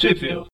Sheffield. 0.00 0.46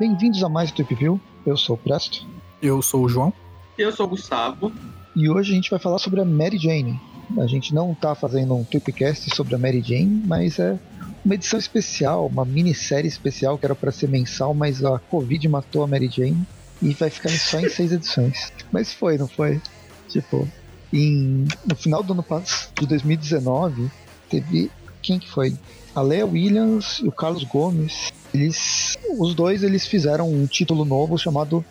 Bem-vindos 0.00 0.42
a 0.42 0.48
mais 0.48 0.72
do 0.72 0.74
Trip 0.74 0.96
View. 0.96 1.20
Eu 1.46 1.56
sou 1.56 1.76
o 1.76 1.78
Presto. 1.78 2.26
Eu 2.60 2.82
sou 2.82 3.04
o 3.04 3.08
João. 3.08 3.32
Eu 3.78 3.92
sou 3.92 4.06
o 4.06 4.08
Gustavo. 4.08 4.72
E 5.14 5.30
hoje 5.30 5.52
a 5.52 5.54
gente 5.54 5.70
vai 5.70 5.78
falar 5.78 6.00
sobre 6.00 6.20
a 6.20 6.24
Mary 6.24 6.58
Jane. 6.58 7.00
A 7.38 7.46
gente 7.46 7.72
não 7.72 7.94
tá 7.94 8.16
fazendo 8.16 8.56
um 8.56 8.64
Tripcast 8.64 9.32
sobre 9.32 9.54
a 9.54 9.58
Mary 9.58 9.80
Jane, 9.80 10.24
mas 10.26 10.58
é 10.58 10.76
uma 11.24 11.36
edição 11.36 11.60
especial, 11.60 12.26
uma 12.26 12.44
minissérie 12.44 13.06
especial 13.06 13.56
que 13.56 13.64
era 13.64 13.76
para 13.76 13.92
ser 13.92 14.08
mensal, 14.08 14.52
mas 14.54 14.84
a 14.84 14.98
Covid 14.98 15.48
matou 15.48 15.84
a 15.84 15.86
Mary 15.86 16.08
Jane 16.08 16.44
e 16.82 16.92
vai 16.94 17.10
ficar 17.10 17.28
só 17.28 17.60
em 17.60 17.68
seis 17.70 17.92
edições. 17.92 18.52
Mas 18.72 18.92
foi, 18.92 19.16
não 19.16 19.28
foi? 19.28 19.60
Tipo, 20.08 20.48
em, 20.92 21.46
no 21.66 21.74
final 21.74 22.02
do 22.02 22.12
ano 22.12 22.22
passado, 22.22 22.72
de 22.80 22.86
2019, 22.86 23.90
teve. 24.28 24.70
Quem 25.00 25.18
que 25.18 25.28
foi? 25.28 25.56
A 25.94 26.00
Leia 26.00 26.24
Williams 26.24 27.00
e 27.02 27.08
o 27.08 27.12
Carlos 27.12 27.44
Gomes. 27.44 28.12
Eles, 28.32 28.96
os 29.18 29.34
dois 29.34 29.62
eles 29.62 29.86
fizeram 29.86 30.30
um 30.30 30.46
título 30.46 30.84
novo 30.84 31.18
chamado 31.18 31.64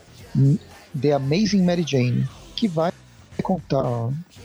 The 0.99 1.13
Amazing 1.13 1.63
Mary 1.63 1.85
Jane, 1.87 2.27
que 2.55 2.67
vai 2.67 2.91
contar, 3.41 3.81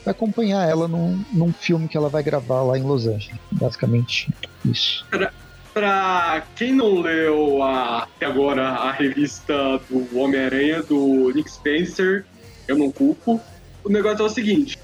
vai 0.04 0.12
acompanhar 0.12 0.68
ela 0.68 0.88
num, 0.88 1.22
num 1.32 1.52
filme 1.52 1.88
que 1.88 1.96
ela 1.96 2.08
vai 2.08 2.22
gravar 2.22 2.62
lá 2.62 2.78
em 2.78 2.82
Los 2.82 3.06
Angeles. 3.06 3.38
Basicamente, 3.50 4.32
isso. 4.64 5.04
Pra, 5.10 5.32
pra 5.74 6.46
quem 6.54 6.72
não 6.72 7.00
leu 7.00 7.62
a, 7.62 8.04
até 8.04 8.26
agora 8.26 8.68
a 8.68 8.92
revista 8.92 9.78
do 9.90 10.18
Homem-Aranha, 10.18 10.82
do 10.82 11.30
Nick 11.34 11.50
Spencer, 11.50 12.24
eu 12.66 12.78
não 12.78 12.90
culpo. 12.90 13.40
O 13.86 13.88
negócio 13.88 14.24
é 14.24 14.26
o 14.26 14.28
seguinte: 14.28 14.76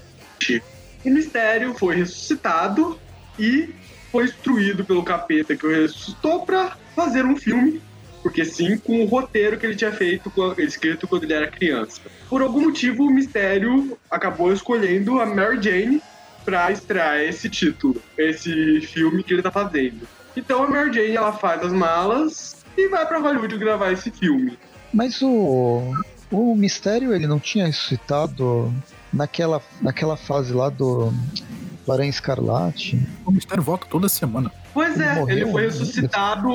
o 1.03 1.09
mistério 1.09 1.73
foi 1.73 1.97
ressuscitado 1.97 2.97
e 3.37 3.69
foi 4.09 4.23
instruído 4.23 4.85
pelo 4.85 5.03
capeta 5.03 5.57
que 5.57 5.65
o 5.65 5.69
ressuscitou 5.69 6.45
pra 6.45 6.77
fazer 6.95 7.25
um 7.25 7.35
filme 7.35 7.81
porque 8.21 8.45
sim, 8.45 8.77
com 8.77 9.03
o 9.03 9.05
roteiro 9.05 9.57
que 9.57 9.65
ele 9.65 9.75
tinha 9.75 9.91
feito, 9.91 10.31
escrito 10.57 11.05
quando 11.05 11.25
ele 11.25 11.33
era 11.33 11.51
criança. 11.51 11.99
Por 12.29 12.41
algum 12.41 12.61
motivo, 12.61 13.03
o 13.03 13.09
Mistério 13.09 13.97
acabou 14.09 14.53
escolhendo 14.53 15.19
a 15.19 15.25
Mary 15.25 15.61
Jane 15.61 16.01
para 16.45 16.71
estrear 16.71 17.19
esse 17.19 17.49
título, 17.49 18.01
esse 18.17 18.79
filme 18.79 19.23
que 19.23 19.33
ele 19.33 19.41
tá 19.41 19.51
fazendo. 19.51 20.07
Então 20.37 20.63
a 20.63 20.69
Mary 20.69 20.93
Jane 20.93 21.17
ela 21.17 21.33
faz 21.33 21.63
as 21.63 21.73
malas 21.73 22.63
e 22.77 22.87
vai 22.87 23.05
para 23.05 23.19
Hollywood 23.19 23.57
gravar 23.57 23.91
esse 23.91 24.09
filme. 24.09 24.57
Mas 24.93 25.21
o 25.21 25.93
o 26.33 26.55
Mistério 26.55 27.13
ele 27.13 27.27
não 27.27 27.39
tinha 27.39 27.67
ressuscitado 27.67 28.73
naquela 29.13 29.61
naquela 29.81 30.17
fase 30.17 30.51
lá 30.51 30.69
do 30.69 31.13
Aranha 31.87 32.09
Escarlate. 32.09 32.99
O 33.25 33.31
Mistério 33.31 33.63
volta 33.63 33.85
toda 33.89 34.09
semana. 34.09 34.51
Pois 34.73 34.99
é, 34.99 35.11
ele, 35.11 35.19
morreu, 35.19 35.37
ele 35.37 35.51
foi 35.51 35.61
né? 35.61 35.67
ressuscitado. 35.67 36.47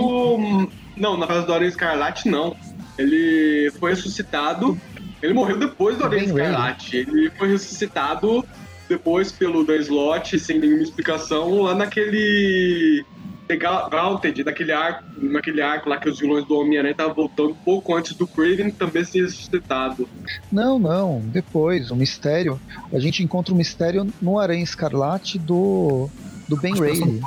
Não, 0.96 1.16
na 1.16 1.26
fase 1.26 1.46
do 1.46 1.52
Aranha 1.52 1.68
Escarlate 1.68 2.28
não. 2.28 2.56
Ele 2.98 3.70
foi 3.78 3.90
ressuscitado. 3.90 4.78
Ele 5.22 5.32
morreu 5.32 5.58
depois 5.58 5.96
do 5.96 6.04
Aranha 6.04 6.24
Escarlate. 6.24 6.96
Ele 6.96 7.30
foi 7.30 7.48
ressuscitado 7.48 8.44
depois 8.88 9.30
pelo 9.30 9.64
Dan 9.64 9.76
Slot, 9.76 10.38
sem 10.38 10.58
nenhuma 10.58 10.82
explicação, 10.82 11.62
lá 11.62 11.74
naquele. 11.74 13.04
Gaunted, 13.56 14.44
naquele 14.44 14.72
arco, 14.72 15.04
naquele 15.16 15.62
arco 15.62 15.88
lá 15.88 15.96
que 15.96 16.08
os 16.08 16.18
vilões 16.18 16.44
do 16.46 16.58
Homem-Aranha 16.58 16.92
estavam 16.92 17.14
voltando 17.14 17.56
pouco 17.64 17.94
antes 17.94 18.14
do 18.14 18.26
Craven 18.26 18.70
também 18.70 19.04
ser 19.04 19.22
ressuscitado. 19.22 20.08
Não, 20.50 20.78
não, 20.78 21.20
depois, 21.20 21.90
o 21.90 21.96
mistério. 21.96 22.60
A 22.92 22.98
gente 22.98 23.22
encontra 23.22 23.54
o 23.54 23.56
mistério 23.56 24.06
no 24.20 24.38
Aranha 24.38 24.62
Escarlate 24.62 25.38
do, 25.38 26.08
do 26.48 26.56
Ben 26.56 26.74
Reilly. 26.74 27.20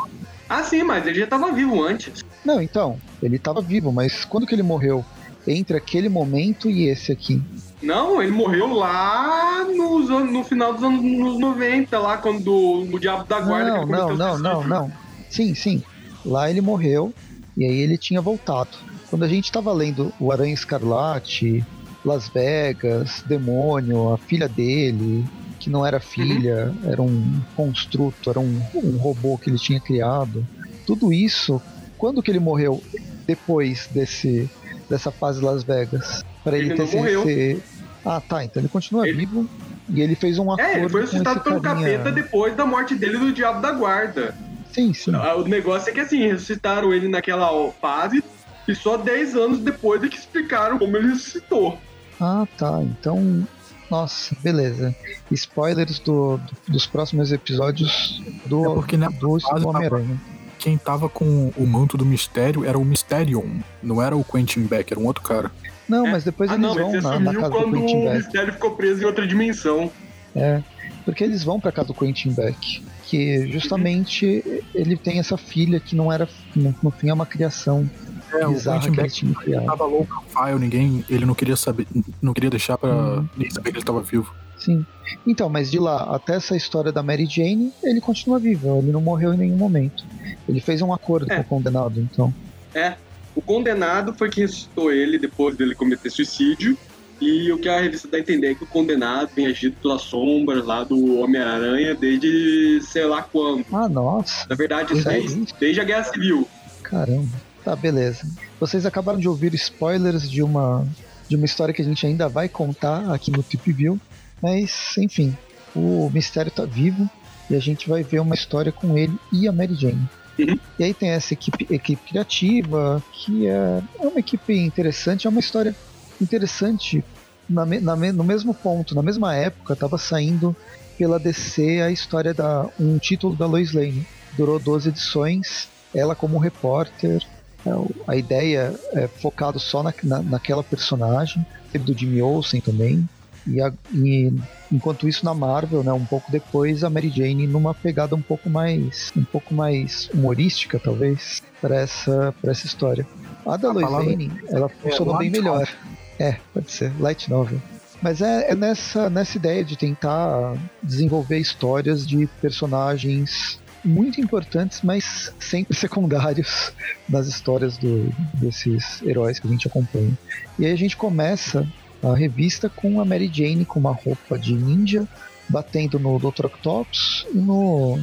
Ah, 0.48 0.64
sim, 0.64 0.84
mas 0.84 1.08
ele 1.08 1.18
já 1.20 1.24
estava 1.24 1.52
vivo 1.52 1.82
antes. 1.82 2.26
Não, 2.44 2.62
então, 2.62 3.00
ele 3.24 3.38
estava 3.38 3.62
vivo, 3.62 3.92
mas 3.92 4.26
quando 4.26 4.46
que 4.46 4.54
ele 4.54 4.64
morreu? 4.64 5.06
Entre 5.48 5.76
aquele 5.76 6.10
momento 6.10 6.70
e 6.70 6.88
esse 6.88 7.12
aqui. 7.12 7.42
Não, 7.82 8.22
ele 8.22 8.32
morreu 8.32 8.68
lá 8.74 9.64
nos, 9.64 10.10
no 10.10 10.44
final 10.44 10.74
dos 10.74 10.84
anos 10.84 11.02
90, 11.40 11.98
lá 11.98 12.18
quando 12.18 12.54
o 12.54 13.00
Diabo 13.00 13.24
da 13.24 13.40
Guarda... 13.40 13.70
Não, 13.72 13.86
não, 13.86 14.16
não, 14.16 14.38
não, 14.38 14.68
não. 14.68 14.92
Sim, 15.30 15.56
sim. 15.56 15.82
Lá 16.26 16.50
ele 16.50 16.62
morreu 16.62 17.14
e 17.58 17.66
aí 17.66 17.80
ele 17.80 17.98
tinha 17.98 18.22
voltado. 18.22 18.70
Quando 19.10 19.24
a 19.24 19.28
gente 19.28 19.46
estava 19.46 19.74
lendo 19.74 20.14
o 20.20 20.32
Aranha 20.32 20.54
Escarlate, 20.54 21.64
Las 22.04 22.30
Vegas, 22.30 23.24
Demônio, 23.26 24.14
a 24.14 24.18
filha 24.18 24.48
dele, 24.48 25.26
que 25.60 25.70
não 25.70 25.86
era 25.86 26.00
filha, 26.00 26.74
uhum. 26.84 26.92
era 26.92 27.02
um 27.02 27.42
construto, 27.56 28.30
era 28.30 28.40
um, 28.40 28.62
um 28.74 28.98
robô 28.98 29.38
que 29.38 29.50
ele 29.50 29.60
tinha 29.60 29.80
criado. 29.80 30.46
Tudo 30.88 31.14
isso, 31.14 31.62
quando 31.98 32.22
que 32.24 32.32
ele 32.32 32.40
morreu? 32.40 32.82
Depois 33.28 33.88
desse 33.92 34.50
dessa 34.90 35.10
fase 35.10 35.40
Las 35.42 35.64
Vegas, 35.64 36.26
para 36.44 36.58
ele, 36.58 36.74
ele 36.74 36.76
ter 36.76 36.84
esse, 36.84 37.64
Ah, 38.04 38.20
tá, 38.20 38.44
então 38.44 38.62
ele 38.62 38.68
continua 38.68 39.08
ele... 39.08 39.20
vivo 39.20 39.48
e 39.88 40.02
ele 40.02 40.16
fez 40.16 40.38
um 40.38 40.52
acordo 40.52 40.70
É, 40.70 40.80
ele 40.80 40.90
foi 40.90 41.02
ressuscitado 41.02 41.40
pelo 41.40 41.62
carinha... 41.62 41.98
capeta 41.98 42.12
depois 42.12 42.54
da 42.56 42.66
morte 42.66 42.94
dele 42.96 43.18
do 43.18 43.32
Diabo 43.32 43.62
da 43.62 43.72
Guarda. 43.72 44.36
Sim, 44.72 44.94
sim. 44.94 45.12
O 45.16 45.44
negócio 45.44 45.90
é 45.90 45.94
que 45.94 46.00
assim, 46.00 46.28
ressuscitaram 46.28 46.94
ele 46.94 47.08
naquela 47.08 47.72
fase 47.74 48.24
e 48.68 48.76
só 48.76 48.98
10 48.98 49.36
anos 49.36 49.60
depois 49.60 50.04
é 50.04 50.08
que 50.08 50.18
explicaram 50.18 50.78
como 50.78 50.96
ele 50.98 51.10
ressuscitou. 51.10 51.78
Ah, 52.20 52.48
tá. 52.58 52.82
Então 52.82 53.48
nossa, 53.92 54.34
beleza. 54.42 54.96
Spoilers 55.30 56.00
do, 56.00 56.38
do 56.38 56.72
dos 56.72 56.88
próximos 56.88 57.34
episódios 57.34 58.24
do, 58.46 58.72
é 58.72 58.74
porque, 58.74 58.96
né, 58.96 59.10
do, 59.20 59.38
do 59.38 59.68
Homem-Aranha. 59.68 60.18
Quem 60.58 60.78
tava 60.78 61.10
com 61.10 61.52
o 61.58 61.68
manto 61.68 61.98
do 61.98 62.06
mistério 62.06 62.64
era 62.64 62.78
o 62.78 62.86
Mysterion, 62.86 63.60
não 63.84 64.02
era 64.02 64.16
o 64.16 64.24
Quentin 64.24 64.62
Beck, 64.62 64.94
era 64.94 65.00
um 65.00 65.06
outro 65.08 65.22
cara. 65.22 65.52
Não, 65.90 66.08
é. 66.08 66.12
mas 66.12 66.24
depois 66.24 66.50
ah, 66.50 66.54
eles 66.54 66.66
não, 66.66 66.74
vão 66.74 67.02
na, 67.02 67.20
na, 67.20 67.34
casa 67.34 67.50
do 67.50 67.72
Quentin 67.72 68.06
Beck. 68.06 68.08
o 68.08 68.14
mistério 68.14 68.54
ficou 68.54 68.76
preso 68.78 69.02
em 69.02 69.06
outra 69.06 69.28
dimensão. 69.28 69.92
É, 70.34 70.64
porque 71.04 71.26
eles 71.26 71.44
vão 71.44 71.60
pra 71.60 71.72
casa 71.72 71.90
do 71.90 71.94
Quentin 71.94 72.32
Beck. 72.32 72.82
Que 73.12 73.52
justamente 73.52 74.64
ele 74.74 74.96
tem 74.96 75.20
essa 75.20 75.36
filha 75.36 75.82
que 75.82 75.98
não 75.98 76.10
era, 76.10 76.30
no, 76.56 76.74
no 76.82 76.92
fim, 76.92 77.10
é 77.10 77.14
uma 77.14 77.26
criação 77.26 77.90
é, 78.34 78.48
bizarra 78.48 78.88
o 78.88 78.92
que 78.94 79.00
ele 79.02 79.10
tinha 79.10 79.34
criado. 79.36 79.66
Tava 79.66 79.86
low 79.86 80.06
profile, 80.06 80.58
ninguém, 80.58 81.04
ele 81.10 81.26
não 81.26 81.36
queria 81.36 81.58
saber, 81.58 81.86
não 82.22 82.34
queria 82.34 82.50
deixar 82.50 82.78
para 82.78 82.94
hum. 82.94 83.28
ninguém 83.36 83.52
saber 83.52 83.72
que 83.72 83.78
ele 83.78 83.84
estava 83.84 84.02
vivo. 84.02 84.34
Sim. 84.58 84.86
Então, 85.28 85.50
mas 85.50 85.70
de 85.70 85.78
lá 85.78 86.16
até 86.16 86.36
essa 86.36 86.56
história 86.56 86.90
da 86.90 87.04
Mary 87.04 87.26
Jane, 87.26 87.74
ele 87.84 88.00
continua 88.00 88.40
vivo, 88.40 88.80
ele 88.80 88.94
não 88.94 89.02
morreu 89.02 89.34
em 89.34 89.38
nenhum 89.38 89.58
momento. 89.58 90.06
Ele 90.48 90.62
fez 90.62 90.82
um 90.82 90.94
acordo 90.94 91.30
é. 91.30 91.36
com 91.36 91.42
o 91.42 91.44
condenado, 91.44 92.00
então. 92.00 92.34
É. 92.74 92.96
O 93.36 93.42
condenado 93.42 94.14
foi 94.14 94.30
quem 94.30 94.44
ressuscitou 94.44 94.92
ele 94.92 95.20
depois 95.20 95.58
dele 95.58 95.76
cometer 95.76 96.10
suicídio. 96.10 96.78
E 97.22 97.52
o 97.52 97.60
que 97.60 97.70
a 97.70 97.80
revista 97.80 98.08
dá 98.08 98.18
a 98.18 98.20
entender 98.20 98.52
é 98.52 98.56
que 98.56 98.64
o 98.64 98.68
condenado 98.68 99.30
vem 99.36 99.46
agido 99.46 99.76
pelas 99.80 100.02
sombras 100.02 100.66
lá 100.66 100.84
do 100.84 101.20
Homem-Aranha 101.20 101.94
desde 101.94 102.82
sei 102.82 103.06
lá 103.06 103.22
quando. 103.22 103.64
Ah, 103.72 103.88
nossa. 103.88 104.48
Na 104.50 104.56
verdade, 104.56 104.96
desde, 104.96 105.54
desde 105.60 105.80
a 105.80 105.84
Guerra 105.84 106.04
Civil. 106.06 106.48
Caramba. 106.82 107.30
Tá, 107.64 107.76
beleza. 107.76 108.28
Vocês 108.60 108.88
acabaram 108.88 109.20
de 109.20 109.28
ouvir 109.28 109.54
spoilers 109.54 110.30
de 110.30 110.42
uma 110.42 110.86
de 111.30 111.38
uma 111.38 111.46
história 111.46 111.74
que 111.74 111.82
a 111.82 111.86
gente 111.86 112.06
ainda 112.06 112.28
vai 112.28 112.50
contar 112.50 113.14
aqui 113.14 113.32
no 113.32 113.42
Tip 113.42 113.72
View, 113.72 113.98
mas 114.42 114.98
enfim, 114.98 115.38
o 115.74 116.10
mistério 116.10 116.52
tá 116.52 116.66
vivo 116.66 117.10
e 117.50 117.56
a 117.56 117.60
gente 117.60 117.88
vai 117.88 118.04
ver 118.04 118.20
uma 118.20 118.36
história 118.36 118.72
com 118.72 118.98
ele 118.98 119.14
e 119.32 119.48
a 119.48 119.52
Mary 119.52 119.76
Jane. 119.76 120.10
Uhum. 120.38 120.60
E 120.78 120.84
aí 120.84 120.94
tem 120.94 121.10
essa 121.10 121.34
equipe, 121.34 121.68
equipe 121.74 122.02
criativa, 122.10 123.02
que 123.14 123.48
é, 123.48 123.82
é 124.00 124.08
uma 124.08 124.20
equipe 124.20 124.54
interessante, 124.54 125.26
é 125.26 125.30
uma 125.30 125.40
história 125.40 125.74
interessante 126.22 127.04
na, 127.52 127.66
na, 127.66 127.96
no 127.96 128.24
mesmo 128.24 128.54
ponto, 128.54 128.96
na 128.96 129.02
mesma 129.02 129.36
época, 129.36 129.74
estava 129.74 129.98
saindo 129.98 130.56
pela 130.98 131.20
DC 131.20 131.82
a 131.82 131.92
história 131.92 132.34
da 132.34 132.68
um 132.80 132.98
título 132.98 133.36
da 133.36 133.46
Lois 133.46 133.74
Lane. 133.74 134.06
Durou 134.38 134.60
12 134.60 134.90
edições, 134.90 135.68
ela 135.94 136.16
como 136.16 136.38
repórter, 136.38 137.22
é, 137.66 137.72
a 138.08 138.16
ideia 138.16 138.74
é 138.94 139.08
focado 139.08 139.60
só 139.60 139.84
na, 139.84 139.94
na, 140.04 140.22
naquela 140.22 140.64
personagem, 140.64 141.46
teve 141.72 141.86
do 141.86 141.98
Jimmy 141.98 142.22
Olsen 142.22 142.62
também. 142.62 143.08
E, 143.48 143.60
a, 143.60 143.74
e, 143.92 144.32
enquanto 144.72 145.08
isso 145.08 145.26
na 145.26 145.34
Marvel, 145.34 145.84
né, 145.84 145.92
um 145.92 146.06
pouco 146.06 146.32
depois 146.32 146.84
a 146.84 146.90
Mary 146.92 147.10
Jane 147.10 147.48
numa 147.48 147.74
pegada 147.74 148.16
um 148.16 148.22
pouco 148.22 148.48
mais 148.48 149.12
um 149.18 149.24
pouco 149.24 149.56
mais 149.56 150.08
humorística 150.14 150.80
talvez 150.80 151.42
para 151.60 151.76
essa 151.76 152.34
essa 152.44 152.68
história. 152.68 153.08
A 153.44 153.58
da 153.58 153.72
Lois 153.72 153.90
Lane, 153.90 154.32
ela 154.48 154.70
funcionou 154.70 155.16
é, 155.16 155.20
bem 155.20 155.32
melhor. 155.32 155.60
Novel. 155.60 155.91
É, 156.22 156.38
pode 156.54 156.72
ser 156.72 156.94
light 157.00 157.28
novel. 157.32 157.60
Mas 158.00 158.22
é, 158.22 158.52
é, 158.52 158.56
nessa 158.56 159.10
nessa 159.10 159.38
ideia 159.38 159.64
de 159.64 159.76
tentar 159.76 160.56
desenvolver 160.84 161.40
histórias 161.40 162.06
de 162.06 162.28
personagens 162.40 163.60
muito 163.84 164.22
importantes, 164.22 164.84
mas 164.84 165.34
sempre 165.40 165.74
secundários 165.76 166.74
nas 167.10 167.28
histórias 167.28 167.76
do, 167.78 168.14
desses 168.36 169.02
heróis 169.02 169.40
que 169.40 169.48
a 169.48 169.50
gente 169.50 169.68
acompanha. 169.68 170.16
E 170.60 170.66
aí 170.68 170.72
a 170.72 170.78
gente 170.78 170.96
começa 170.96 171.68
a 172.04 172.16
revista 172.16 172.70
com 172.70 173.02
a 173.02 173.06
Mary 173.06 173.30
Jane 173.34 173.66
com 173.66 173.80
uma 173.80 173.92
roupa 173.92 174.38
de 174.38 174.54
ninja, 174.54 175.08
batendo 175.50 175.98
no 175.98 176.20
Dr. 176.20 176.46
Octopus 176.46 177.26
e 177.34 177.38
no, 177.38 178.00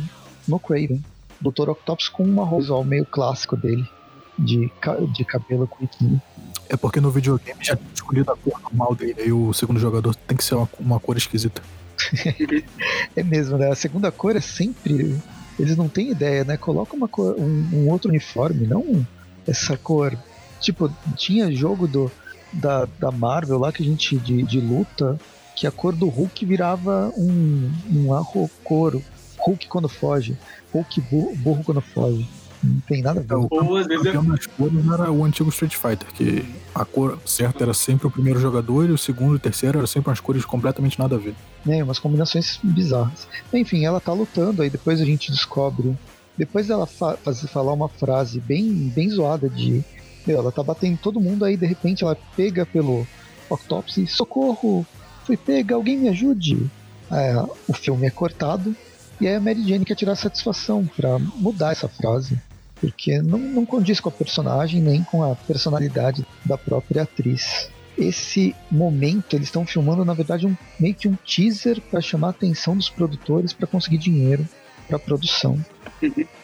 no 0.47 0.59
Craven. 0.59 1.05
Dr. 1.41 1.71
Octopus 1.71 2.09
com 2.09 2.25
uma 2.25 2.45
roupa 2.45 2.63
visual 2.63 2.83
meio 2.83 3.07
clássico 3.07 3.57
dele, 3.57 3.89
de, 4.37 4.69
de 5.13 5.25
cabelo 5.25 5.69
curtinho. 5.69 6.21
É 6.69 6.77
porque 6.77 7.01
no 7.01 7.11
videogame 7.11 7.65
já 7.65 7.77
tinha 7.77 7.91
escolhido 7.95 8.31
a 8.31 8.37
cor 8.37 8.61
normal 8.61 8.95
dele, 8.95 9.23
aí 9.23 9.33
o 9.33 9.53
segundo 9.53 9.81
jogador 9.81 10.15
tem 10.15 10.37
que 10.37 10.45
ser 10.45 10.55
uma, 10.55 10.69
uma 10.79 11.01
cor 11.01 11.17
esquisita. 11.17 11.63
é 13.17 13.23
mesmo, 13.23 13.57
né? 13.57 13.71
A 13.71 13.75
segunda 13.75 14.13
cor 14.13 14.37
é 14.37 14.41
sempre. 14.41 15.17
Eles 15.59 15.77
não 15.77 15.89
têm 15.89 16.11
ideia, 16.11 16.45
né? 16.45 16.57
Coloca 16.57 16.95
uma 16.95 17.09
cor, 17.09 17.35
um, 17.39 17.69
um 17.73 17.91
outro 17.91 18.11
uniforme, 18.11 18.67
não 18.67 19.07
essa 19.47 19.77
cor. 19.77 20.17
Tipo, 20.61 20.93
tinha 21.17 21.51
jogo 21.51 21.87
do, 21.89 22.11
da, 22.53 22.87
da 22.99 23.11
Marvel 23.11 23.59
lá 23.59 23.73
que 23.73 23.83
a 23.83 23.87
gente. 23.87 24.17
de, 24.19 24.43
de 24.43 24.61
luta, 24.61 25.19
que 25.57 25.67
a 25.67 25.71
cor 25.71 25.95
do 25.95 26.09
Hulk 26.09 26.45
virava 26.45 27.13
um, 27.17 27.73
um 27.91 28.15
arro-coro. 28.15 29.03
Hulk 29.39 29.69
quando 29.69 29.89
foge. 29.89 30.37
Hulk 30.73 31.01
burro, 31.01 31.37
burro 31.37 31.65
quando 31.65 31.81
foge. 31.81 32.29
Não 32.63 32.81
tem 32.81 33.03
nada 33.03 33.21
a 33.21 33.23
ver. 33.23 33.35
O 33.35 33.49
campeão, 33.49 33.85
campeão 33.85 34.25
das 34.25 34.47
cores 34.47 34.93
era 34.93 35.13
o 35.13 35.25
antigo 35.25 35.49
Street 35.51 35.75
Fighter, 35.75 36.09
que 36.13 36.45
a 36.75 36.85
cor 36.85 37.19
certa 37.25 37.65
era 37.65 37.75
sempre 37.75 38.07
o 38.07 38.11
primeiro 38.11 38.41
jogador 38.41 38.89
e 38.89 38.93
o 38.93 38.99
segundo 38.99 39.35
e 39.35 39.37
o 39.37 39.41
terceiro 39.41 39.79
eram 39.79 39.87
sempre 39.87 40.11
umas 40.11 40.21
cores 40.21 40.45
completamente 40.45 40.99
nada 40.99 41.15
a 41.17 41.19
ver. 41.19 41.35
É, 41.67 41.83
umas 41.83 41.99
combinações 41.99 42.59
bizarras. 42.63 43.29
Enfim, 43.53 43.85
ela 43.85 44.01
tá 44.01 44.13
lutando, 44.13 44.63
aí 44.63 44.71
depois 44.71 45.01
a 45.01 45.05
gente 45.05 45.31
descobre. 45.31 45.97
Depois 46.37 46.69
dela 46.69 46.87
fa 46.87 47.17
falar 47.53 47.73
uma 47.73 47.89
frase 47.89 48.41
bem, 48.41 48.93
bem 48.95 49.11
zoada 49.11 49.49
de. 49.49 49.85
Meu, 50.27 50.39
ela 50.39 50.53
tá 50.53 50.63
batendo 50.63 50.99
todo 50.99 51.21
mundo, 51.21 51.45
aí 51.45 51.57
de 51.57 51.67
repente 51.67 52.05
ela 52.05 52.17
pega 52.37 52.67
pelo 52.67 53.07
Octopus 53.49 53.97
e 53.97 54.07
socorro! 54.07 54.87
Fui 55.25 55.37
pega, 55.37 55.75
alguém 55.75 55.97
me 55.97 56.09
ajude! 56.09 56.71
É, 57.11 57.35
o 57.67 57.73
filme 57.73 58.07
é 58.07 58.11
cortado 58.11 58.77
e 59.21 59.27
aí 59.27 59.35
a 59.35 59.41
Mary 59.41 59.67
Jane 59.67 59.85
quer 59.85 59.95
tirar 59.95 60.15
satisfação 60.15 60.89
para 60.97 61.19
mudar 61.19 61.73
essa 61.73 61.89
frase 61.89 62.39
porque 62.81 63.21
não, 63.21 63.39
não 63.39 63.67
condiz 63.67 64.01
com 64.01 64.09
a 64.09 64.13
personagem 64.13 64.81
nem 64.81 65.03
com 65.03 65.23
a 65.23 65.35
personalidade 65.35 66.25
da 66.45 66.57
própria 66.57 67.03
atriz. 67.03 67.71
Esse 67.97 68.55
momento 68.71 69.35
eles 69.35 69.49
estão 69.49 69.67
filmando, 69.67 70.05
na 70.05 70.15
verdade, 70.15 70.47
um, 70.47 70.57
meio 70.79 70.95
que 70.95 71.09
um 71.09 71.17
teaser 71.17 71.81
para 71.81 72.01
chamar 72.01 72.29
a 72.29 72.31
atenção 72.31 72.77
dos 72.77 72.89
produtores 72.89 73.53
para 73.53 73.67
conseguir 73.67 73.99
dinheiro 73.99 74.47
para 74.87 74.97
a 74.97 75.01
produção. 75.01 75.59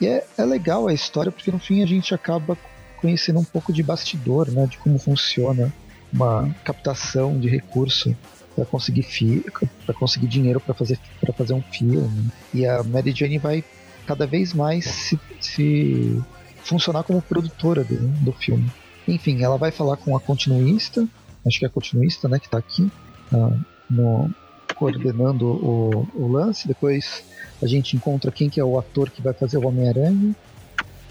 E 0.01 0.07
é, 0.07 0.25
é 0.37 0.45
legal 0.45 0.89
a 0.89 0.93
história 0.93 1.31
porque 1.31 1.51
no 1.51 1.59
fim 1.59 1.83
a 1.83 1.87
gente 1.87 2.15
acaba 2.15 2.59
conhecendo 3.01 3.39
um 3.39 3.45
pouco 3.45 3.73
de 3.73 3.83
bastidor, 3.83 4.51
né, 4.51 4.67
de 4.67 4.79
como 4.79 4.99
funciona 4.99 5.73
uma 6.13 6.55
captação 6.65 7.39
de 7.39 7.49
recurso 7.49 8.17
para 8.55 8.65
conseguir 8.65 9.45
para 9.85 9.95
conseguir 9.95 10.29
dinheiro 10.29 10.61
para 10.61 10.75
fazer 10.75 10.99
para 11.21 11.33
fazer 11.33 11.55
um 11.55 11.63
filme. 11.63 12.31
E 12.53 12.67
a 12.67 12.83
Mary 12.83 13.13
Jane 13.13 13.39
vai 13.39 13.65
cada 14.07 14.27
vez 14.27 14.53
mais 14.53 14.85
se, 14.85 15.21
se 15.41 16.23
funcionar 16.63 17.03
como 17.03 17.21
produtora 17.23 17.85
do, 17.85 17.97
do 17.97 18.33
filme. 18.33 18.71
Enfim, 19.07 19.43
ela 19.43 19.59
vai 19.59 19.71
falar 19.71 19.97
com 19.97 20.17
a 20.17 20.21
continuista, 20.21 21.07
acho 21.47 21.59
que 21.59 21.65
é 21.65 21.69
a 21.69 21.71
continuista, 21.71 22.29
né, 22.29 22.39
que 22.39 22.47
está 22.47 22.59
aqui, 22.59 22.91
uh, 23.33 23.61
no, 23.91 24.31
coordenando 24.75 25.47
o, 25.47 26.09
o, 26.15 26.33
lance. 26.33 26.67
Depois 26.67 27.23
a 27.63 27.67
gente 27.67 27.97
encontra 27.97 28.31
quem 28.31 28.49
que 28.49 28.59
é 28.59 28.65
o 28.65 28.79
ator 28.79 29.11
que 29.11 29.23
vai 29.23 29.35
fazer 29.35 29.59
o 29.59 29.67
Homem-Aranha, 29.67 30.35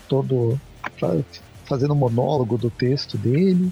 todo 0.07 0.59
fazendo 1.65 1.95
monólogo 1.95 2.57
do 2.57 2.69
texto 2.69 3.17
dele. 3.17 3.71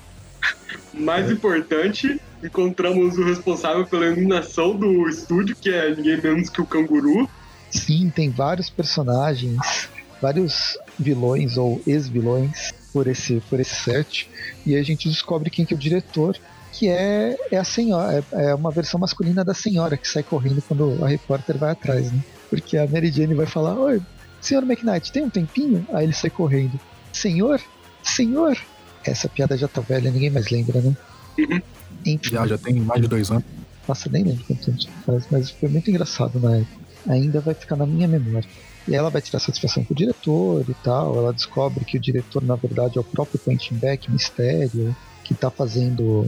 Mais 0.94 1.30
é. 1.30 1.34
importante, 1.34 2.20
encontramos 2.44 3.18
o 3.18 3.24
responsável 3.24 3.86
pela 3.86 4.06
iluminação 4.06 4.76
do 4.76 5.08
estúdio, 5.10 5.56
que 5.56 5.70
é 5.70 5.94
ninguém 5.96 6.22
menos 6.22 6.50
que 6.50 6.62
o 6.62 6.66
Canguru. 6.66 7.30
Sim, 7.72 8.10
tem 8.10 8.30
vários 8.30 8.70
personagens, 8.70 9.90
vários 10.22 10.78
vilões 11.00 11.58
ou 11.58 11.82
ex-vilões 11.88 12.74
por 12.92 13.08
esse, 13.08 13.42
por 13.50 13.60
esse 13.60 13.76
set. 13.76 14.30
E 14.66 14.76
a 14.76 14.84
gente 14.84 15.10
descobre 15.10 15.50
quem 15.50 15.66
que 15.66 15.74
é 15.74 15.78
o 15.78 15.80
diretor, 15.80 16.38
que 16.74 16.90
é, 16.90 17.38
é 17.50 17.58
a 17.58 17.64
senhora, 17.64 18.24
é, 18.34 18.46
é 18.50 18.56
uma 18.56 18.72
versão 18.72 19.00
masculina 19.00 19.44
da 19.44 19.54
senhora 19.54 19.98
que 19.98 20.08
sai 20.08 20.24
correndo 20.24 20.62
quando 20.62 21.04
a 21.04 21.08
repórter 21.08 21.58
vai 21.58 21.72
atrás, 21.72 22.12
né? 22.12 22.22
Porque 22.50 22.78
a 22.78 22.86
Mary 22.88 23.12
Jane 23.12 23.34
vai 23.34 23.46
falar: 23.46 23.76
Oi, 23.76 24.02
senhor 24.42 24.64
McKnight, 24.64 25.12
tem 25.12 25.24
um 25.24 25.30
tempinho? 25.30 25.86
Aí 25.94 26.06
ele 26.06 26.14
sai 26.14 26.30
correndo: 26.30 26.80
Senhor? 27.14 27.60
Senhor? 28.04 28.58
Essa 29.04 29.30
piada 29.30 29.58
já 29.58 29.68
tá 29.68 29.82
velha, 29.82 30.12
ninguém 30.12 30.30
mais 30.30 30.50
lembra, 30.50 30.82
né? 30.82 30.96
Uhum. 31.40 31.62
Enfim. 32.06 32.32
Já, 32.32 32.46
já 32.46 32.58
tem 32.58 32.76
mais 32.76 33.02
de 33.02 33.08
dois 33.08 33.32
anos. 33.32 33.44
Nossa, 33.88 34.10
nem 34.10 34.24
lembro 34.24 34.44
quanto 34.46 34.66
tempo 34.66 34.92
faz, 35.06 35.26
mas 35.32 35.50
foi 35.50 35.70
muito 35.70 35.90
engraçado 35.90 36.40
na 36.40 36.58
época 36.58 36.81
ainda 37.08 37.40
vai 37.40 37.54
ficar 37.54 37.76
na 37.76 37.86
minha 37.86 38.08
memória. 38.08 38.48
E 38.88 38.96
ela 38.96 39.10
vai 39.10 39.22
tirar 39.22 39.40
satisfação 39.40 39.84
com 39.84 39.94
o 39.94 39.98
diretor 39.98 40.66
e 40.68 40.74
tal. 40.84 41.16
Ela 41.16 41.34
descobre 41.34 41.86
que 41.86 41.98
o 41.98 42.00
diretor, 42.00 42.44
na 42.44 42.56
verdade, 42.56 42.98
é 42.98 43.02
o 43.02 43.04
próprio 43.04 43.40
Quentin 43.40 43.76
Beck, 43.76 44.10
Mistério, 44.10 44.96
que 45.24 45.34
está 45.34 45.52
fazendo 45.52 46.28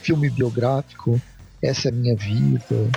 filme 0.00 0.28
biográfico. 0.28 1.20
Essa 1.62 1.88
é 1.88 1.92
a 1.92 1.94
minha 1.94 2.16
vida. 2.16 2.90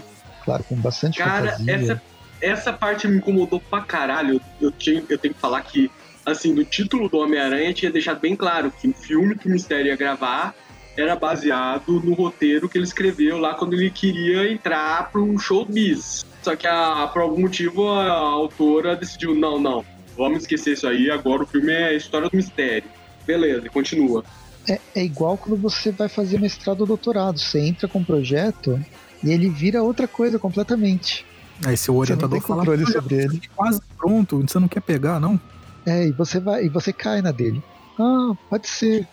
Claro, 0.44 0.64
com 0.64 0.76
bastante 0.76 1.20
Cara, 1.20 1.52
fantasia. 1.52 1.76
Essa, 1.76 2.02
essa 2.42 2.74
parte 2.74 3.08
me 3.08 3.18
incomodou 3.18 3.60
pra 3.60 3.82
caralho. 3.82 4.42
Eu, 4.60 4.72
tinha, 4.72 5.04
eu 5.08 5.18
tenho 5.18 5.34
que 5.34 5.40
falar 5.40 5.62
que, 5.62 5.92
assim, 6.26 6.54
no 6.54 6.64
título 6.64 7.08
do 7.08 7.18
Homem-Aranha 7.18 7.74
tinha 7.74 7.92
deixado 7.92 8.20
bem 8.20 8.36
claro 8.36 8.72
que 8.72 8.88
o 8.88 8.94
filme 8.94 9.36
que 9.36 9.48
o 9.48 9.52
Mistério 9.52 9.88
ia 9.88 9.96
gravar 9.96 10.56
era 10.98 11.16
baseado 11.16 12.00
no 12.00 12.14
roteiro 12.14 12.70
que 12.70 12.78
ele 12.78 12.86
escreveu 12.86 13.38
lá 13.38 13.54
quando 13.54 13.74
ele 13.74 13.90
queria 13.90 14.52
entrar 14.52 15.12
pro 15.12 15.38
showbiz. 15.38 16.26
Só 16.46 16.56
que 16.56 16.68
a, 16.68 17.10
por 17.12 17.24
algum 17.24 17.42
motivo 17.42 17.88
a, 17.90 18.12
autora 18.12 18.96
decidiu, 18.96 19.34
não, 19.34 19.60
não, 19.60 19.84
vamos 20.16 20.44
esquecer 20.44 20.74
isso 20.74 20.88
aí, 20.88 21.10
agora 21.10 21.42
o 21.42 21.48
filme 21.48 21.74
é 21.74 21.88
a 21.88 21.94
história 21.94 22.30
do 22.30 22.38
mistério. 22.38 22.88
Beleza, 23.26 23.68
continua. 23.68 24.24
É, 24.70 24.80
é 24.94 25.04
igual 25.04 25.40
quando 25.40 25.60
você 25.60 25.92
vai 25.92 26.08
fazer 26.08 26.40
mestrado 26.40 26.82
ou 26.82 26.86
doutorado, 26.86 27.40
você 27.40 27.60
entra 27.60 27.88
com 27.88 27.98
um 27.98 28.04
projeto 28.04 28.80
e 29.24 29.32
ele 29.32 29.50
vira 29.50 29.82
outra 29.82 30.08
coisa 30.08 30.38
completamente. 30.38 31.26
Aí 31.66 31.76
seu 31.76 31.96
orientador 31.96 32.40
fala, 32.42 32.60
controle 32.60 32.92
sobre 32.92 33.16
ele. 33.16 33.42
quase 33.56 33.82
pronto, 33.98 34.40
você 34.48 34.60
não 34.60 34.68
quer 34.68 34.82
pegar, 34.82 35.20
não? 35.20 35.42
É, 35.84 36.06
e 36.06 36.12
você 36.12 36.40
vai, 36.40 36.66
e 36.66 36.70
você 36.70 36.94
cai 36.94 37.24
na 37.24 37.32
dele. 37.32 37.64
Ah, 38.00 38.34
pode 38.52 38.68
ser. 38.68 39.08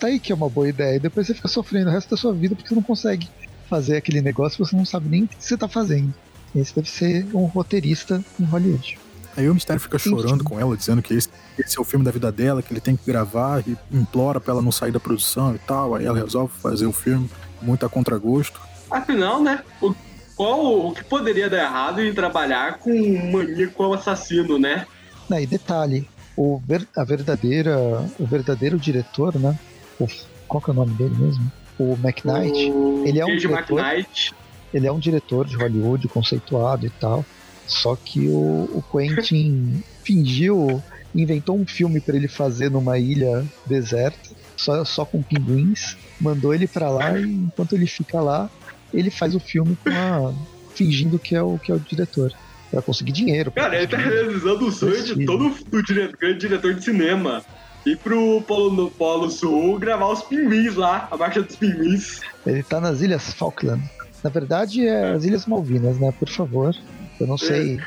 Tá 0.00 0.08
aí 0.08 0.18
que 0.18 0.32
é 0.32 0.34
uma 0.34 0.50
boa 0.50 0.68
ideia. 0.68 0.96
E 0.96 1.00
depois 1.00 1.28
você 1.28 1.34
fica 1.34 1.46
sofrendo 1.46 1.88
o 1.88 1.92
resto 1.92 2.10
da 2.10 2.16
sua 2.16 2.32
vida 2.32 2.56
porque 2.56 2.68
você 2.68 2.74
não 2.74 2.82
consegue 2.82 3.28
fazer 3.70 3.96
aquele 3.96 4.20
negócio, 4.20 4.64
você 4.64 4.74
não 4.74 4.84
sabe 4.84 5.08
nem 5.08 5.22
o 5.22 5.28
que 5.28 5.36
você 5.38 5.56
tá 5.56 5.68
fazendo. 5.68 6.12
Esse 6.54 6.74
deve 6.74 6.88
ser 6.88 7.26
um 7.34 7.46
roteirista 7.46 8.24
em 8.38 8.44
Hollywood. 8.44 8.98
Aí 9.36 9.48
o 9.48 9.54
Mistério 9.54 9.80
fica 9.80 9.98
chorando 9.98 10.44
com 10.44 10.60
ela, 10.60 10.76
dizendo 10.76 11.02
que 11.02 11.12
esse, 11.12 11.28
esse, 11.58 11.76
é 11.76 11.80
o 11.80 11.84
filme 11.84 12.04
da 12.04 12.12
vida 12.12 12.30
dela, 12.30 12.62
que 12.62 12.72
ele 12.72 12.80
tem 12.80 12.94
que 12.94 13.04
gravar 13.04 13.64
e 13.66 13.76
implora 13.92 14.40
pra 14.40 14.52
ela 14.52 14.62
não 14.62 14.70
sair 14.70 14.92
da 14.92 15.00
produção 15.00 15.54
e 15.54 15.58
tal. 15.58 15.94
Aí 15.94 16.06
ela 16.06 16.18
resolve 16.18 16.52
fazer 16.60 16.86
o 16.86 16.92
filme 16.92 17.28
muito 17.60 17.84
a 17.84 17.88
contragosto. 17.88 18.60
Afinal, 18.88 19.42
né? 19.42 19.60
O, 19.82 19.92
qual, 20.36 20.88
o 20.88 20.92
que 20.92 21.02
poderia 21.02 21.50
dar 21.50 21.64
errado 21.64 22.00
em 22.00 22.14
trabalhar 22.14 22.78
com 22.78 22.90
um 22.90 23.32
maníaco 23.32 23.92
assassino, 23.92 24.56
né? 24.56 24.86
E 25.30 25.46
detalhe, 25.46 26.08
o 26.36 26.60
ver, 26.64 26.86
a 26.96 27.02
verdadeira, 27.02 27.76
o 28.20 28.26
verdadeiro 28.26 28.78
diretor, 28.78 29.36
né? 29.36 29.58
O, 29.98 30.06
qual 30.46 30.60
que 30.60 30.70
é 30.70 30.72
o 30.72 30.76
nome 30.76 30.94
dele 30.94 31.14
mesmo? 31.18 31.50
O 31.76 31.94
McKnight. 31.94 32.70
O 32.70 33.02
ele 33.04 33.18
é 33.18 33.24
um 33.24 33.36
diretor. 33.36 33.80
McKnight 33.80 34.32
ele 34.74 34.88
é 34.88 34.92
um 34.92 34.98
diretor 34.98 35.46
de 35.46 35.56
Hollywood 35.56 36.08
conceituado 36.08 36.84
e 36.84 36.90
tal. 36.90 37.24
Só 37.66 37.96
que 37.96 38.28
o, 38.28 38.68
o 38.74 38.84
Quentin 38.92 39.82
fingiu, 40.04 40.82
inventou 41.14 41.56
um 41.56 41.66
filme 41.66 42.00
para 42.00 42.16
ele 42.16 42.28
fazer 42.28 42.70
numa 42.70 42.98
ilha 42.98 43.44
deserta, 43.64 44.30
só, 44.56 44.84
só 44.84 45.04
com 45.04 45.22
pinguins, 45.22 45.96
mandou 46.20 46.52
ele 46.52 46.66
para 46.66 46.90
lá 46.90 47.18
e 47.18 47.22
enquanto 47.22 47.74
ele 47.74 47.86
fica 47.86 48.20
lá, 48.20 48.50
ele 48.92 49.10
faz 49.10 49.34
o 49.34 49.40
filme 49.40 49.78
com 49.82 49.90
a, 49.90 50.34
fingindo 50.74 51.18
que 51.18 51.34
é 51.34 51.42
o 51.42 51.58
que 51.58 51.72
é 51.72 51.74
o 51.74 51.80
diretor. 51.80 52.32
Pra 52.70 52.82
conseguir 52.82 53.12
dinheiro. 53.12 53.52
Cara, 53.52 53.76
ele 53.76 53.86
tá 53.86 53.96
realizando 53.96 54.66
o 54.66 54.72
sonho 54.72 55.00
de 55.04 55.24
todo 55.24 55.54
o 55.72 55.82
diretor, 55.82 56.18
grande 56.18 56.40
diretor 56.40 56.74
de 56.74 56.84
cinema 56.84 57.44
ir 57.86 57.96
pro 57.98 58.42
Polo, 58.42 58.90
Polo 58.90 59.30
Sul 59.30 59.78
gravar 59.78 60.08
os 60.08 60.22
pinguins 60.22 60.74
lá, 60.74 61.06
a 61.10 61.16
marcha 61.16 61.42
dos 61.42 61.54
pinguins. 61.56 62.20
Ele 62.46 62.62
tá 62.62 62.80
nas 62.80 63.00
Ilhas 63.00 63.32
Falkland. 63.32 63.82
Na 64.24 64.30
verdade, 64.30 64.86
é 64.86 65.12
as 65.12 65.24
Ilhas 65.24 65.44
Malvinas, 65.44 65.98
né? 65.98 66.10
Por 66.18 66.30
favor. 66.30 66.74
Eu 67.20 67.26
não 67.28 67.38
sei, 67.38 67.78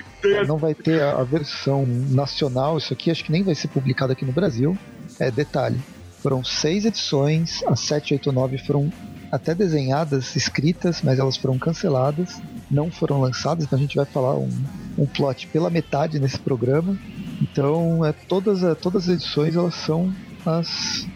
não 0.47 0.57
vai 0.57 0.73
ter 0.73 1.01
a 1.01 1.23
versão 1.23 1.85
nacional. 1.85 2.77
Isso 2.77 2.93
aqui 2.93 3.11
acho 3.11 3.25
que 3.25 3.31
nem 3.31 3.43
vai 3.43 3.55
ser 3.55 3.67
publicado 3.67 4.13
aqui 4.13 4.23
no 4.23 4.31
Brasil. 4.31 4.77
É 5.19 5.31
detalhe: 5.31 5.79
foram 6.21 6.43
seis 6.43 6.85
edições, 6.85 7.63
as 7.67 7.79
7, 7.81 8.13
8, 8.13 8.31
9 8.31 8.57
foram 8.59 8.91
até 9.31 9.53
desenhadas, 9.53 10.35
escritas, 10.35 11.01
mas 11.01 11.19
elas 11.19 11.35
foram 11.35 11.57
canceladas, 11.57 12.41
não 12.71 12.89
foram 12.89 13.19
lançadas. 13.19 13.65
Então 13.65 13.77
a 13.77 13.81
gente 13.81 13.97
vai 13.97 14.05
falar 14.05 14.35
um, 14.35 14.49
um 14.97 15.05
plot 15.05 15.47
pela 15.47 15.69
metade 15.69 16.19
nesse 16.19 16.39
programa. 16.39 16.97
Então, 17.41 18.05
é, 18.05 18.13
todas, 18.13 18.61
todas 18.79 19.09
as 19.09 19.15
edições 19.15 19.55
elas 19.55 19.75
são 19.75 20.13
as, 20.45 21.07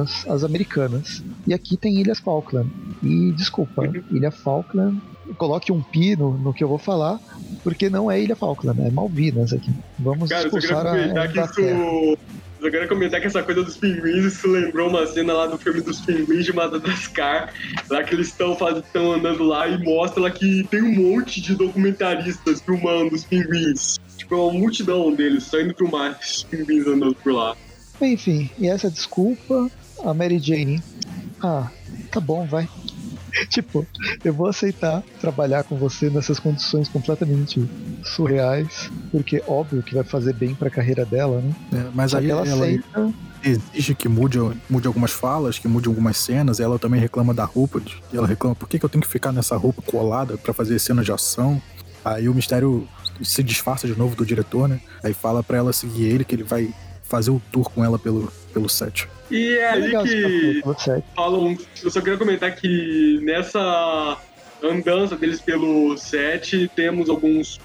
as, 0.00 0.26
as 0.28 0.44
americanas. 0.44 1.22
E 1.46 1.54
aqui 1.54 1.76
tem 1.76 1.98
Ilhas 1.98 2.20
Falkland. 2.20 2.70
E 3.02 3.32
desculpa, 3.32 3.82
uhum. 3.82 4.02
Ilha 4.10 4.30
Falkland, 4.30 5.00
coloque 5.36 5.72
um 5.72 5.82
pi 5.82 6.16
no, 6.16 6.36
no 6.36 6.52
que 6.52 6.62
eu 6.62 6.68
vou 6.68 6.78
falar, 6.78 7.18
porque 7.62 7.88
não 7.88 8.10
é 8.10 8.20
Ilha 8.20 8.36
Falkland, 8.36 8.80
é 8.80 8.90
Malvinas 8.90 9.52
aqui. 9.52 9.72
Vamos 9.98 10.28
Cara, 10.28 10.44
expulsar 10.44 10.86
a, 10.86 11.22
a 11.22 11.28
que 11.28 11.40
isso 11.40 12.18
eu 12.62 12.70
quero 12.70 12.86
comentar 12.88 13.20
que 13.20 13.26
essa 13.26 13.42
coisa 13.42 13.62
dos 13.62 13.76
pinguins, 13.76 14.24
isso 14.24 14.46
lembrou 14.46 14.90
uma 14.90 15.06
cena 15.06 15.32
lá 15.32 15.46
do 15.46 15.56
filme 15.56 15.80
dos 15.80 16.00
pinguins 16.00 16.44
de 16.44 16.52
Madagascar, 16.52 17.54
lá 17.88 18.02
que 18.02 18.14
eles 18.14 18.28
estão 18.28 19.12
andando 19.14 19.44
lá 19.44 19.66
e 19.66 19.82
mostra 19.82 20.20
lá 20.20 20.30
que 20.30 20.66
tem 20.70 20.82
um 20.82 20.94
monte 20.94 21.40
de 21.40 21.54
documentaristas 21.54 22.60
filmando 22.60 23.14
os 23.14 23.24
pinguins. 23.24 23.98
Tipo, 24.16 24.34
é 24.34 24.38
uma 24.38 24.52
multidão 24.52 25.12
deles, 25.14 25.44
só 25.44 25.58
indo 25.58 25.74
filmar 25.74 26.18
os 26.20 26.42
pinguins 26.44 26.86
andando 26.86 27.14
por 27.14 27.32
lá. 27.32 27.56
Enfim, 28.00 28.50
e 28.58 28.68
essa 28.68 28.90
desculpa, 28.90 29.70
a 30.04 30.12
Mary 30.12 30.38
Jane. 30.38 30.82
Ah, 31.42 31.70
tá 32.10 32.20
bom, 32.20 32.46
vai. 32.46 32.68
tipo, 33.48 33.86
eu 34.24 34.32
vou 34.32 34.46
aceitar 34.46 35.02
trabalhar 35.20 35.64
com 35.64 35.76
você 35.76 36.10
nessas 36.10 36.38
condições 36.38 36.88
completamente 36.88 37.68
surreais, 38.04 38.90
porque 39.10 39.42
óbvio 39.46 39.82
que 39.82 39.94
vai 39.94 40.04
fazer 40.04 40.34
bem 40.34 40.54
para 40.54 40.68
a 40.68 40.70
carreira 40.70 41.04
dela, 41.04 41.40
né? 41.40 41.54
É, 41.72 41.90
mas 41.94 42.14
aí 42.14 42.30
ela, 42.30 42.46
ela 42.46 42.64
aceita... 42.64 43.12
exige 43.42 43.94
que 43.94 44.08
mude, 44.08 44.38
mude 44.68 44.86
algumas 44.86 45.12
falas, 45.12 45.58
que 45.58 45.68
mude 45.68 45.88
algumas 45.88 46.16
cenas. 46.16 46.60
Ela 46.60 46.78
também 46.78 47.00
reclama 47.00 47.32
da 47.32 47.44
roupa, 47.44 47.80
de, 47.80 47.96
ela 48.12 48.26
reclama 48.26 48.54
por 48.54 48.68
que, 48.68 48.78
que 48.78 48.84
eu 48.84 48.88
tenho 48.90 49.02
que 49.02 49.08
ficar 49.08 49.32
nessa 49.32 49.56
roupa 49.56 49.82
colada 49.82 50.36
para 50.36 50.52
fazer 50.52 50.78
cenas 50.78 51.04
de 51.04 51.12
ação. 51.12 51.60
Aí 52.04 52.28
o 52.28 52.34
mistério 52.34 52.88
se 53.22 53.42
disfarça 53.42 53.86
de 53.86 53.96
novo 53.96 54.16
do 54.16 54.24
diretor, 54.24 54.68
né? 54.68 54.80
Aí 55.02 55.12
fala 55.12 55.42
para 55.42 55.58
ela 55.58 55.72
seguir 55.72 56.04
ele, 56.04 56.24
que 56.24 56.34
ele 56.34 56.42
vai 56.42 56.72
fazer 57.02 57.30
o 57.30 57.42
tour 57.52 57.68
com 57.68 57.84
ela 57.84 57.98
pelo, 57.98 58.32
pelo 58.52 58.68
set. 58.68 59.08
E 59.30 59.56
é 59.58 59.70
ali 59.70 59.90
que 60.02 60.62
falam. 61.14 61.56
Eu 61.82 61.90
só 61.90 62.00
queria 62.00 62.18
comentar 62.18 62.54
que 62.54 63.20
nessa 63.22 64.18
andança 64.62 65.16
deles 65.16 65.40
pelo 65.40 65.96
set 65.96 66.70
temos 66.74 67.08
alguns 67.08 67.60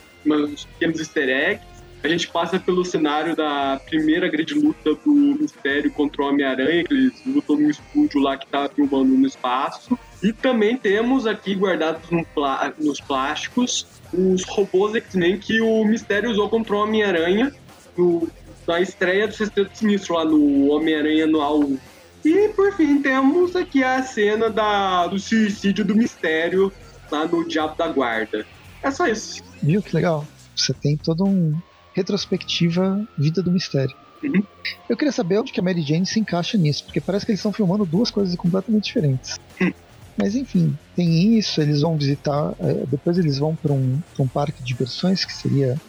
pequenos 0.73 0.99
easter 0.99 1.29
eggs. 1.29 1.75
A 2.03 2.07
gente 2.07 2.27
passa 2.27 2.59
pelo 2.59 2.85
cenário 2.85 3.35
da 3.35 3.81
primeira 3.83 4.27
grande 4.29 4.53
luta 4.53 4.93
do 4.93 5.11
Mistério 5.11 5.91
contra 5.91 6.21
o 6.21 6.27
Homem-Aranha, 6.27 6.83
que 6.83 6.93
eles 6.93 7.13
lutam 7.25 7.57
no 7.57 7.67
estúdio 7.67 8.21
lá 8.21 8.37
que 8.37 8.45
tá 8.45 8.69
filmando 8.69 9.17
no 9.17 9.25
espaço. 9.25 9.97
E 10.21 10.31
também 10.31 10.77
temos 10.77 11.25
aqui 11.25 11.55
guardados 11.55 12.11
no 12.11 12.23
plá 12.23 12.71
nos 12.77 13.01
plásticos 13.01 13.87
os 14.13 14.43
robôs 14.43 14.95
X-Men 14.95 15.37
que 15.37 15.61
o 15.61 15.83
Mistério 15.83 16.29
usou 16.29 16.49
contra 16.49 16.75
o 16.75 16.79
Homem-Aranha 16.79 17.51
no 17.97 18.27
da 18.65 18.81
estreia 18.81 19.27
do 19.27 19.33
Sexteto 19.33 19.77
Sinistro 19.77 20.15
lá 20.15 20.25
no 20.25 20.67
Homem-Aranha 20.71 21.25
Anual 21.25 21.59
1. 21.59 21.77
E 22.25 22.49
por 22.49 22.73
fim 22.73 23.01
temos 23.01 23.55
aqui 23.55 23.83
a 23.83 24.01
cena 24.01 24.49
da, 24.49 25.07
do 25.07 25.19
suicídio 25.19 25.85
do 25.85 25.95
mistério 25.95 26.71
lá 27.11 27.27
no 27.27 27.47
Diabo 27.47 27.77
da 27.77 27.87
Guarda. 27.87 28.45
É 28.81 28.89
só 28.89 29.07
isso. 29.07 29.43
Viu 29.61 29.81
que 29.81 29.95
legal? 29.95 30.25
Você 30.55 30.73
tem 30.73 30.97
todo 30.97 31.23
um 31.23 31.55
retrospectiva 31.93 33.07
Vida 33.17 33.41
do 33.41 33.51
Mistério. 33.51 33.95
Uhum. 34.23 34.43
Eu 34.89 34.97
queria 34.97 35.11
saber 35.11 35.39
onde 35.39 35.51
que 35.51 35.59
a 35.59 35.63
Mary 35.63 35.81
Jane 35.81 36.05
se 36.05 36.19
encaixa 36.19 36.57
nisso, 36.57 36.85
porque 36.85 36.99
parece 36.99 37.25
que 37.25 37.31
eles 37.31 37.39
estão 37.39 37.53
filmando 37.53 37.85
duas 37.85 38.09
coisas 38.09 38.35
completamente 38.35 38.85
diferentes. 38.85 39.39
Uhum. 39.61 39.71
Mas 40.17 40.35
enfim, 40.35 40.77
tem 40.95 41.37
isso, 41.37 41.61
eles 41.61 41.81
vão 41.81 41.97
visitar, 41.97 42.53
é, 42.59 42.85
depois 42.87 43.17
eles 43.17 43.37
vão 43.37 43.55
para 43.55 43.73
um, 43.73 44.01
um 44.17 44.27
parque 44.27 44.61
de 44.61 44.67
diversões, 44.67 45.25
que 45.25 45.33
seria 45.33 45.79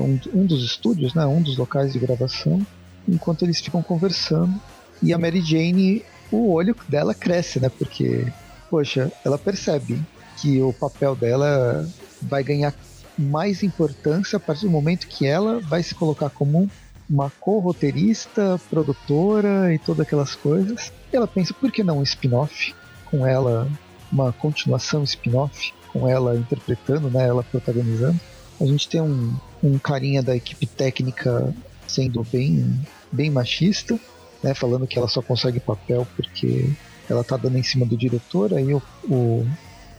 um, 0.00 0.18
um 0.34 0.46
dos 0.46 0.64
estúdios, 0.64 1.14
né, 1.14 1.26
um 1.26 1.42
dos 1.42 1.56
locais 1.56 1.92
de 1.92 1.98
gravação, 1.98 2.64
enquanto 3.08 3.44
eles 3.44 3.60
ficam 3.60 3.82
conversando. 3.82 4.54
E 5.02 5.12
a 5.12 5.18
Mary 5.18 5.40
Jane, 5.40 6.02
o 6.30 6.52
olho 6.52 6.74
dela 6.88 7.14
cresce, 7.14 7.60
né? 7.60 7.68
Porque, 7.68 8.26
poxa, 8.70 9.12
ela 9.24 9.38
percebe 9.38 10.00
que 10.38 10.60
o 10.60 10.72
papel 10.72 11.14
dela 11.14 11.88
vai 12.22 12.42
ganhar 12.42 12.74
mais 13.18 13.62
importância 13.62 14.36
a 14.36 14.40
partir 14.40 14.66
do 14.66 14.70
momento 14.70 15.06
que 15.06 15.26
ela 15.26 15.60
vai 15.60 15.82
se 15.82 15.94
colocar 15.94 16.30
como 16.30 16.70
uma 17.08 17.30
co-roteirista, 17.30 18.60
produtora 18.68 19.72
e 19.72 19.78
todas 19.78 20.06
aquelas 20.06 20.34
coisas. 20.34 20.92
E 21.12 21.16
ela 21.16 21.26
pensa, 21.26 21.54
por 21.54 21.70
que 21.70 21.82
não 21.82 21.98
um 21.98 22.02
spin-off? 22.02 22.74
Com 23.06 23.26
ela, 23.26 23.68
uma 24.10 24.32
continuação 24.32 25.04
spin-off, 25.04 25.72
com 25.92 26.08
ela 26.08 26.36
interpretando, 26.36 27.08
né, 27.08 27.26
ela 27.26 27.42
protagonizando. 27.42 28.18
A 28.60 28.66
gente 28.66 28.88
tem 28.88 29.00
um, 29.00 29.34
um 29.66 29.78
carinha 29.78 30.22
da 30.22 30.36
equipe 30.36 30.66
técnica 30.66 31.54
sendo 31.86 32.22
bem, 32.24 32.78
bem 33.10 33.30
machista, 33.30 33.98
né, 34.42 34.54
falando 34.54 34.86
que 34.86 34.98
ela 34.98 35.08
só 35.08 35.22
consegue 35.22 35.60
papel 35.60 36.06
porque 36.16 36.70
ela 37.08 37.24
tá 37.24 37.36
dando 37.36 37.58
em 37.58 37.62
cima 37.62 37.86
do 37.86 37.96
diretor, 37.96 38.54
aí 38.54 38.74
o, 38.74 38.82
o, 39.04 39.46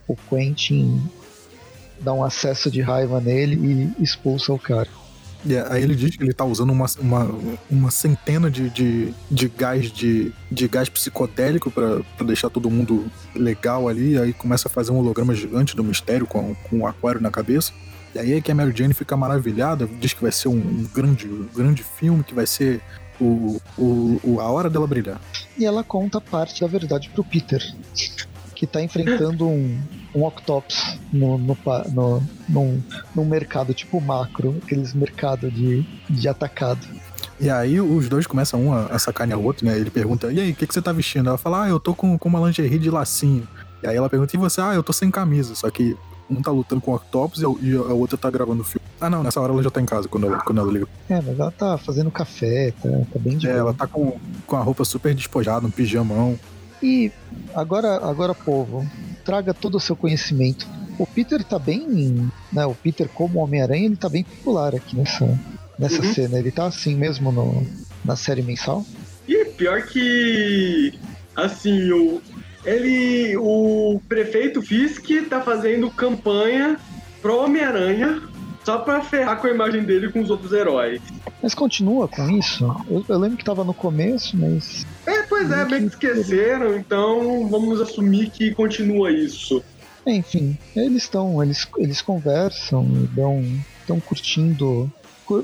o 0.07 0.15
Quentin 0.29 1.01
dá 1.99 2.13
um 2.13 2.23
acesso 2.23 2.69
de 2.69 2.81
raiva 2.81 3.19
nele 3.19 3.93
e 3.99 4.03
expulsa 4.03 4.53
o 4.53 4.59
cara. 4.59 4.89
Yeah, 5.45 5.71
aí 5.73 5.83
ele 5.83 5.95
diz 5.95 6.15
que 6.15 6.23
ele 6.23 6.33
tá 6.33 6.43
usando 6.43 6.71
uma, 6.71 6.87
uma, 6.99 7.35
uma 7.69 7.91
centena 7.91 8.49
de, 8.49 8.69
de, 8.69 9.13
de 9.29 9.47
gás 9.47 9.91
de, 9.91 10.33
de 10.51 10.67
gás 10.67 10.89
psicodélico 10.89 11.71
para 11.71 12.01
deixar 12.25 12.49
todo 12.49 12.69
mundo 12.69 13.09
legal 13.35 13.87
ali, 13.87 14.17
aí 14.17 14.33
começa 14.33 14.67
a 14.67 14.71
fazer 14.71 14.91
um 14.91 14.97
holograma 14.97 15.33
gigante 15.35 15.75
do 15.75 15.83
mistério 15.83 16.25
com, 16.25 16.55
com 16.55 16.79
um 16.79 16.87
aquário 16.87 17.21
na 17.21 17.29
cabeça. 17.29 17.71
E 18.17 18.19
aí 18.19 18.33
é 18.33 18.41
que 18.41 18.51
a 18.51 18.55
Mary 18.55 18.73
Jane 18.75 18.95
fica 18.95 19.15
maravilhada, 19.15 19.87
diz 19.99 20.11
que 20.11 20.23
vai 20.23 20.31
ser 20.31 20.47
um, 20.47 20.57
um 20.57 20.89
grande, 20.91 21.27
grande 21.55 21.83
filme, 21.83 22.23
que 22.23 22.33
vai 22.33 22.47
ser 22.47 22.81
o, 23.21 23.61
o, 23.77 24.19
o, 24.23 24.41
a 24.41 24.49
hora 24.49 24.71
dela 24.71 24.87
brilhar. 24.87 25.21
E 25.55 25.63
ela 25.63 25.83
conta 25.83 26.19
parte 26.19 26.61
da 26.61 26.67
verdade 26.67 27.11
pro 27.11 27.23
Peter, 27.23 27.63
que 28.55 28.65
tá 28.65 28.81
enfrentando 28.81 29.47
um, 29.47 29.79
um 30.15 30.25
Octopus 30.25 30.97
no, 31.13 31.37
no, 31.37 31.55
no, 31.93 32.23
no, 32.49 32.83
no 33.13 33.23
mercado 33.23 33.71
tipo 33.71 34.01
macro, 34.01 34.55
aqueles 34.63 34.95
mercados 34.95 35.53
de, 35.53 35.85
de 36.09 36.27
atacado. 36.27 36.87
E 37.39 37.51
aí 37.51 37.79
os 37.79 38.09
dois 38.09 38.25
começam 38.25 38.65
um 38.65 38.73
a, 38.73 38.87
a 38.87 38.97
sacanear 38.97 39.37
o 39.37 39.43
outro, 39.43 39.63
né? 39.63 39.77
Ele 39.77 39.91
pergunta, 39.91 40.31
e 40.31 40.39
aí, 40.39 40.51
o 40.53 40.55
que, 40.55 40.65
que 40.65 40.73
você 40.73 40.81
tá 40.81 40.91
vestindo? 40.91 41.29
Ela 41.29 41.37
fala, 41.37 41.65
ah, 41.65 41.69
eu 41.69 41.79
tô 41.79 41.93
com, 41.93 42.17
com 42.17 42.29
uma 42.29 42.39
lingerie 42.39 42.79
de 42.79 42.89
lacinho. 42.89 43.47
E 43.83 43.87
aí 43.87 43.95
ela 43.95 44.09
pergunta, 44.09 44.35
e 44.35 44.39
você? 44.39 44.59
Ah, 44.59 44.73
eu 44.73 44.81
tô 44.81 44.91
sem 44.91 45.11
camisa. 45.11 45.53
Só 45.53 45.69
que 45.69 45.95
um 46.29 46.41
tá 46.41 46.51
lutando 46.51 46.81
com 46.81 46.91
o 46.91 46.95
Octopus 46.95 47.41
e 47.61 47.75
a 47.75 47.93
outra 47.93 48.17
tá 48.17 48.29
gravando 48.29 48.61
o 48.61 48.65
filme. 48.65 48.85
Ah, 48.99 49.09
não, 49.09 49.23
nessa 49.23 49.39
hora 49.39 49.53
ela 49.53 49.63
já 49.63 49.69
tá 49.69 49.81
em 49.81 49.85
casa 49.85 50.07
quando 50.07 50.27
ela, 50.27 50.39
quando 50.39 50.59
ela 50.59 50.71
liga. 50.71 50.87
É, 51.09 51.21
mas 51.21 51.39
ela 51.39 51.51
tá 51.51 51.77
fazendo 51.77 52.09
café, 52.09 52.71
tá, 52.81 52.89
tá 52.89 53.19
bem 53.19 53.37
de 53.37 53.47
É, 53.47 53.51
boa. 53.51 53.59
ela 53.59 53.73
tá 53.73 53.87
com, 53.87 54.17
com 54.45 54.55
a 54.55 54.61
roupa 54.61 54.83
super 54.83 55.13
despojada, 55.13 55.65
um 55.65 55.71
pijamão. 55.71 56.37
E 56.81 57.11
agora, 57.55 57.97
agora, 58.07 58.33
povo, 58.33 58.87
traga 59.23 59.53
todo 59.53 59.75
o 59.75 59.79
seu 59.79 59.95
conhecimento. 59.95 60.67
O 60.97 61.05
Peter 61.05 61.43
tá 61.43 61.59
bem. 61.59 62.29
Né, 62.51 62.65
o 62.65 62.73
Peter, 62.73 63.07
como 63.09 63.39
Homem-Aranha, 63.39 63.85
ele 63.85 63.95
tá 63.95 64.09
bem 64.09 64.23
popular 64.23 64.75
aqui 64.75 64.95
nessa, 64.95 65.39
nessa 65.77 66.01
uhum. 66.01 66.13
cena. 66.13 66.39
Ele 66.39 66.51
tá 66.51 66.65
assim 66.65 66.95
mesmo 66.95 67.31
no, 67.31 67.65
na 68.03 68.15
série 68.15 68.41
mensal. 68.41 68.85
E 69.27 69.45
pior 69.45 69.83
que. 69.83 70.93
Assim, 71.35 71.91
o, 71.91 72.21
ele, 72.67 73.37
o 73.37 74.01
prefeito 74.09 74.61
Fisk 74.61 75.09
tá 75.29 75.41
fazendo 75.41 75.89
campanha 75.89 76.77
pro 77.21 77.43
Homem-Aranha 77.43 78.21
só 78.65 78.79
pra 78.79 79.01
ferrar 79.01 79.39
com 79.39 79.47
a 79.47 79.51
imagem 79.51 79.83
dele 79.83 80.11
com 80.11 80.19
os 80.19 80.29
outros 80.29 80.51
heróis. 80.51 81.01
Mas 81.41 81.55
continua 81.55 82.09
com 82.09 82.29
isso? 82.29 82.65
Eu, 82.89 83.05
eu 83.07 83.17
lembro 83.17 83.37
que 83.37 83.45
tava 83.45 83.63
no 83.63 83.73
começo, 83.73 84.35
mas. 84.35 84.85
É, 85.05 85.21
pois 85.23 85.49
é, 85.49 85.63
bem 85.63 85.87
que 85.87 85.95
esqueceram, 85.95 86.75
então 86.75 87.47
vamos 87.47 87.79
assumir 87.79 88.29
que 88.29 88.53
continua 88.53 89.09
isso. 89.11 89.63
Enfim, 90.05 90.57
eles 90.75 91.03
estão, 91.03 91.41
eles, 91.41 91.65
eles 91.77 92.01
conversam 92.01 92.85
e 93.01 93.07
dão, 93.07 93.41
estão 93.79 93.99
curtindo 94.01 94.91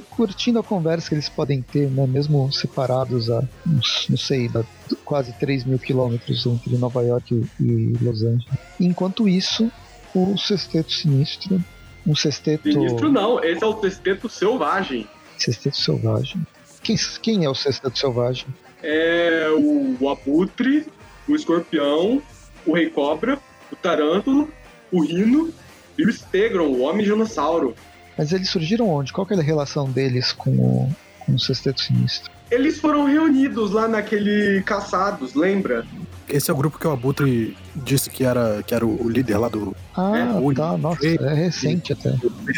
curtindo 0.09 0.59
a 0.59 0.63
conversa 0.63 1.09
que 1.09 1.15
eles 1.15 1.29
podem 1.29 1.61
ter, 1.61 1.89
né, 1.89 2.07
mesmo 2.07 2.51
separados 2.51 3.29
a, 3.29 3.43
não 3.65 4.17
sei, 4.17 4.49
a 4.55 4.63
quase 5.03 5.33
3 5.33 5.65
mil 5.65 5.77
quilômetros 5.77 6.45
entre 6.45 6.77
Nova 6.77 7.03
York 7.03 7.45
e 7.59 7.93
Los 8.01 8.23
Angeles. 8.23 8.45
Enquanto 8.79 9.27
isso, 9.27 9.71
o 10.15 10.37
Sexteto 10.37 10.91
Sinistro, 10.91 11.63
um 12.05 12.15
sexteto... 12.15 12.71
Sinistro 12.71 13.11
não, 13.11 13.43
esse 13.43 13.63
é 13.63 13.67
o 13.67 13.79
Sexteto 13.79 14.29
Selvagem. 14.29 15.07
Sexteto 15.37 15.77
Selvagem. 15.77 16.45
Quem, 16.81 16.97
quem 17.21 17.45
é 17.45 17.49
o 17.49 17.55
Sexteto 17.55 17.97
Selvagem? 17.97 18.47
É 18.81 19.47
o, 19.55 19.97
o 19.99 20.09
Abutre, 20.09 20.85
o 21.27 21.35
Escorpião, 21.35 22.21
o 22.65 22.73
Rei 22.73 22.89
Cobra, 22.89 23.39
o 23.71 23.75
Tarântula, 23.75 24.47
o 24.91 25.01
Rino 25.01 25.53
e 25.97 26.05
o 26.05 26.11
Stegron, 26.11 26.67
o 26.67 26.81
Homem 26.81 27.05
Dinossauro. 27.05 27.73
Mas 28.17 28.31
eles 28.31 28.49
surgiram 28.49 28.89
onde? 28.89 29.11
Qual 29.11 29.27
é 29.29 29.33
a 29.33 29.41
relação 29.41 29.89
deles 29.89 30.31
com 30.31 30.51
o, 30.51 30.95
com 31.19 31.33
o 31.33 31.39
Sexteto 31.39 31.81
Sinistro? 31.81 32.31
Eles 32.51 32.79
foram 32.79 33.05
reunidos 33.05 33.71
lá 33.71 33.87
naquele 33.87 34.61
Caçados, 34.63 35.33
lembra? 35.33 35.85
Esse 36.29 36.51
é 36.51 36.53
o 36.53 36.57
grupo 36.57 36.77
que 36.77 36.87
o 36.87 36.91
Abutre 36.91 37.57
disse 37.75 38.09
que 38.09 38.23
era, 38.23 38.63
que 38.63 38.73
era 38.73 38.85
o 38.85 39.09
líder 39.09 39.37
lá 39.37 39.49
do. 39.49 39.75
Ah, 39.95 40.11
é, 40.17 40.53
tá, 40.53 40.77
nossa, 40.77 41.05
é 41.05 41.33
recente 41.33 41.93
até. 41.93 42.15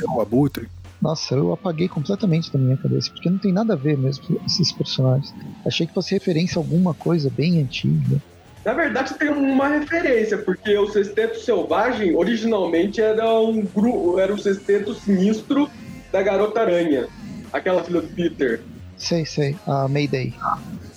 O 0.09 0.21
Abutre. 0.21 0.67
Nossa, 1.01 1.35
eu 1.35 1.53
apaguei 1.53 1.88
completamente 1.88 2.51
da 2.51 2.57
minha 2.57 2.77
cabeça, 2.77 3.12
porque 3.12 3.29
não 3.29 3.38
tem 3.38 3.51
nada 3.51 3.74
a 3.74 3.75
ver 3.75 3.97
mesmo 3.97 4.39
esses 4.45 4.71
personagens. 4.71 5.33
Achei 5.65 5.85
que 5.85 5.93
fosse 5.93 6.13
referência 6.13 6.57
a 6.57 6.62
alguma 6.62 6.93
coisa 6.93 7.29
bem 7.29 7.62
antiga. 7.62 8.21
Na 8.65 8.74
verdade, 8.74 9.13
tem 9.13 9.29
uma 9.29 9.67
referência, 9.67 10.39
porque 10.39 10.75
o 10.75 10.89
Sexteto 10.89 11.39
Selvagem 11.39 12.15
originalmente 12.15 13.00
era 13.00 13.39
um 13.39 13.62
grupo, 13.62 14.19
era 14.19 14.34
o 14.34 14.39
Sexteto 14.39 14.95
Sinistro 14.95 15.69
da 16.12 16.24
Garota 16.24 16.62
Aranha, 16.62 17.07
aquela 17.53 17.84
filha 17.84 18.01
do 18.01 18.07
Peter. 18.07 18.63
Sei, 18.98 19.24
sei. 19.24 19.55
A 19.67 19.88
Mayday. 19.88 20.34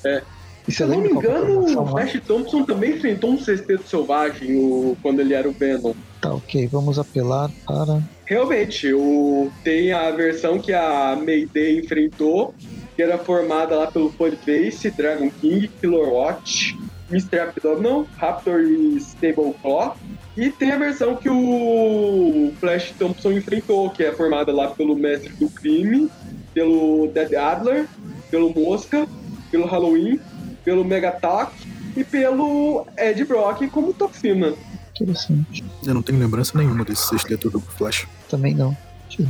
É. 0.03 0.23
E 0.67 0.73
Se 0.73 0.83
eu 0.83 0.89
não 0.89 1.01
me 1.01 1.11
engano, 1.11 1.83
o? 1.83 1.87
Flash 1.89 2.21
Thompson 2.27 2.63
também 2.65 2.93
enfrentou 2.93 3.33
um 3.33 3.39
Sexteto 3.39 3.87
Selvagem 3.87 4.57
o, 4.57 4.97
quando 5.03 5.21
ele 5.21 5.35
era 5.35 5.49
o 5.49 5.53
Venom. 5.53 5.93
Tá, 6.23 6.33
ok. 6.33 6.67
Vamos 6.69 6.99
apelar 6.99 7.51
para. 7.67 8.03
Realmente, 8.25 8.93
o, 8.95 9.51
tem 9.63 9.93
a 9.93 10.11
versão 10.11 10.59
que 10.59 10.73
a 10.73 11.17
Mayday 11.17 11.81
enfrentou, 11.81 12.55
que 12.97 13.03
era 13.03 13.19
formada 13.19 13.77
lá 13.77 13.87
pelo 13.91 14.11
Funface, 14.11 14.91
Dragon 14.91 15.31
King, 15.31 15.69
Killer 15.81 16.09
Watch, 16.09 16.77
Mr. 17.11 17.41
Abdominal, 17.41 18.07
Raptor 18.17 18.61
e 18.61 18.97
Stable 18.99 19.55
Claw. 19.63 19.97
E 20.37 20.51
tem 20.51 20.71
a 20.73 20.79
versão 20.79 21.17
que 21.17 21.29
o 21.29 22.53
Flash 22.61 22.93
Thompson 22.99 23.33
enfrentou, 23.33 23.91
que 23.91 24.05
é 24.05 24.13
formada 24.13 24.53
lá 24.53 24.69
pelo 24.69 24.95
Mestre 24.95 25.31
do 25.35 25.49
Crime, 25.49 26.09
pelo 26.55 27.09
Dead 27.13 27.35
Adler, 27.35 27.87
pelo 28.31 28.53
Mosca, 28.55 29.07
pelo 29.51 29.67
Halloween, 29.67 30.21
pelo 30.65 30.85
Megatalk 30.85 31.53
e 31.97 32.05
pelo 32.05 32.87
Ed 32.97 33.25
Brock 33.25 33.67
como 33.71 33.93
Toxina. 33.93 34.55
Interessante. 35.01 35.65
Eu 35.87 35.95
não 35.95 36.03
tenho 36.03 36.19
lembrança 36.19 36.57
nenhuma 36.59 36.85
desse 36.85 37.07
sexteto 37.09 37.49
do 37.51 37.61
Flash. 37.61 38.07
Também 38.29 38.55
não. 38.55 38.77
Deixa 39.09 39.23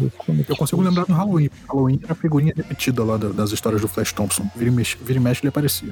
eu 0.49 0.57
consigo 0.57 0.83
lembrar 0.83 1.05
do 1.05 1.13
Halloween. 1.13 1.49
Halloween 1.69 2.01
era 2.03 2.13
a 2.13 2.17
figurinha 2.17 2.53
repetida 2.55 3.05
lá 3.05 3.17
da- 3.17 3.29
das 3.29 3.53
histórias 3.53 3.81
do 3.81 3.87
Flash 3.89 4.13
Thompson. 4.13 4.45
Vira 4.57 4.71
e 4.71 4.75
mexe, 4.75 4.97
vira 5.01 5.19
e 5.19 5.23
mexe 5.23 5.41
ele 5.43 5.49
aparecia. 5.51 5.91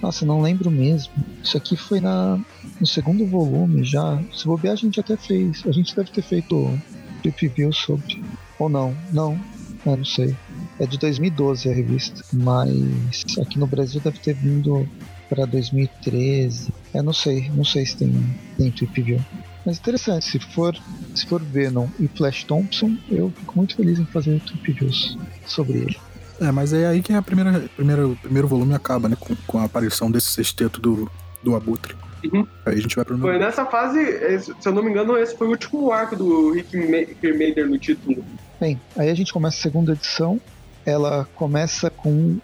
Nossa, 0.00 0.26
não 0.26 0.40
lembro 0.40 0.70
mesmo. 0.70 1.12
Isso 1.42 1.56
aqui 1.56 1.76
foi 1.76 2.00
na, 2.00 2.38
no 2.80 2.86
segundo 2.86 3.26
volume 3.26 3.84
já. 3.84 4.22
Se 4.32 4.46
bobear, 4.46 4.74
a 4.74 4.76
gente 4.76 5.00
até 5.00 5.16
fez. 5.16 5.62
A 5.66 5.72
gente 5.72 5.94
deve 5.94 6.10
ter 6.10 6.22
feito 6.22 6.78
trip 7.22 7.48
view 7.48 7.72
sobre. 7.72 8.22
Ou 8.58 8.68
não, 8.68 8.96
não. 9.12 9.40
É, 9.86 9.96
não 9.96 10.04
sei. 10.04 10.36
É 10.78 10.86
de 10.86 10.98
2012 10.98 11.68
a 11.68 11.74
revista. 11.74 12.24
Mas 12.32 13.24
aqui 13.40 13.58
no 13.58 13.66
Brasil 13.66 14.00
deve 14.00 14.18
ter 14.18 14.34
vindo 14.34 14.88
para 15.28 15.46
2013. 15.46 16.72
É, 16.92 17.02
não 17.02 17.12
sei. 17.12 17.50
Não 17.50 17.64
sei 17.64 17.86
se 17.86 17.96
tem, 17.96 18.12
tem 18.56 18.70
trip 18.70 19.00
view. 19.02 19.20
Mas 19.64 19.78
interessante, 19.78 20.24
se 20.24 20.38
for, 20.40 20.76
se 21.14 21.24
for 21.26 21.40
Venom 21.40 21.86
e 21.98 22.08
Flash 22.08 22.42
Thompson, 22.44 22.96
eu 23.08 23.30
fico 23.30 23.56
muito 23.56 23.76
feliz 23.76 23.98
em 23.98 24.04
fazer 24.06 24.40
trip 24.40 24.72
views 24.72 25.16
sobre 25.46 25.78
ele. 25.78 25.96
É, 26.40 26.50
mas 26.50 26.72
é 26.72 26.86
aí 26.86 27.02
que 27.02 27.12
a 27.12 27.22
primeira, 27.22 27.64
primeira, 27.76 28.06
o 28.08 28.16
primeiro 28.16 28.48
volume 28.48 28.74
acaba, 28.74 29.08
né? 29.08 29.16
Com, 29.18 29.34
com 29.46 29.58
a 29.58 29.64
aparição 29.64 30.10
desse 30.10 30.28
sexteto 30.30 30.80
do, 30.80 31.10
do 31.42 31.54
Abutre. 31.54 31.94
Uhum. 32.32 32.46
Aí 32.64 32.78
a 32.78 32.80
gente 32.80 32.94
vai 32.96 33.04
pro 33.04 33.18
Foi 33.18 33.38
nessa 33.38 33.64
fase, 33.66 33.98
se 34.40 34.68
eu 34.68 34.72
não 34.72 34.82
me 34.82 34.90
engano, 34.90 35.16
esse 35.18 35.36
foi 35.36 35.48
o 35.48 35.50
último 35.50 35.90
arco 35.90 36.14
do 36.16 36.52
Rick 36.52 36.76
Ma- 36.76 37.14
Remainder 37.20 37.68
no 37.68 37.76
título. 37.78 38.24
Bem, 38.60 38.80
aí 38.96 39.10
a 39.10 39.14
gente 39.14 39.32
começa 39.32 39.58
a 39.58 39.60
segunda 39.62 39.92
edição. 39.92 40.40
Ela 40.84 41.28
começa 41.36 41.90
com 41.90 42.38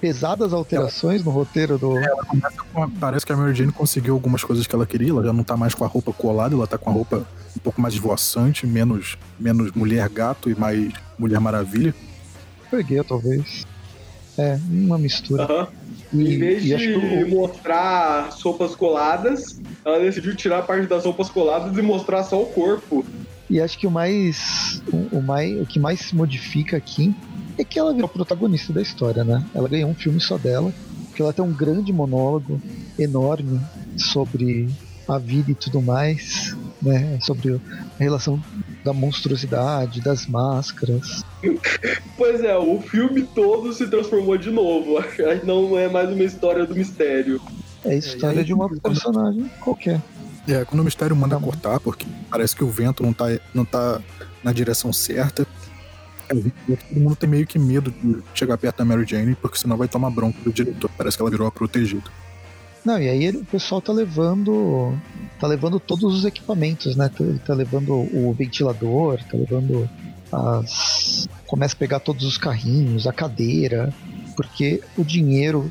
pesadas 0.00 0.52
alterações 0.52 1.24
no 1.24 1.30
roteiro 1.30 1.78
do. 1.78 1.94
Começa 2.26 2.62
com 2.72 2.82
a- 2.82 2.88
Parece 3.00 3.24
que 3.24 3.32
a 3.32 3.36
Mary 3.36 3.54
Jane 3.54 3.72
conseguiu 3.72 4.14
algumas 4.14 4.44
coisas 4.44 4.66
que 4.66 4.74
ela 4.74 4.86
queria. 4.86 5.10
Ela 5.10 5.24
já 5.24 5.32
não 5.32 5.42
tá 5.44 5.56
mais 5.56 5.74
com 5.74 5.84
a 5.84 5.86
roupa 5.88 6.12
colada, 6.12 6.54
ela 6.54 6.66
tá 6.66 6.76
com 6.76 6.90
a 6.90 6.92
roupa 6.92 7.26
um 7.56 7.60
pouco 7.60 7.80
mais 7.80 7.94
esvoaçante, 7.94 8.66
menos, 8.66 9.16
menos 9.40 9.72
mulher 9.72 10.06
gato 10.10 10.50
e 10.50 10.54
mais 10.54 10.92
mulher 11.18 11.40
maravilha. 11.40 11.94
Perguei, 12.70 13.02
talvez. 13.04 13.64
É, 14.38 14.56
uma 14.68 14.98
mistura. 14.98 15.44
Aham. 15.44 15.68
E, 16.12 16.34
Em 16.34 16.38
vez 16.38 16.72
acho 16.72 16.84
que 16.84 17.00
de 17.00 17.24
o- 17.24 17.30
mostrar 17.30 18.26
as 18.28 18.42
roupas 18.42 18.76
coladas, 18.76 19.42
ela 19.84 19.98
decidiu 19.98 20.36
tirar 20.36 20.60
a 20.60 20.62
parte 20.62 20.86
das 20.86 21.04
roupas 21.04 21.30
coladas 21.30 21.76
e 21.76 21.82
mostrar 21.82 22.22
só 22.22 22.40
o 22.42 22.46
corpo. 22.46 23.04
E 23.48 23.60
acho 23.60 23.78
que 23.78 23.86
o 23.86 23.90
mais, 23.90 24.82
o, 24.92 25.18
o 25.18 25.22
mais. 25.22 25.60
O 25.60 25.66
que 25.66 25.78
mais 25.80 26.00
se 26.00 26.14
modifica 26.14 26.76
aqui 26.76 27.14
é 27.58 27.64
que 27.64 27.78
ela 27.78 27.94
virou 27.94 28.08
protagonista 28.08 28.72
da 28.72 28.82
história, 28.82 29.24
né? 29.24 29.42
Ela 29.54 29.68
ganhou 29.68 29.90
um 29.90 29.94
filme 29.94 30.20
só 30.20 30.36
dela, 30.36 30.72
que 31.14 31.22
ela 31.22 31.32
tem 31.32 31.44
um 31.44 31.52
grande 31.52 31.92
monólogo 31.92 32.60
enorme 32.98 33.60
sobre 33.96 34.70
a 35.08 35.18
vida 35.18 35.50
e 35.50 35.54
tudo 35.54 35.80
mais, 35.80 36.56
né? 36.82 37.18
Sobre 37.22 37.54
a 37.54 37.58
relação 37.98 38.42
da 38.84 38.92
monstruosidade, 38.92 40.00
das 40.00 40.26
máscaras. 40.26 41.22
Pois 42.16 42.42
é, 42.42 42.56
o 42.56 42.80
filme 42.80 43.22
todo 43.22 43.72
se 43.72 43.86
transformou 43.86 44.36
de 44.36 44.50
novo. 44.50 45.02
Não 45.44 45.78
é 45.78 45.88
mais 45.88 46.10
uma 46.10 46.22
história 46.22 46.66
do 46.66 46.74
mistério. 46.74 47.40
É 47.84 47.90
a 47.90 47.94
história 47.94 48.40
aí- 48.40 48.44
de 48.44 48.52
uma 48.52 48.68
personagem 48.80 49.50
qualquer. 49.60 50.00
É, 50.48 50.64
quando 50.64 50.80
o 50.80 50.84
mistério 50.84 51.16
manda 51.16 51.36
Tá 51.36 51.42
cortar, 51.42 51.80
porque 51.80 52.06
parece 52.30 52.54
que 52.54 52.62
o 52.62 52.68
vento 52.68 53.02
não 53.02 53.12
tá, 53.12 53.26
não 53.52 53.64
tá 53.64 54.00
na 54.44 54.52
direção 54.52 54.92
certa. 54.92 55.44
É, 56.28 56.34
todo 56.34 57.00
mundo 57.00 57.16
tem 57.16 57.28
meio 57.28 57.46
que 57.46 57.58
medo 57.58 57.90
de 57.90 58.18
chegar 58.34 58.56
perto 58.56 58.78
da 58.78 58.84
Mary 58.84 59.04
Jane, 59.06 59.34
porque 59.34 59.58
senão 59.58 59.76
vai 59.76 59.88
tomar 59.88 60.10
bronca 60.10 60.38
do 60.44 60.52
diretor. 60.52 60.90
Parece 60.96 61.16
que 61.16 61.22
ela 61.22 61.30
virou 61.30 61.46
a 61.48 61.50
protegida. 61.50 62.04
Não, 62.86 62.98
e 63.00 63.08
aí 63.08 63.24
ele- 63.24 63.38
o 63.38 63.44
pessoal 63.46 63.82
tá 63.82 63.92
levando. 63.92 64.94
tá 65.40 65.46
levando 65.48 65.78
todos 65.80 66.14
os 66.14 66.24
equipamentos, 66.24 66.96
né? 66.96 67.08
Tá, 67.08 67.24
tá 67.44 67.54
levando 67.54 67.90
o 67.90 68.32
ventilador, 68.38 69.18
tá 69.28 69.36
levando 69.36 69.86
as. 70.32 71.26
começa 71.48 71.74
a 71.74 71.78
pegar 71.78 71.98
todos 72.00 72.24
os 72.24 72.38
carrinhos, 72.38 73.06
a 73.06 73.12
cadeira, 73.12 73.92
porque 74.36 74.80
o 74.96 75.04
dinheiro 75.04 75.70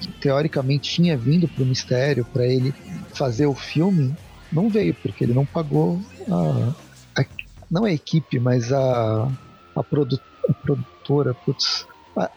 que 0.00 0.12
teoricamente 0.20 0.90
tinha 0.90 1.16
vindo 1.16 1.48
pro 1.48 1.64
mistério 1.64 2.26
para 2.32 2.44
ele 2.46 2.72
fazer 3.16 3.46
o 3.46 3.54
filme 3.54 4.12
não 4.52 4.68
veio, 4.68 4.94
porque 5.02 5.22
ele 5.24 5.34
não 5.34 5.46
pagou 5.46 6.00
a. 6.28 7.20
a- 7.20 7.26
não 7.70 7.84
a 7.84 7.92
equipe, 7.92 8.40
mas 8.40 8.72
a. 8.72 9.28
a, 9.76 9.82
produ- 9.84 10.20
a 10.50 10.52
produtora, 10.62 11.32
putz, 11.46 11.86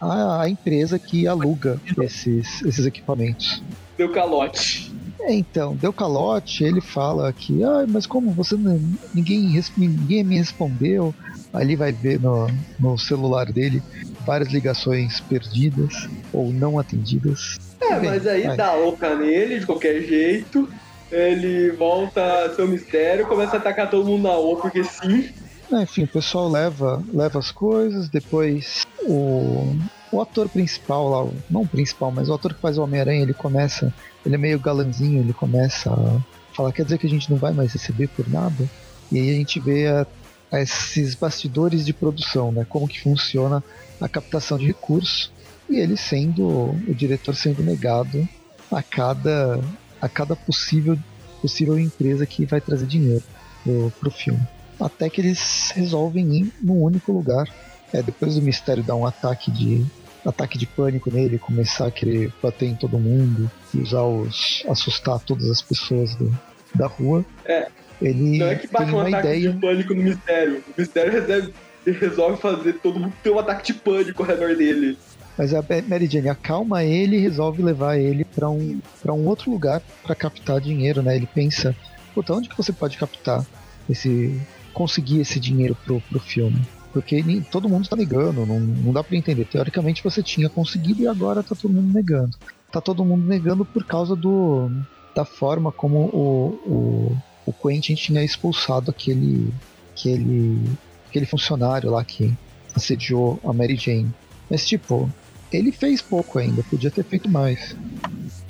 a, 0.00 0.42
a 0.42 0.48
empresa 0.48 0.98
que 0.98 1.26
aluga 1.26 1.80
esses, 2.02 2.62
esses 2.62 2.86
equipamentos. 2.86 3.62
Deu 3.98 4.12
calote. 4.12 4.92
É, 5.22 5.34
então, 5.34 5.74
deu 5.74 5.92
calote, 5.92 6.62
ele 6.62 6.80
fala 6.80 7.32
que, 7.32 7.64
ah, 7.64 7.84
mas 7.88 8.06
como 8.06 8.32
você 8.32 8.56
não, 8.56 8.80
ninguém, 9.12 9.60
ninguém 9.76 10.22
me 10.22 10.38
respondeu, 10.38 11.12
ali 11.52 11.74
vai 11.74 11.90
ver 11.90 12.20
no, 12.20 12.46
no 12.78 12.96
celular 12.96 13.46
dele 13.46 13.82
várias 14.24 14.52
ligações 14.52 15.20
perdidas 15.22 15.92
ou 16.32 16.52
não 16.52 16.78
atendidas. 16.78 17.56
É, 17.82 17.98
Bem, 17.98 18.10
mas 18.10 18.26
aí 18.26 18.44
vai. 18.44 18.56
dá 18.56 18.72
louca 18.74 19.16
nele 19.16 19.58
de 19.58 19.66
qualquer 19.66 20.00
jeito. 20.02 20.68
Ele 21.10 21.72
volta 21.72 22.54
um 22.60 22.68
mistério, 22.68 23.26
começa 23.26 23.56
a 23.56 23.58
atacar 23.58 23.90
todo 23.90 24.06
mundo 24.06 24.22
na 24.22 24.36
O, 24.36 24.56
porque 24.56 24.84
sim. 24.84 25.28
Enfim, 25.72 26.04
o 26.04 26.08
pessoal 26.08 26.48
leva, 26.48 27.02
leva 27.12 27.38
as 27.38 27.50
coisas, 27.50 28.08
depois 28.08 28.82
o, 29.02 29.74
o 30.10 30.20
ator 30.20 30.48
principal 30.48 31.08
lá, 31.08 31.32
não 31.50 31.62
o 31.62 31.68
principal, 31.68 32.10
mas 32.10 32.28
o 32.28 32.34
ator 32.34 32.54
que 32.54 32.60
faz 32.60 32.78
o 32.78 32.82
Homem-Aranha, 32.82 33.22
ele 33.22 33.34
começa, 33.34 33.92
ele 34.24 34.34
é 34.34 34.38
meio 34.38 34.58
galanzinho, 34.58 35.22
ele 35.22 35.32
começa 35.32 35.90
a 35.90 36.20
falar, 36.56 36.72
quer 36.72 36.84
dizer 36.84 36.98
que 36.98 37.06
a 37.06 37.10
gente 37.10 37.30
não 37.30 37.38
vai 37.38 37.52
mais 37.52 37.72
receber 37.72 38.08
por 38.08 38.28
nada? 38.28 38.68
E 39.10 39.18
aí 39.18 39.30
a 39.30 39.34
gente 39.34 39.60
vê 39.60 39.86
a- 39.86 40.06
esses 40.54 41.14
bastidores 41.14 41.84
de 41.84 41.92
produção, 41.92 42.52
né? 42.52 42.64
Como 42.68 42.88
que 42.88 43.02
funciona 43.02 43.62
a 44.00 44.08
captação 44.08 44.56
de 44.56 44.66
recursos 44.66 45.30
e 45.68 45.76
ele 45.76 45.96
sendo, 45.96 46.44
o 46.88 46.94
diretor 46.94 47.34
sendo 47.34 47.62
negado 47.62 48.26
a 48.72 48.82
cada, 48.82 49.62
a 50.00 50.08
cada 50.08 50.34
possível, 50.34 50.98
possível 51.42 51.78
empresa 51.78 52.26
que 52.26 52.46
vai 52.46 52.60
trazer 52.60 52.86
dinheiro 52.86 53.22
pro, 53.62 53.92
pro 54.00 54.10
filme 54.10 54.46
até 54.80 55.10
que 55.10 55.20
eles 55.20 55.72
resolvem 55.74 56.32
ir 56.32 56.52
num 56.60 56.82
único 56.82 57.12
lugar. 57.12 57.44
É, 57.92 58.02
depois 58.02 58.34
do 58.34 58.42
mistério 58.42 58.84
dar 58.84 58.96
um 58.96 59.06
ataque 59.06 59.50
de 59.50 59.86
ataque 60.28 60.58
de 60.58 60.66
pânico 60.66 61.10
nele, 61.10 61.38
começar 61.38 61.86
a 61.86 61.90
querer 61.90 62.32
bater 62.42 62.66
em 62.66 62.74
todo 62.74 62.98
mundo 62.98 63.50
e 63.74 63.78
usar 63.78 64.02
os 64.02 64.62
assustar 64.68 65.18
todas 65.20 65.48
as 65.50 65.62
pessoas 65.62 66.14
do- 66.16 66.36
da 66.74 66.86
rua. 66.86 67.24
É. 67.44 67.68
Ele 68.00 68.38
Não 68.38 68.46
é 68.46 68.54
que 68.54 68.68
bate 68.68 68.86
tem 68.86 68.94
um 68.94 69.00
ataque 69.00 69.16
ideia. 69.26 69.52
de 69.52 69.58
pânico 69.58 69.94
no 69.94 70.02
mistério. 70.02 70.62
O 70.76 70.80
mistério 70.80 71.12
resolve, 71.12 71.52
resolve 71.86 72.40
fazer 72.40 72.74
todo 72.74 73.00
mundo 73.00 73.12
ter 73.22 73.30
um 73.30 73.38
ataque 73.38 73.72
de 73.72 73.74
pânico 73.78 74.22
ao 74.22 74.28
redor 74.28 74.54
dele. 74.56 74.96
Mas 75.36 75.54
a 75.54 75.64
Mary 75.88 76.06
Jane 76.06 76.28
acalma 76.28 76.84
ele 76.84 77.16
e 77.16 77.20
resolve 77.20 77.62
levar 77.62 77.96
ele 77.96 78.24
pra 78.24 78.48
um, 78.50 78.80
pra 79.02 79.12
um 79.12 79.26
outro 79.26 79.50
lugar 79.50 79.80
pra 80.04 80.14
captar 80.14 80.60
dinheiro, 80.60 81.00
né? 81.02 81.14
Ele 81.16 81.28
pensa, 81.32 81.74
puta, 82.14 82.34
onde 82.34 82.48
que 82.48 82.56
você 82.56 82.72
pode 82.72 82.96
captar 82.98 83.44
esse. 83.88 84.38
conseguir 84.74 85.20
esse 85.20 85.40
dinheiro 85.40 85.76
pro, 85.84 86.00
pro 86.02 86.20
filme? 86.20 86.60
Porque 87.00 87.22
todo 87.48 87.68
mundo 87.68 87.88
tá 87.88 87.94
negando, 87.94 88.44
não, 88.44 88.58
não 88.58 88.92
dá 88.92 89.04
pra 89.04 89.16
entender. 89.16 89.44
Teoricamente 89.44 90.02
você 90.02 90.20
tinha 90.20 90.48
conseguido 90.48 91.00
e 91.00 91.06
agora 91.06 91.44
tá 91.44 91.54
todo 91.54 91.72
mundo 91.72 91.94
negando. 91.94 92.36
Tá 92.72 92.80
todo 92.80 93.04
mundo 93.04 93.24
negando 93.24 93.64
por 93.64 93.84
causa 93.84 94.16
do 94.16 94.68
da 95.14 95.24
forma 95.24 95.70
como 95.70 95.98
o, 96.12 96.48
o, 96.66 97.16
o 97.46 97.52
Quentin 97.52 97.94
tinha 97.94 98.22
expulsado 98.22 98.90
aquele, 98.90 99.52
aquele, 99.92 100.60
aquele 101.08 101.24
funcionário 101.24 101.90
lá 101.90 102.04
que 102.04 102.32
assediou 102.74 103.38
a 103.44 103.52
Mary 103.52 103.76
Jane. 103.76 104.12
Mas 104.50 104.66
tipo, 104.66 105.08
ele 105.52 105.70
fez 105.70 106.02
pouco 106.02 106.38
ainda, 106.38 106.64
podia 106.64 106.90
ter 106.90 107.04
feito 107.04 107.28
mais. 107.28 107.76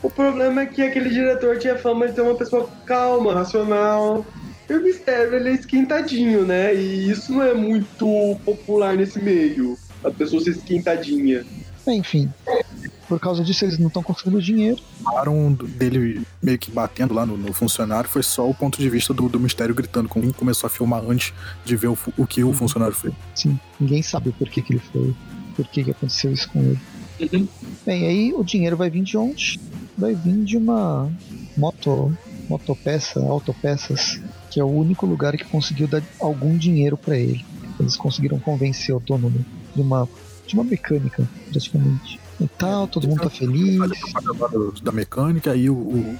O 0.02 0.08
problema 0.08 0.62
é 0.62 0.66
que 0.66 0.82
aquele 0.82 1.10
diretor 1.10 1.58
tinha 1.58 1.76
fama 1.76 2.08
de 2.08 2.14
ser 2.14 2.22
uma 2.22 2.34
pessoa 2.34 2.66
calma, 2.86 3.34
racional. 3.34 4.24
E 4.68 4.74
o 4.74 4.82
mistério 4.82 5.34
ele 5.34 5.48
é 5.48 5.52
esquentadinho, 5.52 6.44
né? 6.44 6.74
E 6.74 7.10
isso 7.10 7.32
não 7.32 7.42
é 7.42 7.54
muito 7.54 8.36
popular 8.44 8.96
nesse 8.96 9.22
meio. 9.22 9.78
A 10.04 10.10
pessoa 10.10 10.42
ser 10.42 10.50
esquentadinha. 10.50 11.44
Enfim, 11.86 12.30
por 13.08 13.18
causa 13.18 13.42
disso 13.42 13.64
eles 13.64 13.78
não 13.78 13.88
estão 13.88 14.02
conseguindo 14.02 14.40
dinheiro. 14.40 14.78
Falaram 15.02 15.52
dele 15.52 16.22
meio 16.42 16.58
que 16.58 16.70
batendo 16.70 17.14
lá 17.14 17.24
no, 17.24 17.36
no, 17.36 17.52
funcionário, 17.52 18.08
foi 18.08 18.22
só 18.22 18.48
o 18.48 18.54
ponto 18.54 18.78
de 18.78 18.90
vista 18.90 19.14
do, 19.14 19.28
do 19.28 19.40
mistério 19.40 19.74
gritando, 19.74 20.08
como 20.08 20.32
começou 20.34 20.66
a 20.66 20.70
filmar 20.70 21.02
antes 21.08 21.32
de 21.64 21.74
ver 21.74 21.88
o, 21.88 21.98
o 22.18 22.26
que 22.26 22.44
o 22.44 22.52
funcionário 22.52 22.94
fez. 22.94 23.14
Sim, 23.34 23.58
ninguém 23.80 24.02
sabe 24.02 24.28
o 24.28 24.32
porquê 24.34 24.60
que 24.60 24.74
ele 24.74 24.82
foi, 24.92 25.14
por 25.56 25.66
que 25.68 25.90
aconteceu 25.90 26.30
isso 26.30 26.48
com 26.50 26.60
ele. 26.60 26.80
Uhum. 27.32 27.48
Bem, 27.86 28.06
aí 28.06 28.32
o 28.34 28.44
dinheiro 28.44 28.76
vai 28.76 28.90
vir 28.90 29.02
de 29.02 29.16
onde? 29.16 29.58
Vai 29.96 30.14
vir 30.14 30.44
de 30.44 30.56
uma 30.56 31.10
moto, 31.56 32.16
motopeça, 32.48 33.20
autopeças, 33.20 34.20
que 34.50 34.60
é 34.60 34.64
o 34.64 34.68
único 34.68 35.06
lugar 35.06 35.36
que 35.36 35.44
conseguiu 35.44 35.86
dar 35.86 36.02
algum 36.20 36.56
dinheiro 36.56 36.96
para 36.96 37.16
ele. 37.16 37.44
Eles 37.78 37.96
conseguiram 37.96 38.38
convencer 38.38 38.94
o 38.94 39.00
dono 39.00 39.32
de 39.74 39.80
uma, 39.80 40.08
de 40.46 40.54
uma 40.54 40.64
mecânica, 40.64 41.28
praticamente. 41.50 42.20
E 42.40 42.46
tal, 42.46 42.86
todo 42.86 43.08
mundo 43.08 43.22
tá 43.22 43.30
feliz. 43.30 43.78
Da 44.82 44.92
mecânica, 44.92 45.52
aí 45.52 45.68
o, 45.68 45.74
o, 45.74 46.18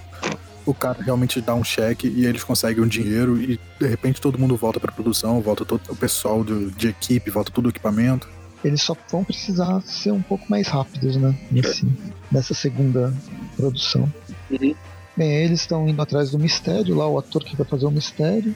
o 0.66 0.74
cara 0.74 1.02
realmente 1.02 1.40
dá 1.40 1.54
um 1.54 1.64
cheque 1.64 2.08
e 2.08 2.26
eles 2.26 2.44
conseguem 2.44 2.82
um 2.82 2.88
dinheiro 2.88 3.40
e 3.40 3.58
de 3.78 3.86
repente 3.86 4.20
todo 4.20 4.38
mundo 4.38 4.56
volta 4.56 4.78
pra 4.78 4.92
produção, 4.92 5.40
volta 5.40 5.64
todo 5.64 5.80
o 5.88 5.96
pessoal 5.96 6.44
de, 6.44 6.70
de 6.72 6.88
equipe, 6.88 7.30
volta 7.30 7.50
todo 7.50 7.66
o 7.66 7.68
equipamento 7.70 8.28
eles 8.64 8.82
só 8.82 8.96
vão 9.10 9.24
precisar 9.24 9.80
ser 9.82 10.12
um 10.12 10.22
pouco 10.22 10.44
mais 10.50 10.68
rápidos, 10.68 11.16
né? 11.16 11.38
Nesse, 11.50 11.86
nessa 12.30 12.54
segunda 12.54 13.14
produção. 13.56 14.12
Uhum. 14.50 14.74
Bem, 15.18 15.32
eles 15.32 15.62
estão 15.62 15.88
indo 15.88 16.00
atrás 16.00 16.30
do 16.30 16.38
mistério, 16.38 16.94
lá 16.94 17.08
o 17.08 17.18
ator 17.18 17.42
que 17.42 17.56
vai 17.56 17.66
fazer 17.66 17.86
o 17.86 17.90
mistério, 17.90 18.54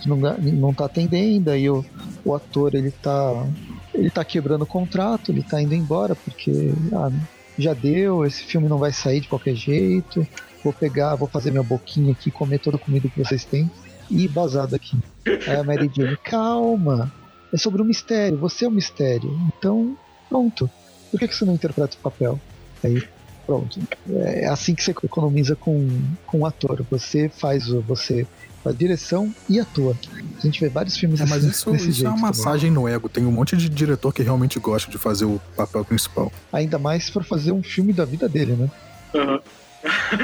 que 0.00 0.08
não, 0.08 0.16
não 0.16 0.72
tá 0.72 0.86
atendendo, 0.86 1.50
aí 1.50 1.68
o, 1.68 1.84
o 2.24 2.34
ator 2.34 2.74
ele 2.74 2.90
tá. 2.90 3.46
Ele 3.92 4.08
tá 4.08 4.24
quebrando 4.24 4.62
o 4.62 4.66
contrato, 4.66 5.30
ele 5.30 5.42
tá 5.42 5.60
indo 5.60 5.74
embora, 5.74 6.14
porque 6.14 6.72
ah, 6.94 7.10
já 7.58 7.74
deu, 7.74 8.24
esse 8.24 8.42
filme 8.42 8.70
não 8.70 8.78
vai 8.78 8.90
sair 8.90 9.20
de 9.20 9.28
qualquer 9.28 9.54
jeito. 9.54 10.26
Vou 10.64 10.72
pegar, 10.72 11.14
vou 11.14 11.28
fazer 11.28 11.50
minha 11.50 11.62
boquinha 11.62 12.12
aqui, 12.12 12.30
comer 12.30 12.58
toda 12.58 12.78
a 12.78 12.80
comida 12.80 13.06
que 13.06 13.22
vocês 13.22 13.44
têm 13.44 13.70
e 14.10 14.26
basado 14.28 14.74
aqui. 14.74 14.96
Aí 15.26 15.56
a 15.56 15.62
Mary 15.62 15.90
Jane, 15.94 16.16
calma, 16.24 17.12
é 17.52 17.58
sobre 17.58 17.82
um 17.82 17.84
mistério, 17.84 18.38
você 18.38 18.64
é 18.64 18.68
um 18.68 18.72
mistério. 18.72 19.30
Então, 19.48 19.94
pronto. 20.26 20.70
Por 21.10 21.20
que, 21.20 21.28
que 21.28 21.34
você 21.34 21.44
não 21.44 21.54
interpreta 21.54 21.98
o 21.98 22.00
papel? 22.00 22.40
Aí, 22.82 23.02
pronto. 23.48 23.80
É 24.10 24.46
assim 24.46 24.74
que 24.74 24.84
você 24.84 24.90
economiza 24.90 25.56
com, 25.56 25.88
com 26.26 26.40
o 26.40 26.46
ator. 26.46 26.84
Você 26.90 27.28
faz 27.28 27.68
o. 27.70 27.80
Você 27.82 28.26
faz 28.62 28.76
direção 28.76 29.34
e 29.48 29.58
atua. 29.58 29.96
A 30.36 30.40
gente 30.40 30.60
vê 30.60 30.68
vários 30.68 30.96
filmes 30.96 31.20
é, 31.20 31.24
assim. 31.24 31.32
Mas 31.32 31.44
isso, 31.44 31.70
desse 31.72 31.88
isso 31.88 32.00
jeito 32.00 32.06
é 32.06 32.10
uma 32.10 32.28
massagem 32.28 32.70
no 32.70 32.86
ego. 32.86 33.08
Tem 33.08 33.24
um 33.24 33.32
monte 33.32 33.56
de 33.56 33.68
diretor 33.68 34.12
que 34.12 34.22
realmente 34.22 34.58
gosta 34.58 34.90
de 34.90 34.98
fazer 34.98 35.24
o 35.24 35.40
papel 35.56 35.84
principal. 35.84 36.30
Ainda 36.52 36.78
mais 36.78 37.04
se 37.04 37.12
for 37.12 37.24
fazer 37.24 37.52
um 37.52 37.62
filme 37.62 37.92
da 37.92 38.04
vida 38.04 38.28
dele, 38.28 38.52
né? 38.52 38.70
Uhum. 39.14 39.40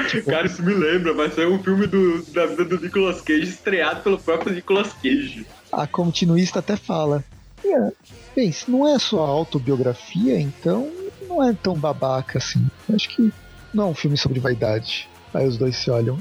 Tipo... 0.09 0.29
Cara, 0.29 0.45
isso 0.45 0.61
me 0.61 0.73
lembra, 0.73 1.13
vai 1.13 1.31
ser 1.31 1.47
um 1.47 1.63
filme 1.63 1.87
do, 1.87 2.23
da 2.31 2.45
vida 2.45 2.65
do 2.65 2.79
Nicolas 2.79 3.21
Cage 3.21 3.43
estreado 3.49 4.01
pelo 4.01 4.19
próprio 4.19 4.53
Nicolas 4.53 4.93
Cage 4.93 5.45
a 5.75 5.85
continuista 5.85 6.59
até 6.59 6.75
fala: 6.75 7.23
é, 7.63 7.91
bem, 8.35 8.51
se 8.51 8.69
não 8.71 8.87
é 8.87 8.97
sua 8.97 9.27
autobiografia, 9.27 10.39
então 10.39 10.89
não 11.35 11.43
é 11.43 11.53
tão 11.53 11.75
babaca 11.75 12.37
assim. 12.37 12.65
Acho 12.93 13.09
que 13.09 13.31
não 13.73 13.85
é 13.85 13.87
um 13.87 13.93
filme 13.93 14.17
sobre 14.17 14.39
vaidade. 14.39 15.09
Aí 15.33 15.45
os 15.47 15.57
dois 15.57 15.75
se 15.75 15.91
olham: 15.91 16.17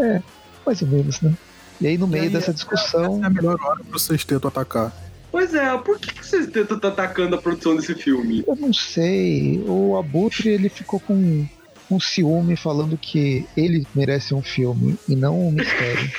é, 0.00 0.20
mais 0.64 0.82
ou 0.82 0.88
menos, 0.88 1.20
né? 1.20 1.32
E 1.80 1.86
aí, 1.86 1.98
no 1.98 2.06
meio 2.06 2.24
aí, 2.24 2.30
dessa 2.30 2.52
discussão. 2.52 3.22
É 3.22 3.26
a 3.26 3.30
melhor 3.30 3.56
hora 3.62 3.84
pro 3.84 3.98
sexteto 3.98 4.48
atacar. 4.48 4.92
Pois 5.30 5.54
é, 5.54 5.76
por 5.78 5.98
que, 5.98 6.12
que 6.12 6.22
o 6.22 6.24
sexteto 6.24 6.80
tá 6.80 6.88
atacando 6.88 7.36
a 7.36 7.38
produção 7.38 7.76
desse 7.76 7.94
filme? 7.94 8.42
Eu 8.46 8.56
não 8.56 8.72
sei. 8.72 9.62
O 9.66 9.96
Abutre 9.96 10.48
ele 10.48 10.68
ficou 10.68 10.98
com 10.98 11.46
um 11.90 12.00
ciúme 12.00 12.56
falando 12.56 12.96
que 12.96 13.46
ele 13.56 13.86
merece 13.94 14.34
um 14.34 14.42
filme 14.42 14.98
e 15.06 15.14
não 15.14 15.48
um 15.48 15.52
mistério. 15.52 16.10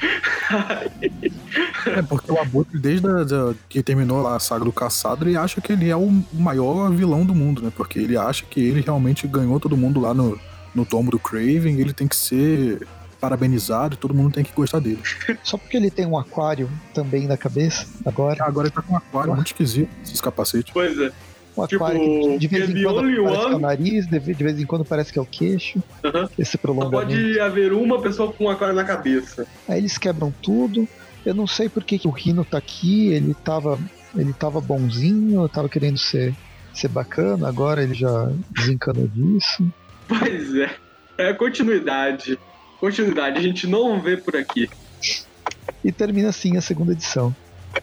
é 1.86 2.02
porque 2.02 2.30
o 2.30 2.38
Abutre, 2.38 2.78
desde 2.78 3.06
a, 3.06 3.24
da, 3.24 3.54
que 3.68 3.82
terminou 3.82 4.22
lá 4.22 4.36
a 4.36 4.40
saga 4.40 4.64
do 4.64 4.72
Caçado, 4.72 5.28
ele 5.28 5.36
acha 5.36 5.60
que 5.60 5.72
ele 5.72 5.88
é 5.88 5.96
o 5.96 6.10
maior 6.32 6.90
vilão 6.90 7.24
do 7.24 7.34
mundo, 7.34 7.62
né? 7.62 7.72
Porque 7.74 7.98
ele 7.98 8.16
acha 8.16 8.44
que 8.44 8.60
ele 8.60 8.80
realmente 8.80 9.26
ganhou 9.26 9.58
todo 9.58 9.76
mundo 9.76 10.00
lá 10.00 10.14
no, 10.14 10.38
no 10.74 10.84
tomo 10.84 11.10
do 11.10 11.18
Craven, 11.18 11.80
ele 11.80 11.92
tem 11.92 12.08
que 12.08 12.16
ser 12.16 12.86
parabenizado 13.20 13.94
e 13.94 13.96
todo 13.96 14.12
mundo 14.12 14.34
tem 14.34 14.42
que 14.42 14.52
gostar 14.52 14.80
dele. 14.80 15.00
Só 15.44 15.56
porque 15.56 15.76
ele 15.76 15.90
tem 15.90 16.04
um 16.04 16.18
aquário 16.18 16.68
também 16.92 17.26
na 17.26 17.36
cabeça, 17.36 17.86
agora. 18.04 18.42
agora 18.44 18.66
ele 18.66 18.74
tá 18.74 18.82
com 18.82 18.94
um 18.94 18.96
aquário 18.96 19.34
muito 19.34 19.46
esquisito, 19.46 19.90
esses 20.02 20.20
capacetes. 20.20 20.72
Pois 20.72 20.98
é. 20.98 21.12
Um 21.56 21.66
tipo, 21.66 21.84
aquário 21.84 22.00
que 22.00 22.38
de 22.38 22.48
vez 22.48 22.70
em 22.70 22.82
quando 22.82 22.96
parece 22.96 23.20
one... 23.20 23.46
que 23.46 23.52
é 23.52 23.56
o 23.56 23.58
nariz, 23.58 24.06
de 24.06 24.18
vez 24.18 24.60
em 24.60 24.66
quando 24.66 24.84
parece 24.84 25.12
que 25.12 25.18
é 25.18 25.22
o 25.22 25.26
queixo. 25.26 25.82
Uhum. 26.02 26.28
Esse 26.38 26.56
prolongamento. 26.56 27.12
Pode 27.12 27.40
haver 27.40 27.72
uma 27.72 28.00
pessoa 28.00 28.32
com 28.32 28.44
um 28.44 28.50
aquário 28.50 28.74
na 28.74 28.84
cabeça. 28.84 29.46
Aí 29.68 29.78
eles 29.78 29.98
quebram 29.98 30.32
tudo. 30.42 30.88
Eu 31.24 31.34
não 31.34 31.46
sei 31.46 31.68
por 31.68 31.84
que, 31.84 31.98
que 31.98 32.08
o 32.08 32.10
Rino 32.10 32.44
tá 32.44 32.58
aqui, 32.58 33.08
ele 33.08 33.34
tava, 33.34 33.78
ele 34.14 34.32
tava 34.32 34.60
bonzinho, 34.60 35.48
tava 35.48 35.68
querendo 35.68 35.98
ser, 35.98 36.34
ser 36.74 36.88
bacana, 36.88 37.48
agora 37.48 37.82
ele 37.82 37.94
já 37.94 38.30
desencanou 38.50 39.06
disso. 39.08 39.72
Pois 40.08 40.54
é, 40.56 40.76
é 41.18 41.32
continuidade. 41.32 42.38
Continuidade, 42.80 43.38
a 43.38 43.42
gente 43.42 43.66
não 43.66 44.00
vê 44.00 44.16
por 44.16 44.36
aqui. 44.36 44.68
E 45.84 45.92
termina 45.92 46.30
assim 46.30 46.56
a 46.56 46.60
segunda 46.60 46.92
edição. 46.92 47.34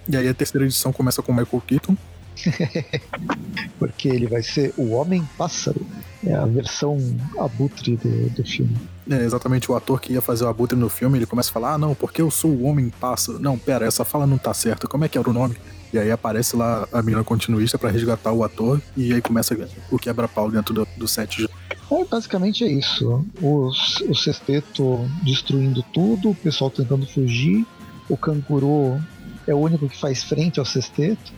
E 0.08 0.17
aí 0.17 0.28
a 0.28 0.34
terceira 0.34 0.65
edição 0.65 0.91
começa 0.91 1.21
com 1.21 1.32
o 1.32 1.36
Michael 1.36 1.63
Keaton, 1.65 1.95
Porque 3.78 4.08
ele 4.08 4.28
vai 4.28 4.41
ser 4.41 4.73
o 4.78 4.91
Homem-Pássaro. 4.91 5.86
É 6.25 6.34
a 6.34 6.45
versão 6.45 6.97
abutre 7.38 7.95
do, 7.97 8.30
do 8.30 8.43
filme. 8.43 8.75
É, 9.10 9.24
exatamente, 9.24 9.72
o 9.72 9.76
ator 9.76 10.00
que 10.00 10.13
ia 10.13 10.22
fazer 10.22 10.43
o 10.43 10.48
abutre 10.48 10.78
no 10.78 10.88
filme, 10.88 11.17
ele 11.17 11.26
começa 11.26 11.50
a 11.50 11.54
falar, 11.54 11.74
ah, 11.74 11.78
não, 11.78 11.95
porque 11.95 12.22
eu 12.22 12.30
sou 12.30 12.52
o 12.52 12.63
Homem-Pássaro. 12.65 13.39
Não, 13.39 13.58
pera, 13.58 13.86
essa 13.86 14.06
fala 14.06 14.28
não 14.28 14.38
tá 14.38 14.54
certa, 14.54 14.88
como 14.88 15.04
é 15.04 15.10
que 15.10 15.17
era 15.17 15.28
o 15.28 15.34
nome? 15.34 15.58
E 15.91 15.98
aí 15.98 16.12
aparece 16.12 16.56
lá 16.56 16.88
a 16.93 17.02
menina 17.02 17.24
continuista 17.24 17.80
para 17.80 17.89
resgatar 17.89 18.32
o 18.32 18.43
ator, 18.43 18.80
e 18.95 19.12
aí 19.12 19.22
começa 19.22 19.58
o 19.89 19.98
quebra-pau 19.98 20.52
dentro 20.52 20.74
do, 20.74 20.88
do 20.95 21.08
set. 21.08 21.50
É, 21.91 22.06
basicamente 22.06 22.63
é 22.63 22.67
isso. 22.67 23.26
Os, 23.41 24.00
o 24.02 24.13
sexteto 24.13 25.10
destruindo 25.24 25.84
tudo, 25.91 26.30
o 26.30 26.36
pessoal 26.36 26.69
tentando 26.69 27.08
fugir, 27.08 27.65
o 28.08 28.15
canguru 28.15 29.02
é 29.48 29.56
o 29.56 29.58
único 29.58 29.89
que 29.89 29.98
faz 29.98 30.24
frente 30.24 30.60
ao 30.60 30.65
sexteto. 30.65 31.34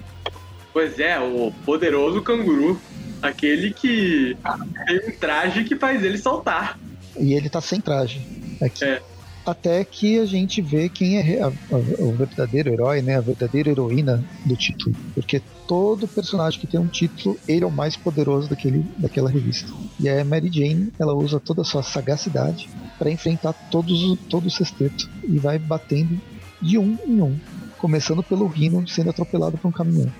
Pois 0.73 0.99
é, 0.99 1.19
o 1.19 1.53
poderoso 1.65 2.21
canguru. 2.21 2.79
Aquele 3.21 3.71
que 3.71 4.35
tem 4.87 5.09
um 5.09 5.11
traje 5.11 5.63
que 5.63 5.75
faz 5.75 6.03
ele 6.03 6.17
saltar. 6.17 6.79
E 7.19 7.33
ele 7.33 7.49
tá 7.49 7.61
sem 7.61 7.79
traje. 7.79 8.21
Aqui. 8.61 8.83
É. 8.83 9.01
Até 9.43 9.83
que 9.83 10.19
a 10.19 10.25
gente 10.25 10.61
vê 10.61 10.87
quem 10.87 11.17
é 11.17 11.41
a, 11.41 11.47
a, 11.47 12.03
o 12.03 12.11
verdadeiro 12.11 12.71
herói, 12.71 13.01
né? 13.01 13.17
A 13.17 13.21
verdadeira 13.21 13.71
heroína 13.71 14.23
do 14.45 14.55
título. 14.55 14.95
Porque 15.15 15.41
todo 15.67 16.07
personagem 16.07 16.59
que 16.59 16.67
tem 16.67 16.79
um 16.79 16.87
título, 16.87 17.39
ele 17.47 17.63
é 17.63 17.67
o 17.67 17.71
mais 17.71 17.97
poderoso 17.97 18.47
daquele, 18.47 18.85
daquela 18.97 19.29
revista. 19.29 19.71
E 19.99 20.07
a 20.07 20.23
Mary 20.23 20.51
Jane, 20.51 20.93
ela 20.99 21.15
usa 21.15 21.39
toda 21.39 21.63
a 21.63 21.65
sua 21.65 21.81
sagacidade 21.81 22.69
para 22.99 23.09
enfrentar 23.09 23.53
todos, 23.71 24.17
todo 24.29 24.45
o 24.45 24.51
sexteto. 24.51 25.09
E 25.23 25.39
vai 25.39 25.57
batendo 25.57 26.21
de 26.61 26.77
um 26.77 26.97
em 27.07 27.21
um. 27.21 27.35
Começando 27.79 28.21
pelo 28.21 28.45
Rino 28.45 28.87
sendo 28.87 29.09
atropelado 29.09 29.57
por 29.57 29.69
um 29.69 29.71
caminhão. 29.71 30.11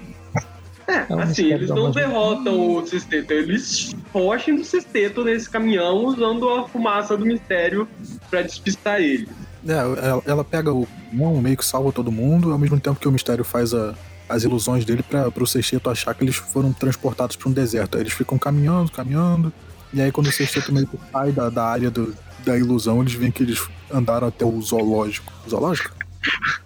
É, 0.92 1.06
é 1.10 1.24
assim, 1.24 1.46
eles 1.46 1.70
não 1.70 1.90
derrotam 1.90 2.76
o 2.76 2.86
sexteto, 2.86 3.32
eles 3.32 3.96
fogem 4.12 4.56
do 4.56 4.64
sexteto 4.66 5.24
nesse 5.24 5.50
caminhão 5.50 6.06
usando 6.06 6.50
a 6.50 6.68
fumaça 6.68 7.16
do 7.16 7.26
mistério 7.26 7.88
para 8.30 8.42
despistar 8.42 9.00
ele. 9.00 9.30
É, 9.66 9.74
ela, 9.74 10.24
ela 10.26 10.44
pega 10.44 10.74
o 10.74 10.86
caminhão, 10.86 11.42
meio 11.42 11.56
que 11.56 11.66
salva 11.66 11.92
todo 11.92 12.12
mundo, 12.12 12.52
ao 12.52 12.58
mesmo 12.58 12.80
tempo 12.80 13.00
que 13.00 13.08
o 13.08 13.12
mistério 13.12 13.46
faz 13.46 13.74
a, 13.74 13.94
as 14.28 14.44
ilusões 14.44 14.84
dele 14.84 15.04
para 15.04 15.32
o 15.42 15.48
sexteto 15.48 15.90
achar 15.90 16.14
que 16.14 16.24
eles 16.24 16.36
foram 16.36 16.74
transportados 16.74 17.36
para 17.36 17.48
um 17.48 17.54
deserto. 17.54 17.96
Aí 17.96 18.04
eles 18.04 18.14
ficam 18.14 18.38
caminhando, 18.38 18.92
caminhando, 18.92 19.54
e 19.94 20.02
aí 20.02 20.12
quando 20.12 20.28
o 20.28 20.32
sexteto 20.32 20.74
meio 20.74 20.88
que 20.88 20.98
sai 21.12 21.32
da, 21.32 21.50
da 21.50 21.66
área 21.66 21.90
do, 21.90 22.14
da 22.46 22.58
ilusão, 22.58 23.02
eles 23.02 23.14
veem 23.14 23.32
que 23.32 23.44
eles 23.44 23.66
andaram 23.90 24.28
até 24.28 24.44
o 24.44 24.62
zoológico. 24.62 25.32
Zoológico? 25.50 25.92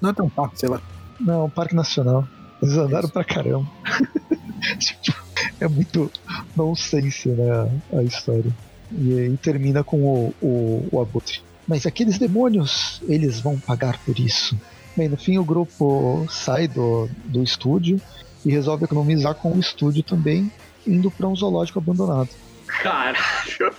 Não 0.02 0.10
é 0.10 0.14
tão 0.14 0.30
parque, 0.30 0.60
sei 0.60 0.70
lá. 0.70 0.82
Não, 1.20 1.50
Parque 1.50 1.76
Nacional. 1.76 2.28
Eles 2.66 2.78
andaram 2.78 3.10
pra 3.10 3.24
caramba. 3.24 3.68
tipo, 4.80 5.16
é 5.60 5.68
muito 5.68 6.12
nonsense, 6.56 7.30
né, 7.30 7.70
a 7.94 8.04
história. 8.04 8.52
E 8.92 9.20
aí 9.20 9.38
termina 9.38 9.84
com 9.84 10.02
o, 10.02 10.34
o, 10.42 10.88
o 10.92 11.02
Abutre. 11.02 11.42
Mas 11.68 11.86
aqueles 11.86 12.18
demônios, 12.18 13.02
eles 13.08 13.40
vão 13.40 13.58
pagar 13.58 14.00
por 14.00 14.20
isso. 14.20 14.58
Bem, 14.96 15.10
no 15.10 15.18
fim 15.18 15.38
o 15.38 15.44
grupo 15.44 16.26
sai 16.30 16.68
do, 16.68 17.10
do 17.26 17.44
estúdio 17.44 18.00
e 18.46 18.52
resolve 18.52 18.86
economizar 18.86 19.36
com 19.36 19.52
o 19.52 19.60
estúdio 19.60 20.04
também, 20.04 20.52
indo 20.86 21.10
para 21.10 21.28
um 21.28 21.36
zoológico 21.36 21.80
abandonado. 21.80 22.30
Caralho, 22.68 23.18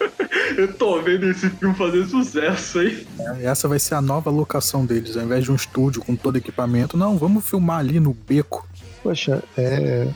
eu 0.56 0.72
tô 0.72 1.00
vendo 1.02 1.28
esse 1.28 1.48
filme 1.50 1.74
fazer 1.74 2.06
sucesso, 2.06 2.82
hein? 2.82 3.06
É, 3.18 3.46
essa 3.46 3.68
vai 3.68 3.78
ser 3.78 3.94
a 3.94 4.00
nova 4.00 4.30
locação 4.30 4.84
deles. 4.84 5.16
Ao 5.16 5.22
invés 5.22 5.44
de 5.44 5.52
um 5.52 5.56
estúdio 5.56 6.02
com 6.02 6.16
todo 6.16 6.36
equipamento, 6.36 6.96
não, 6.96 7.16
vamos 7.16 7.48
filmar 7.48 7.80
ali 7.80 8.00
no 8.00 8.12
beco. 8.12 8.66
Poxa, 9.06 9.40
é, 9.56 10.08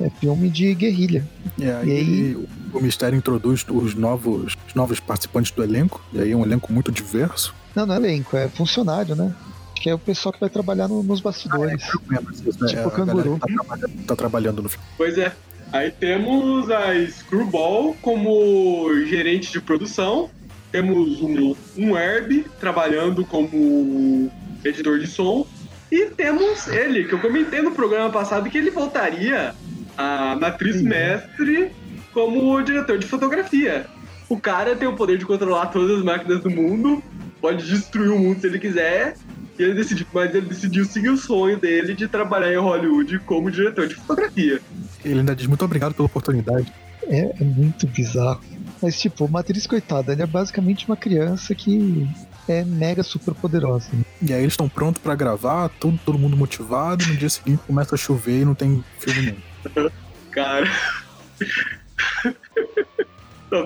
é 0.00 0.10
filme 0.18 0.48
de 0.48 0.74
guerrilha. 0.74 1.22
É, 1.60 1.70
aí, 1.70 1.90
aí, 1.90 2.48
o 2.72 2.80
Mistério 2.80 3.14
introduz 3.14 3.62
os 3.68 3.94
novos, 3.94 4.56
os 4.66 4.74
novos 4.74 4.98
participantes 4.98 5.52
do 5.52 5.62
elenco, 5.62 6.02
e 6.14 6.20
aí 6.20 6.32
é 6.32 6.34
um 6.34 6.42
elenco 6.42 6.72
muito 6.72 6.90
diverso. 6.90 7.54
Não, 7.76 7.84
não 7.84 7.94
é 7.94 7.98
elenco, 7.98 8.34
é 8.34 8.48
funcionário, 8.48 9.14
né? 9.14 9.34
Que 9.76 9.90
é 9.90 9.94
o 9.94 9.98
pessoal 9.98 10.32
que 10.32 10.40
vai 10.40 10.48
trabalhar 10.48 10.88
no, 10.88 11.02
nos 11.02 11.20
bastidores. 11.20 11.82
Ah, 11.82 12.14
é, 12.14 12.34
tipo 12.34 12.74
é, 12.74 12.86
o 12.86 12.90
canguru. 12.90 13.38
Tá 13.38 13.46
trabalhando, 13.46 14.06
tá 14.06 14.16
trabalhando 14.16 14.62
no 14.62 14.68
filme. 14.70 14.86
Pois 14.96 15.18
é, 15.18 15.30
Aí 15.70 15.90
temos 15.90 16.70
a 16.70 16.94
Screwball 17.06 17.94
como 18.00 18.88
gerente 19.04 19.52
de 19.52 19.60
produção. 19.60 20.30
Temos 20.70 21.20
um, 21.20 21.54
um 21.76 21.96
Herb 21.96 22.46
trabalhando 22.58 23.26
como 23.26 24.30
editor 24.64 24.98
de 24.98 25.06
som. 25.06 25.46
E 25.92 26.06
temos 26.06 26.68
ele, 26.68 27.04
que 27.04 27.12
eu 27.12 27.18
comentei 27.18 27.60
no 27.60 27.72
programa 27.72 28.08
passado 28.08 28.48
que 28.48 28.56
ele 28.56 28.70
voltaria 28.70 29.54
a 29.94 30.34
Matriz 30.40 30.76
Sim. 30.76 30.84
Mestre 30.84 31.70
como 32.14 32.62
diretor 32.62 32.96
de 32.96 33.06
fotografia. 33.06 33.84
O 34.26 34.40
cara 34.40 34.74
tem 34.74 34.88
o 34.88 34.96
poder 34.96 35.18
de 35.18 35.26
controlar 35.26 35.66
todas 35.66 35.98
as 35.98 36.02
máquinas 36.02 36.40
do 36.40 36.50
mundo, 36.50 37.02
pode 37.42 37.68
destruir 37.68 38.08
o 38.08 38.18
mundo 38.18 38.40
se 38.40 38.46
ele 38.46 38.58
quiser, 38.58 39.16
e 39.58 39.62
ele 39.62 39.74
decidiu, 39.74 40.06
mas 40.14 40.34
ele 40.34 40.46
decidiu 40.46 40.86
seguir 40.86 41.10
o 41.10 41.16
sonho 41.18 41.58
dele 41.58 41.92
de 41.92 42.08
trabalhar 42.08 42.50
em 42.50 42.56
Hollywood 42.56 43.18
como 43.26 43.50
diretor 43.50 43.86
de 43.86 43.94
fotografia. 43.94 44.62
Ele 45.04 45.20
ainda 45.20 45.36
diz 45.36 45.46
muito 45.46 45.62
obrigado 45.62 45.92
pela 45.92 46.06
oportunidade. 46.06 46.72
É, 47.06 47.34
é 47.38 47.44
muito 47.44 47.86
bizarro. 47.86 48.40
Mas, 48.80 48.98
tipo, 48.98 49.28
Matriz, 49.28 49.66
coitada, 49.66 50.12
ele 50.12 50.22
é 50.22 50.26
basicamente 50.26 50.86
uma 50.86 50.96
criança 50.96 51.54
que 51.54 52.08
é 52.48 52.64
mega 52.64 53.02
super 53.02 53.34
poderosa. 53.34 53.88
Né? 53.92 54.04
E 54.22 54.32
aí 54.32 54.40
eles 54.40 54.52
estão 54.52 54.68
prontos 54.68 55.02
para 55.02 55.14
gravar, 55.14 55.68
todo, 55.68 55.98
todo 56.04 56.18
mundo 56.18 56.36
motivado, 56.36 57.04
e 57.04 57.08
no 57.08 57.16
dia 57.16 57.28
seguinte 57.28 57.62
começa 57.66 57.94
a 57.94 57.98
chover 57.98 58.42
e 58.42 58.44
não 58.44 58.54
tem 58.54 58.82
filme 58.98 59.22
nenhum. 59.22 59.90
Cara. 60.30 60.70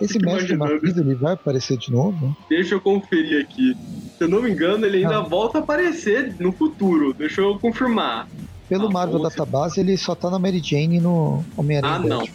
Esse 0.01 0.19
mestre 0.19 0.57
Matriz, 0.57 0.97
ele 0.97 1.15
vai 1.15 1.35
aparecer 1.35 1.77
de 1.77 1.93
novo? 1.93 2.37
Deixa 2.49 2.75
eu 2.75 2.81
conferir 2.81 3.41
aqui. 3.43 3.77
Se 4.19 4.25
eu 4.25 4.29
não 4.29 4.43
me 4.43 4.51
engano, 4.51 4.85
ele 4.85 4.99
ainda 4.99 5.19
ah. 5.19 5.23
volta 5.23 5.59
a 5.59 5.61
aparecer 5.61 6.35
no 6.41 6.51
futuro. 6.51 7.15
Deixa 7.15 7.41
eu 7.41 7.57
confirmar. 7.59 8.27
Pelo 8.69 8.89
ah, 8.89 8.91
Marvel 8.91 9.23
Database, 9.23 9.79
ele 9.79 9.97
só 9.97 10.15
tá 10.17 10.29
na 10.29 10.41
Mary 10.41 10.61
Jane 10.63 11.01
no 11.01 11.45
Homem-Aranha. 11.57 11.95
Ah, 11.95 11.99
não. 12.01 12.27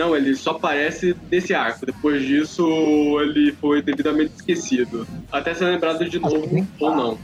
Não, 0.00 0.16
ele 0.16 0.34
só 0.34 0.52
aparece 0.52 1.14
nesse 1.30 1.52
arco. 1.52 1.84
Depois 1.84 2.22
disso, 2.22 2.64
ele 3.20 3.52
foi 3.52 3.82
devidamente 3.82 4.32
esquecido. 4.34 5.06
Até 5.30 5.52
ser 5.52 5.66
lembrado 5.66 6.08
de 6.08 6.18
novo 6.18 6.66
ou 6.80 6.96
não. 6.96 7.18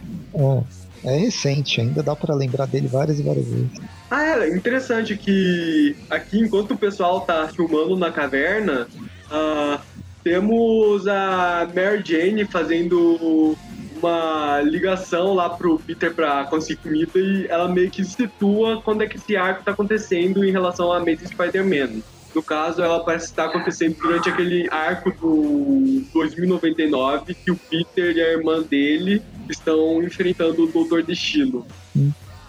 É, 1.02 1.14
é 1.14 1.16
recente, 1.16 1.80
ainda 1.80 2.02
dá 2.02 2.14
para 2.14 2.34
lembrar 2.34 2.66
dele 2.66 2.86
várias 2.86 3.18
e 3.18 3.22
várias 3.22 3.46
vezes. 3.46 3.70
Ah, 4.10 4.44
é 4.44 4.54
interessante 4.54 5.16
que 5.16 5.96
aqui, 6.10 6.38
enquanto 6.38 6.72
o 6.72 6.76
pessoal 6.76 7.22
tá 7.22 7.48
filmando 7.48 7.96
na 7.96 8.12
caverna, 8.12 8.86
uh, 9.30 9.80
temos 10.22 11.08
a 11.08 11.66
Mary 11.74 12.02
Jane 12.04 12.44
fazendo 12.44 13.56
uma 13.96 14.60
ligação 14.60 15.32
lá 15.32 15.48
pro 15.48 15.78
Peter 15.78 16.12
pra 16.12 16.44
conseguir 16.44 16.82
comida 16.82 17.18
e 17.18 17.46
ela 17.46 17.68
meio 17.68 17.90
que 17.90 18.04
situa 18.04 18.82
quando 18.82 19.02
é 19.02 19.06
que 19.06 19.16
esse 19.16 19.34
arco 19.34 19.64
tá 19.64 19.70
acontecendo 19.70 20.44
em 20.44 20.52
relação 20.52 20.92
a 20.92 20.98
Amazing 20.98 21.28
Spider-Man. 21.28 22.02
No 22.37 22.42
caso, 22.42 22.83
ela 22.83 23.03
parece 23.03 23.25
estar 23.25 23.46
acontecendo 23.46 23.96
durante 23.96 24.29
aquele 24.29 24.68
arco 24.70 25.11
do 25.11 26.05
2099 26.12 27.33
que 27.33 27.51
o 27.51 27.57
Peter 27.57 28.14
e 28.14 28.20
a 28.20 28.33
irmã 28.33 28.61
dele 28.61 29.22
estão 29.49 30.03
enfrentando 30.03 30.64
o 30.64 30.66
Doutor 30.66 31.03
Destino. 31.03 31.66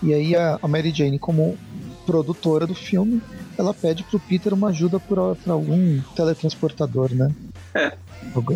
E 0.04 0.14
aí 0.14 0.36
a 0.36 0.60
Mary 0.68 0.92
Jane, 0.94 1.18
como 1.18 1.58
produtora 2.06 2.68
do 2.68 2.76
filme, 2.76 3.22
ela 3.58 3.74
pede 3.74 4.04
pro 4.04 4.20
Peter 4.20 4.54
uma 4.54 4.72
ajuda 4.72 5.00
para 5.00 5.54
algum 5.54 6.02
teletransportador, 6.14 7.16
né? 7.16 7.34
É. 7.74 7.94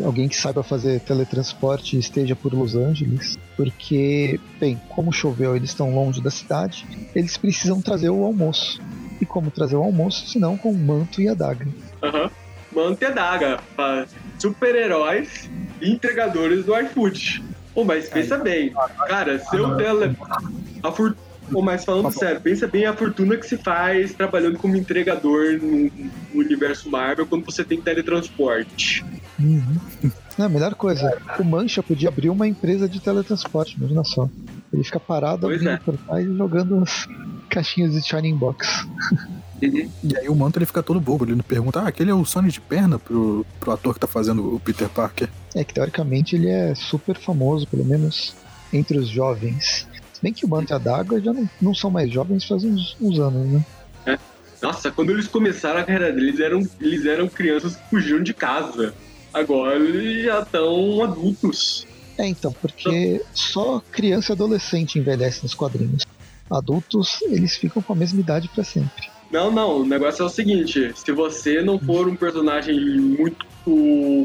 Alguém 0.03 0.27
que 0.27 0.35
saiba 0.35 0.61
fazer 0.61 0.99
teletransporte 0.99 1.95
e 1.95 1.99
esteja 1.99 2.35
por 2.35 2.53
Los 2.53 2.75
Angeles. 2.75 3.37
Porque, 3.55 4.37
bem, 4.59 4.79
como 4.89 5.13
choveu, 5.13 5.55
eles 5.55 5.69
estão 5.69 5.95
longe 5.95 6.21
da 6.21 6.29
cidade, 6.29 6.85
eles 7.15 7.37
precisam 7.37 7.81
trazer 7.81 8.09
o 8.09 8.25
almoço. 8.25 8.81
E 9.21 9.25
como 9.25 9.51
trazer 9.51 9.75
o 9.75 9.83
almoço, 9.83 10.27
senão 10.27 10.57
com 10.57 10.71
o 10.71 10.77
manto 10.77 11.21
e 11.21 11.29
a 11.29 11.33
daga. 11.33 11.67
Aham. 12.03 12.23
Uhum. 12.23 12.29
Manto 12.73 13.03
e 13.03 13.05
a 13.05 13.09
daga. 13.09 13.59
Super-heróis 14.39 15.49
e 15.79 15.91
entregadores 15.91 16.65
do 16.65 16.77
iFood. 16.79 17.43
Pô, 17.73 17.83
mas 17.83 18.09
pensa 18.09 18.35
Aí. 18.35 18.41
bem, 18.41 18.73
cara, 19.07 19.39
seu 19.39 19.75
tele. 19.77 20.17
A 20.81 20.91
fortuna 20.91 21.31
Pô, 21.51 21.61
mas 21.61 21.83
falando 21.83 22.05
tá 22.05 22.11
sério, 22.11 22.39
pensa 22.39 22.65
bem 22.65 22.85
a 22.85 22.93
fortuna 22.93 23.35
que 23.35 23.45
se 23.45 23.57
faz 23.57 24.13
trabalhando 24.13 24.57
como 24.57 24.77
entregador 24.77 25.59
no, 25.61 25.91
no 26.33 26.39
universo 26.39 26.89
Marvel 26.89 27.25
quando 27.25 27.43
você 27.43 27.63
tem 27.63 27.81
teletransporte. 27.81 29.03
Uhum. 29.37 30.11
Não, 30.37 30.45
a 30.45 30.49
melhor 30.49 30.75
coisa, 30.75 31.17
o 31.37 31.43
Mancha 31.43 31.83
podia 31.83 32.07
abrir 32.07 32.29
uma 32.29 32.47
empresa 32.47 32.87
de 32.87 33.01
teletransporte, 33.01 33.75
imagina 33.77 34.03
só. 34.03 34.29
Ele 34.71 34.83
fica 34.83 34.99
parado 34.99 35.41
pois 35.41 35.55
abrindo 35.55 35.73
é. 35.73 35.77
portais 35.77 36.25
e 36.25 36.37
jogando 36.37 36.83
caixinhas 37.51 37.93
de 37.93 38.01
Shining 38.01 38.35
Box. 38.35 38.87
Uhum. 39.61 39.89
E 40.03 40.17
aí 40.17 40.27
o 40.27 40.35
Manto 40.35 40.57
ele 40.57 40.65
fica 40.65 40.81
todo 40.81 40.99
bobo, 40.99 41.23
ele 41.23 41.35
não 41.35 41.43
pergunta, 41.43 41.81
ah, 41.81 41.87
aquele 41.87 42.09
é 42.09 42.13
o 42.13 42.25
Sonic 42.25 42.53
de 42.53 42.61
perna 42.61 42.97
pro, 42.97 43.45
pro 43.59 43.71
ator 43.71 43.93
que 43.93 43.99
tá 43.99 44.07
fazendo 44.07 44.55
o 44.55 44.59
Peter 44.59 44.89
Parker. 44.89 45.29
É 45.53 45.63
que 45.63 45.73
teoricamente 45.73 46.35
ele 46.35 46.49
é 46.49 46.73
super 46.73 47.15
famoso, 47.15 47.67
pelo 47.67 47.85
menos 47.85 48.33
entre 48.73 48.97
os 48.97 49.07
jovens 49.07 49.87
bem 50.21 50.31
que 50.31 50.45
o 50.45 50.49
Manto 50.49 50.71
e 50.71 50.75
a 50.75 50.77
Daga 50.77 51.19
já 51.19 51.33
não, 51.33 51.49
não 51.61 51.73
são 51.73 51.89
mais 51.89 52.11
jovens 52.11 52.45
faz 52.45 52.63
uns, 52.63 52.95
uns 53.01 53.19
anos, 53.19 53.47
né? 53.47 53.65
É. 54.05 54.19
Nossa, 54.61 54.91
quando 54.91 55.09
eles 55.09 55.27
começaram 55.27 55.79
a 55.79 55.83
carreira 55.83 56.11
deles, 56.13 56.39
eram, 56.39 56.67
eles 56.79 57.05
eram 57.05 57.27
crianças 57.27 57.75
que 57.75 57.89
fugiram 57.89 58.21
de 58.21 58.33
casa. 58.33 58.93
Agora 59.33 59.75
eles 59.75 60.25
já 60.25 60.41
estão 60.41 61.03
adultos. 61.03 61.87
É, 62.17 62.27
então, 62.27 62.53
porque 62.61 63.23
só 63.33 63.81
criança 63.91 64.31
e 64.31 64.33
adolescente 64.33 64.99
envelhece 64.99 65.41
nos 65.41 65.55
quadrinhos. 65.55 66.05
Adultos, 66.51 67.21
eles 67.23 67.55
ficam 67.55 67.81
com 67.81 67.93
a 67.93 67.95
mesma 67.95 68.19
idade 68.19 68.49
para 68.49 68.63
sempre. 68.63 69.09
Não, 69.31 69.49
não, 69.49 69.81
o 69.81 69.85
negócio 69.85 70.23
é 70.23 70.25
o 70.25 70.29
seguinte: 70.29 70.91
se 70.93 71.11
você 71.11 71.61
não 71.61 71.79
for 71.79 72.07
um 72.07 72.15
personagem 72.15 72.99
muito 72.99 73.45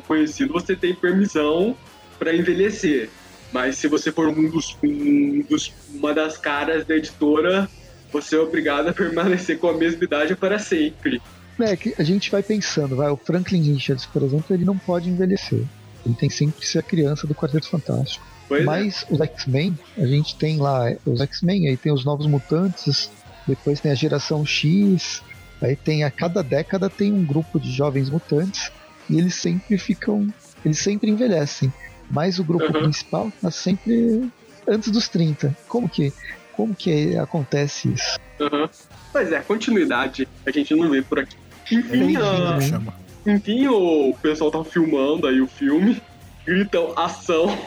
conhecido, 0.07 0.53
você 0.53 0.75
tem 0.75 0.95
permissão 0.95 1.77
para 2.19 2.35
envelhecer. 2.35 3.09
Mas 3.53 3.79
se 3.79 3.87
você 3.87 4.11
for 4.11 4.29
um 4.29 4.51
dos, 4.51 4.77
um 4.83 5.43
dos, 5.49 5.73
uma 5.95 6.13
das 6.13 6.37
caras 6.37 6.85
da 6.85 6.97
editora, 6.97 7.69
você 8.13 8.37
é 8.37 8.41
obrigado 8.41 8.89
a 8.89 8.93
permanecer 8.93 9.59
com 9.59 9.69
a 9.69 9.75
mesma 9.75 10.03
idade 10.03 10.35
para 10.35 10.59
sempre. 10.59 11.23
É 11.61 11.75
que 11.77 11.95
a 11.97 12.03
gente 12.03 12.31
vai 12.31 12.43
pensando, 12.43 12.97
vai, 12.97 13.09
o 13.09 13.17
Franklin 13.17 13.63
Richards, 13.73 14.05
por 14.05 14.23
exemplo, 14.23 14.55
ele 14.55 14.65
não 14.65 14.77
pode 14.77 15.09
envelhecer. 15.09 15.63
Ele 16.05 16.15
tem 16.15 16.29
sempre 16.29 16.61
que 16.61 16.67
ser 16.67 16.81
a 16.81 16.83
criança 16.83 17.27
do 17.27 17.35
Quarteto 17.35 17.69
Fantástico. 17.69 18.27
Pois 18.49 18.63
é. 18.63 18.65
Mas 18.65 19.05
é. 19.09 19.15
os 19.15 19.21
X-Men, 19.21 19.79
a 19.97 20.07
gente 20.07 20.37
tem 20.37 20.59
lá 20.59 20.93
os 21.05 21.21
X-Men, 21.21 21.69
aí 21.69 21.77
tem 21.77 21.93
os 21.93 22.05
Novos 22.05 22.27
Mutantes, 22.27 23.11
depois 23.47 23.81
tem 23.81 23.93
a 23.93 23.95
Geração 23.95 24.45
X, 24.45 25.23
aí 25.61 25.77
tem 25.77 26.05
a 26.05 26.11
cada 26.11 26.43
década 26.43 26.91
tem 26.91 27.13
um 27.13 27.25
grupo 27.25 27.59
de 27.59 27.71
jovens 27.71 28.11
mutantes 28.11 28.71
e 29.09 29.19
eles 29.19 29.35
sempre 29.35 29.79
ficam, 29.79 30.33
eles 30.65 30.79
sempre 30.79 31.11
envelhecem. 31.11 31.73
Mas 32.11 32.39
o 32.39 32.45
grupo 32.45 32.67
uhum. 32.67 32.85
principal 32.85 33.33
tá 33.41 33.51
sempre 33.51 34.31
antes 34.67 34.91
dos 34.91 35.09
30. 35.09 35.57
Como 35.69 35.89
que, 35.89 36.13
como 36.53 36.75
que 36.75 37.17
acontece 37.17 37.89
isso? 37.89 38.19
Uhum. 38.41 38.69
Pois 39.13 39.33
é, 39.33 39.41
continuidade 39.41 40.29
a 40.45 40.51
gente 40.51 40.75
não 40.75 40.91
vê 40.91 41.03
por 41.03 41.19
aqui. 41.19 41.37
Enfim, 41.71 42.17
uh, 42.17 42.93
enfim 43.27 43.67
o 43.67 44.15
pessoal 44.23 44.51
tá 44.51 44.63
filmando 44.63 45.27
aí 45.27 45.41
o 45.41 45.49
filme, 45.49 46.01
gritam 46.45 46.93
ação 46.97 47.59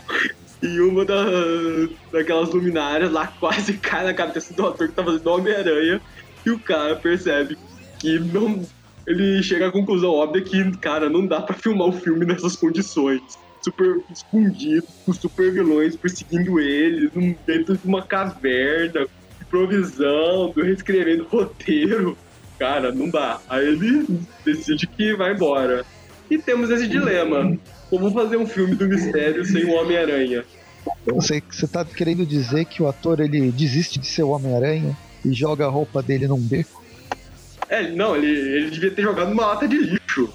e 0.61 0.79
uma 0.81 1.05
da, 1.05 1.25
daquelas 2.11 2.49
luminárias 2.49 3.11
lá 3.11 3.27
quase 3.27 3.73
cai 3.79 4.03
na 4.03 4.13
cabeça 4.13 4.53
do 4.53 4.67
ator 4.67 4.87
que 4.87 4.93
tá 4.93 5.03
fazendo 5.03 5.27
Homem-Aranha 5.27 6.01
e 6.45 6.51
o 6.51 6.59
cara 6.59 6.95
percebe 6.95 7.57
que 7.99 8.19
não. 8.19 8.65
Ele 9.07 9.41
chega 9.41 9.67
à 9.67 9.71
conclusão 9.71 10.11
óbvia 10.11 10.43
que, 10.43 10.77
cara, 10.77 11.09
não 11.09 11.25
dá 11.25 11.41
para 11.41 11.55
filmar 11.55 11.87
o 11.87 11.91
filme 11.91 12.25
nessas 12.25 12.55
condições 12.55 13.21
super 13.61 14.01
escondido, 14.11 14.87
com 15.05 15.13
super 15.13 15.51
vilões 15.51 15.95
perseguindo 15.95 16.59
eles, 16.59 17.11
dentro 17.45 17.77
de 17.77 17.87
uma 17.87 18.01
caverna, 18.01 19.07
improvisando, 19.41 20.61
reescrevendo 20.61 21.25
roteiro. 21.29 22.17
Cara, 22.57 22.91
não 22.91 23.09
dá. 23.09 23.39
Aí 23.49 23.67
ele 23.67 24.05
decide 24.43 24.85
que 24.85 25.15
vai 25.15 25.33
embora. 25.33 25.85
E 26.29 26.37
temos 26.37 26.69
esse 26.69 26.87
dilema. 26.87 27.57
Como 27.89 28.11
fazer 28.11 28.37
um 28.37 28.45
filme 28.45 28.75
do 28.75 28.87
mistério 28.87 29.43
sem 29.45 29.65
o 29.65 29.73
Homem-Aranha? 29.73 30.45
Você, 31.07 31.41
você 31.49 31.67
tá 31.67 31.83
querendo 31.83 32.25
dizer 32.25 32.65
que 32.65 32.81
o 32.81 32.87
ator 32.87 33.19
ele 33.19 33.51
desiste 33.51 33.99
de 33.99 34.05
ser 34.05 34.23
o 34.23 34.29
Homem-Aranha 34.29 34.95
e 35.25 35.33
joga 35.33 35.65
a 35.65 35.69
roupa 35.69 36.01
dele 36.01 36.27
num 36.27 36.39
beco? 36.39 36.83
É, 37.67 37.89
não, 37.91 38.15
ele, 38.15 38.27
ele 38.27 38.69
devia 38.71 38.91
ter 38.91 39.01
jogado 39.01 39.29
numa 39.29 39.47
lata 39.47 39.67
de 39.67 39.77
lixo. 39.77 40.29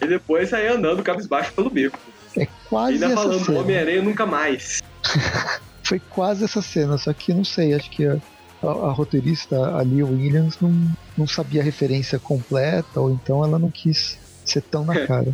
E 0.00 0.06
depois 0.06 0.48
sair 0.48 0.68
andando 0.68 1.02
cabisbaixo 1.02 1.52
pelo 1.52 1.70
beco. 1.70 1.98
É 2.36 2.46
quase 2.68 2.94
Ainda 2.94 3.06
essa 3.06 3.14
falando. 3.16 3.56
Homem-Aranha 3.56 4.02
nunca 4.02 4.26
mais. 4.26 4.82
Foi 5.82 6.00
quase 6.00 6.44
essa 6.44 6.60
cena, 6.60 6.98
só 6.98 7.12
que 7.12 7.32
não 7.32 7.44
sei, 7.44 7.72
acho 7.72 7.88
que 7.90 8.04
a, 8.04 8.18
a, 8.62 8.66
a 8.66 8.92
roteirista, 8.92 9.56
a 9.56 9.80
Lee 9.82 10.02
Williams, 10.02 10.58
não, 10.60 10.74
não 11.16 11.26
sabia 11.28 11.60
a 11.60 11.64
referência 11.64 12.18
completa, 12.18 13.00
ou 13.00 13.12
então 13.12 13.44
ela 13.44 13.56
não 13.56 13.70
quis 13.70 14.18
ser 14.44 14.62
tão 14.62 14.84
na 14.84 14.98
cara. 15.06 15.32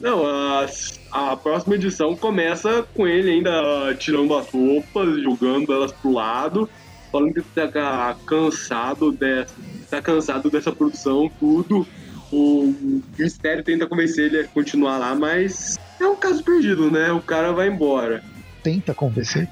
Não, 0.00 0.24
a, 0.26 0.66
a 1.10 1.36
próxima 1.36 1.74
edição 1.74 2.14
começa 2.14 2.86
com 2.94 3.06
ele 3.06 3.30
ainda 3.30 3.94
tirando 3.98 4.34
as 4.36 4.48
roupas, 4.48 5.22
jogando 5.22 5.72
elas 5.72 5.92
pro 5.92 6.12
lado, 6.12 6.68
falando 7.10 7.34
que 7.34 7.42
tá 7.42 8.16
cansado 8.26 9.10
dessa, 9.10 9.54
tá 9.90 10.00
cansado 10.00 10.50
dessa 10.50 10.70
produção, 10.70 11.30
tudo. 11.40 11.86
O 12.30 12.74
Mistério 13.18 13.64
tenta 13.64 13.86
convencer 13.86 14.26
ele 14.26 14.40
a 14.40 14.48
continuar 14.48 14.98
lá, 14.98 15.14
mas 15.14 15.78
é 15.98 16.06
um 16.06 16.16
caso 16.16 16.44
perdido, 16.44 16.90
né? 16.90 17.10
O 17.10 17.22
cara 17.22 17.52
vai 17.52 17.68
embora. 17.68 18.22
Tenta 18.62 18.92
convencer. 18.92 19.48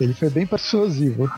Ele 0.00 0.14
foi 0.14 0.30
bem 0.30 0.46
persuasivo. 0.46 1.30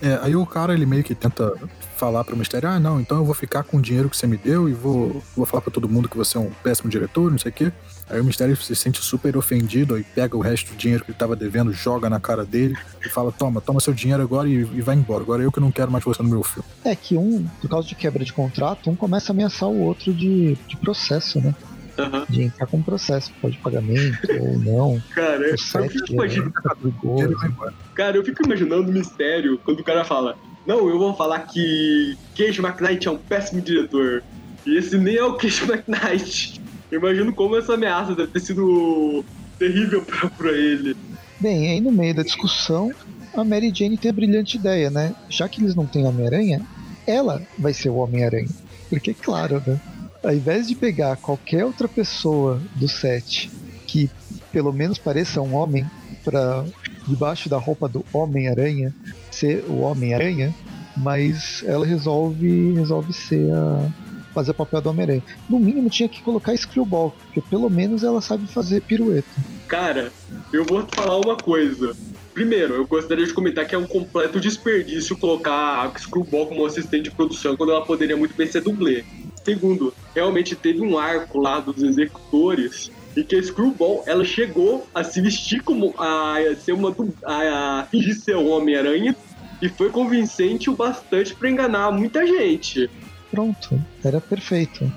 É, 0.00 0.18
aí 0.22 0.36
o 0.36 0.46
cara, 0.46 0.74
ele 0.74 0.86
meio 0.86 1.02
que 1.02 1.14
tenta 1.14 1.52
falar 1.98 2.22
pro 2.24 2.36
mistério, 2.36 2.68
ah, 2.68 2.78
não, 2.78 3.00
então 3.00 3.18
eu 3.18 3.24
vou 3.24 3.34
ficar 3.34 3.64
com 3.64 3.76
o 3.76 3.82
dinheiro 3.82 4.08
que 4.08 4.16
você 4.16 4.26
me 4.26 4.36
deu 4.36 4.68
e 4.68 4.72
vou, 4.72 5.22
vou 5.36 5.44
falar 5.44 5.60
pra 5.60 5.72
todo 5.72 5.88
mundo 5.88 6.08
que 6.08 6.16
você 6.16 6.38
é 6.38 6.40
um 6.40 6.50
péssimo 6.62 6.88
diretor, 6.88 7.30
não 7.30 7.38
sei 7.38 7.50
o 7.50 7.54
quê. 7.54 7.72
Aí 8.08 8.20
o 8.20 8.24
mistério 8.24 8.56
se 8.56 8.74
sente 8.76 9.02
super 9.02 9.36
ofendido, 9.36 9.94
aí 9.96 10.04
pega 10.14 10.36
o 10.36 10.40
resto 10.40 10.70
do 10.72 10.76
dinheiro 10.76 11.04
que 11.04 11.10
ele 11.10 11.18
tava 11.18 11.34
devendo, 11.34 11.72
joga 11.72 12.08
na 12.08 12.20
cara 12.20 12.44
dele 12.44 12.74
e 13.04 13.08
fala, 13.08 13.32
toma, 13.32 13.60
toma 13.60 13.80
seu 13.80 13.92
dinheiro 13.92 14.22
agora 14.22 14.48
e, 14.48 14.54
e 14.54 14.80
vai 14.80 14.94
embora. 14.94 15.22
Agora 15.22 15.42
eu 15.42 15.50
que 15.52 15.60
não 15.60 15.70
quero 15.72 15.90
mais 15.90 16.04
você 16.04 16.22
no 16.22 16.28
meu 16.28 16.42
filme. 16.42 16.66
É 16.84 16.94
que 16.94 17.16
um, 17.16 17.44
por 17.60 17.68
causa 17.68 17.88
de 17.88 17.94
quebra 17.94 18.24
de 18.24 18.32
contrato, 18.32 18.88
um 18.88 18.96
começa 18.96 19.32
a 19.32 19.34
ameaçar 19.34 19.68
o 19.68 19.80
outro 19.80 20.14
de, 20.14 20.56
de 20.66 20.76
processo, 20.76 21.40
né? 21.40 21.54
Aham. 21.98 22.24
De 22.28 22.42
entrar 22.42 22.66
com 22.68 22.80
processo, 22.80 23.32
pode 23.42 23.58
pagamento 23.58 24.20
ou 24.40 24.58
não. 24.58 25.02
Cara, 25.14 25.40
O 25.40 25.44
eu 25.46 25.58
set 25.58 25.88
fico 25.92 26.12
imaginando, 26.12 26.52
tá 26.52 26.76
e 26.82 27.34
vai 27.34 27.48
embora. 27.48 27.74
cara, 27.94 28.16
eu 28.16 28.24
fico 28.24 28.44
imaginando 28.46 28.88
o 28.88 28.92
mistério 28.92 29.58
quando 29.64 29.80
o 29.80 29.84
cara 29.84 30.04
fala: 30.04 30.36
Não, 30.68 30.86
eu 30.86 30.98
vou 30.98 31.14
falar 31.14 31.40
que 31.46 32.14
Cage 32.36 32.60
McKnight 32.60 33.08
é 33.08 33.10
um 33.10 33.16
péssimo 33.16 33.62
diretor. 33.62 34.22
E 34.66 34.76
esse 34.76 34.98
nem 34.98 35.16
é 35.16 35.24
o 35.24 35.32
Cage 35.32 35.64
McKnight. 35.64 36.60
Eu 36.90 37.00
imagino 37.00 37.34
como 37.34 37.56
essa 37.56 37.72
ameaça 37.72 38.14
deve 38.14 38.30
ter 38.32 38.40
sido 38.40 39.24
terrível 39.58 40.02
pra, 40.02 40.28
pra 40.28 40.52
ele. 40.52 40.94
Bem, 41.40 41.70
aí 41.70 41.80
no 41.80 41.90
meio 41.90 42.14
da 42.14 42.22
discussão, 42.22 42.92
a 43.34 43.42
Mary 43.42 43.72
Jane 43.74 43.96
tem 43.96 44.10
a 44.10 44.14
brilhante 44.14 44.58
ideia, 44.58 44.90
né? 44.90 45.14
Já 45.30 45.48
que 45.48 45.62
eles 45.62 45.74
não 45.74 45.86
têm 45.86 46.04
Homem-Aranha, 46.04 46.60
ela 47.06 47.40
vai 47.58 47.72
ser 47.72 47.88
o 47.88 47.96
Homem-Aranha. 47.96 48.48
Porque, 48.90 49.14
claro, 49.14 49.62
né? 49.66 49.80
Ao 50.22 50.34
invés 50.34 50.68
de 50.68 50.74
pegar 50.74 51.16
qualquer 51.16 51.64
outra 51.64 51.88
pessoa 51.88 52.60
do 52.74 52.86
set 52.86 53.50
que 53.86 54.10
pelo 54.52 54.70
menos 54.70 54.98
pareça 54.98 55.40
um 55.40 55.54
homem 55.54 55.86
pra 56.22 56.62
debaixo 57.08 57.48
da 57.48 57.58
roupa 57.58 57.88
do 57.88 58.04
Homem-Aranha 58.12 58.94
ser 59.30 59.64
o 59.68 59.80
Homem-Aranha, 59.80 60.54
mas 60.96 61.62
ela 61.66 61.86
resolve 61.86 62.72
resolve 62.72 63.12
ser 63.12 63.50
a 63.52 63.90
fazer 64.34 64.50
o 64.50 64.54
papel 64.54 64.80
do 64.80 64.90
Homem-Aranha. 64.90 65.22
No 65.48 65.58
mínimo 65.58 65.88
tinha 65.88 66.08
que 66.08 66.22
colocar 66.22 66.56
Screwball, 66.56 67.14
porque 67.24 67.40
pelo 67.40 67.68
menos 67.70 68.04
ela 68.04 68.20
sabe 68.20 68.46
fazer 68.46 68.82
pirueta. 68.82 69.28
Cara, 69.66 70.12
eu 70.52 70.64
vou 70.64 70.82
te 70.82 70.94
falar 70.94 71.18
uma 71.18 71.36
coisa. 71.36 71.96
Primeiro, 72.32 72.74
eu 72.74 72.86
gostaria 72.86 73.26
de 73.26 73.32
comentar 73.32 73.66
que 73.66 73.74
é 73.74 73.78
um 73.78 73.86
completo 73.86 74.38
desperdício 74.38 75.16
colocar 75.18 75.84
a 75.84 75.98
Screwball 75.98 76.46
como 76.46 76.64
assistente 76.64 77.04
de 77.04 77.10
produção 77.10 77.56
quando 77.56 77.72
ela 77.72 77.84
poderia 77.84 78.16
muito 78.16 78.34
bem 78.36 78.46
ser 78.46 78.60
dublê. 78.60 79.04
Segundo, 79.44 79.92
realmente 80.14 80.54
teve 80.54 80.80
um 80.80 80.96
arco 80.98 81.40
lá 81.40 81.58
dos 81.58 81.82
executores 81.82 82.92
em 83.16 83.22
que 83.22 83.36
a 83.36 83.42
Screwball 83.42 84.02
ela 84.06 84.24
chegou 84.24 84.86
a 84.94 85.02
se 85.02 85.20
vestir 85.20 85.62
como 85.62 85.94
a, 85.98 86.38
a 86.38 86.56
ser 86.56 86.72
uma 86.72 86.94
a, 87.24 87.80
a 87.80 87.84
fingir 87.84 88.14
ser 88.18 88.36
o 88.36 88.46
Homem-Aranha 88.48 89.14
e 89.60 89.68
foi 89.68 89.90
convincente 89.90 90.70
o 90.70 90.76
bastante 90.76 91.34
pra 91.34 91.50
enganar 91.50 91.90
muita 91.90 92.26
gente. 92.26 92.88
Pronto, 93.30 93.80
era 94.04 94.20
perfeito. 94.20 94.90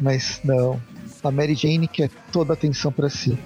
Mas 0.00 0.40
não, 0.44 0.80
a 1.22 1.30
Mary 1.30 1.54
Jane 1.54 1.88
quer 1.88 2.10
toda 2.32 2.52
a 2.52 2.54
atenção 2.54 2.92
pra 2.92 3.08
si. 3.08 3.36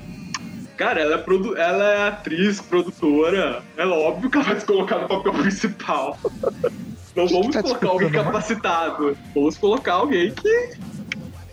Cara, 0.76 1.00
ela 1.00 1.14
é, 1.16 1.18
produ- 1.18 1.56
ela 1.56 1.84
é 1.84 2.08
atriz, 2.08 2.60
produtora. 2.60 3.62
É 3.76 3.84
óbvio 3.84 4.30
que 4.30 4.36
ela 4.36 4.46
vai 4.46 4.60
se 4.60 4.64
colocar 4.66 4.98
no 4.98 5.08
papel 5.08 5.32
principal. 5.32 6.16
Não 7.16 7.26
vamos 7.26 7.52
tá 7.52 7.62
colocar 7.62 7.88
alguém 7.88 8.10
mais? 8.10 8.24
capacitado. 8.24 9.18
Vamos 9.34 9.58
colocar 9.58 9.94
alguém 9.94 10.30
que. 10.30 10.70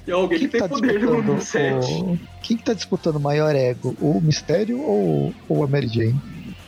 É 0.08 0.12
alguém 0.12 0.40
que, 0.40 0.48
Quem 0.48 0.60
tem 0.60 0.62
tá 0.62 0.70
poder 0.70 1.02
no, 1.02 1.42
set. 1.42 1.86
o... 1.86 2.20
Quem 2.42 2.58
que 2.58 2.64
tá 2.64 2.74
disputando 2.74 3.16
o 3.16 3.20
maior 3.20 3.56
ego? 3.56 3.96
O 4.00 4.22
Mistério 4.22 4.80
ou, 4.80 5.34
ou 5.50 5.64
a 5.64 5.68
Mary 5.68 5.88
Jane? 5.88 6.20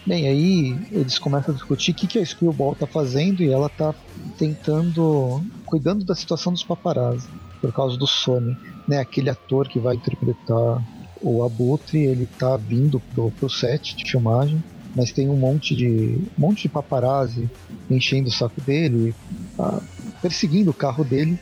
Bem, 0.05 0.27
aí 0.27 0.79
eles 0.91 1.19
começam 1.19 1.53
a 1.53 1.57
discutir 1.57 1.91
o 1.91 1.93
que, 1.93 2.07
que 2.07 2.17
a 2.17 2.25
Screwball 2.25 2.73
tá 2.75 2.87
fazendo 2.87 3.43
e 3.43 3.51
ela 3.51 3.67
tá 3.67 3.93
tentando. 4.37 5.43
cuidando 5.65 6.05
da 6.05 6.15
situação 6.15 6.53
dos 6.53 6.63
paparazzi, 6.63 7.27
por 7.59 7.73
causa 7.73 7.97
do 7.97 8.07
Sony, 8.07 8.57
né? 8.87 8.99
Aquele 8.99 9.29
ator 9.29 9.67
que 9.67 9.79
vai 9.79 9.95
interpretar 9.95 10.81
o 11.21 11.43
Abutre, 11.43 11.99
ele 11.99 12.25
tá 12.39 12.55
vindo 12.55 13.01
pro, 13.13 13.31
pro 13.31 13.49
set 13.49 13.95
de 13.95 14.09
filmagem, 14.09 14.63
mas 14.95 15.11
tem 15.11 15.29
um 15.29 15.35
monte 15.35 15.75
de. 15.75 16.17
um 16.37 16.41
monte 16.41 16.63
de 16.63 16.69
paparazzi 16.69 17.49
enchendo 17.89 18.29
o 18.29 18.31
saco 18.31 18.61
dele, 18.61 19.13
ah, 19.59 19.81
perseguindo 20.21 20.71
o 20.71 20.73
carro 20.73 21.03
dele. 21.03 21.37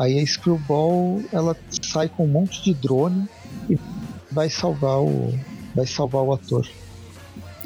Aí 0.00 0.18
a 0.18 0.26
Screwball 0.26 1.22
ela 1.30 1.54
sai 1.82 2.08
com 2.08 2.24
um 2.24 2.28
monte 2.28 2.64
de 2.64 2.72
drone 2.72 3.28
e 3.68 3.78
vai 4.32 4.48
salvar 4.48 4.98
o 4.98 5.38
vai 5.74 5.86
salvar 5.86 6.22
o 6.22 6.32
ator. 6.32 6.66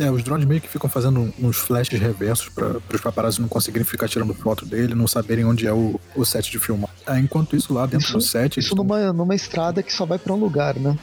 É, 0.00 0.10
os 0.10 0.24
drones 0.24 0.44
meio 0.44 0.60
que 0.60 0.68
ficam 0.68 0.90
fazendo 0.90 1.32
uns 1.40 1.56
flashes 1.56 2.00
reversos 2.00 2.48
para 2.48 2.78
os 2.92 3.00
paparazzi 3.00 3.40
não 3.40 3.46
conseguirem 3.46 3.84
ficar 3.86 4.08
tirando 4.08 4.34
foto 4.34 4.66
dele, 4.66 4.96
não 4.96 5.06
saberem 5.06 5.44
onde 5.44 5.64
é 5.68 5.72
o, 5.72 6.00
o 6.16 6.24
set 6.24 6.50
de 6.50 6.58
filmar. 6.58 6.90
Aí, 7.06 7.22
enquanto 7.22 7.54
isso, 7.54 7.72
lá 7.72 7.86
dentro 7.86 8.06
Isso- 8.08 8.14
do 8.14 8.20
set. 8.20 8.58
Isso 8.58 8.74
numa, 8.74 9.12
numa 9.12 9.36
estrada 9.36 9.80
que 9.80 9.92
só 9.92 10.04
vai 10.04 10.18
pra 10.18 10.32
um 10.32 10.36
lugar, 10.36 10.74
né? 10.74 10.98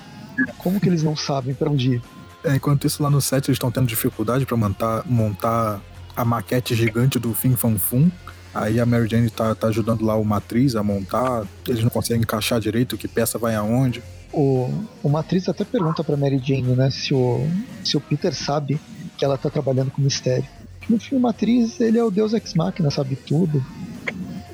Como 0.58 0.82
que 0.82 0.90
eles 0.90 1.02
não 1.02 1.16
sabem 1.16 1.56
pra 1.56 1.70
onde 1.70 1.94
ir? 1.94 2.02
É, 2.44 2.56
enquanto 2.58 2.86
isso, 2.86 3.02
lá 3.02 3.10
no 3.10 3.22
set, 3.22 3.48
eles 3.48 3.56
estão 3.56 3.72
tendo 3.72 3.88
dificuldade 3.88 4.46
para 4.46 4.58
montar, 4.58 5.04
montar 5.06 5.80
a 6.14 6.26
maquete 6.26 6.76
gigante 6.76 7.18
do 7.18 7.34
Fim 7.34 7.56
Fan 7.56 7.78
Fum. 7.78 8.12
Aí 8.54 8.80
a 8.80 8.86
Mary 8.86 9.08
Jane 9.08 9.30
tá, 9.30 9.56
tá 9.56 9.68
ajudando 9.68 10.04
lá 10.04 10.16
o 10.16 10.26
Matriz 10.26 10.76
a 10.76 10.84
montar, 10.84 11.46
eles 11.68 11.84
não 11.84 11.90
conseguem 11.90 12.22
encaixar 12.22 12.60
direito 12.60 12.98
que 12.98 13.08
peça 13.08 13.38
vai 13.38 13.56
aonde. 13.56 14.04
O, 14.34 14.70
o 15.04 15.10
Matriz 15.10 15.48
até 15.48 15.64
pergunta 15.64 16.04
pra 16.04 16.18
Mary 16.18 16.42
Jane, 16.44 16.76
né, 16.76 16.90
se 16.90 17.14
o, 17.14 17.48
se 17.84 17.96
o 17.96 18.02
Peter 18.02 18.34
sabe 18.34 18.80
que 19.18 19.24
ela 19.24 19.38
tá 19.38 19.50
trabalhando 19.50 19.92
com 19.92 20.02
mistério. 20.02 20.48
No 20.90 21.00
filme 21.00 21.22
Matriz, 21.22 21.80
ele 21.80 21.98
é 21.98 22.04
o 22.04 22.12
deus 22.12 22.34
ex 22.34 22.54
machina, 22.54 22.90
sabe 22.90 23.16
tudo. 23.16 23.64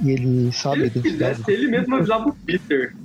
E 0.03 0.11
ele 0.11 0.51
sabe 0.51 0.83
a 0.83 0.85
ele 0.85 0.99
identidade. 0.99 1.37
fizesse, 1.37 1.51
ele 1.51 1.67
mesmo 1.71 1.95
avisava 1.95 2.29
o 2.29 2.33
Peter. 2.33 2.95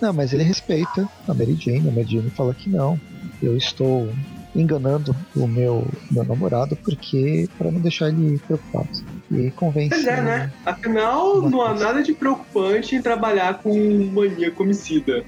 Não, 0.00 0.12
mas 0.12 0.32
ele 0.32 0.44
respeita 0.44 1.08
a 1.26 1.34
Mary 1.34 1.56
Jane. 1.58 1.88
A 1.88 1.92
Mary 1.92 2.06
Jane 2.08 2.30
fala 2.30 2.54
que 2.54 2.68
não. 2.68 3.00
Eu 3.42 3.56
estou 3.56 4.08
enganando 4.54 5.14
o 5.34 5.46
meu, 5.46 5.86
meu 6.10 6.24
namorado 6.24 6.76
porque 6.76 7.48
para 7.58 7.70
não 7.70 7.80
deixar 7.80 8.08
ele 8.08 8.38
preocupado. 8.38 8.88
E 9.30 9.50
convence. 9.50 9.90
Pois 9.90 10.06
é, 10.06 10.20
né? 10.20 10.52
Afinal, 10.64 11.42
não 11.42 11.62
há 11.62 11.74
nada 11.74 12.02
de 12.02 12.12
preocupante 12.12 12.94
em 12.94 13.02
trabalhar 13.02 13.58
com 13.58 13.74
maníaco 14.12 14.62
homicida. 14.62 15.24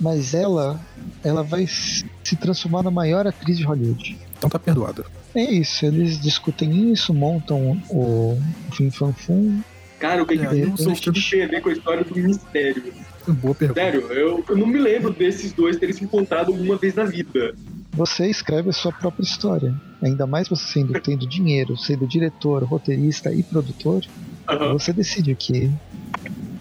Mas 0.00 0.34
ela, 0.34 0.78
ela 1.24 1.42
vai 1.42 1.66
se 1.66 2.36
transformar 2.40 2.82
na 2.82 2.90
maior 2.90 3.26
atriz 3.26 3.58
de 3.58 3.64
Hollywood. 3.64 4.18
Então 4.36 4.48
tá 4.50 4.58
perdoada. 4.58 5.04
É 5.34 5.42
isso, 5.42 5.84
eles 5.86 6.20
discutem 6.20 6.92
isso, 6.92 7.12
montam 7.14 7.80
o, 7.90 8.32
o 8.32 8.42
Fim 8.74 8.90
Fan 8.90 9.12
Fum. 9.12 9.60
Cara, 9.98 10.22
o 10.22 10.26
que, 10.26 10.34
É, 10.34 10.36
que 10.38 10.44
eu 10.44 10.74
isso 10.74 10.88
não 10.88 10.94
sei. 10.94 11.12
tem 11.30 11.44
a 11.44 11.48
ver 11.48 11.60
com 11.60 11.68
a 11.70 11.72
história 11.72 12.04
do 12.04 12.14
mistério? 12.14 12.82
Boa 13.26 13.54
pergunta. 13.54 13.80
Sério, 13.80 14.00
eu, 14.12 14.44
eu 14.48 14.56
não 14.56 14.66
me 14.66 14.78
lembro 14.78 15.12
desses 15.12 15.52
dois 15.52 15.76
terem 15.76 15.94
se 15.94 16.04
encontrado 16.04 16.52
alguma 16.52 16.76
vez 16.76 16.94
na 16.94 17.04
vida. 17.04 17.54
Você 17.92 18.26
escreve 18.28 18.70
a 18.70 18.72
sua 18.72 18.92
própria 18.92 19.24
história. 19.24 19.74
Ainda 20.02 20.26
mais 20.26 20.48
você 20.48 20.64
sendo 20.72 20.92
tendo 21.00 21.26
dinheiro, 21.26 21.76
sendo 21.76 22.06
diretor, 22.06 22.62
roteirista 22.64 23.32
e 23.32 23.42
produtor, 23.42 24.04
Aham. 24.48 24.72
você 24.72 24.92
decide 24.92 25.32
o 25.32 25.36
que, 25.36 25.70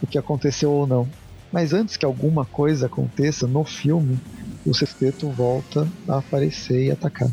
o 0.01 0.07
que 0.07 0.17
aconteceu 0.17 0.71
ou 0.71 0.87
não. 0.87 1.07
Mas 1.51 1.71
antes 1.71 1.95
que 1.95 2.05
alguma 2.05 2.45
coisa 2.45 2.87
aconteça 2.87 3.47
no 3.47 3.63
filme, 3.63 4.19
o 4.65 4.73
sexteto 4.73 5.29
volta 5.29 5.87
a 6.07 6.17
aparecer 6.17 6.85
e 6.87 6.91
atacar. 6.91 7.29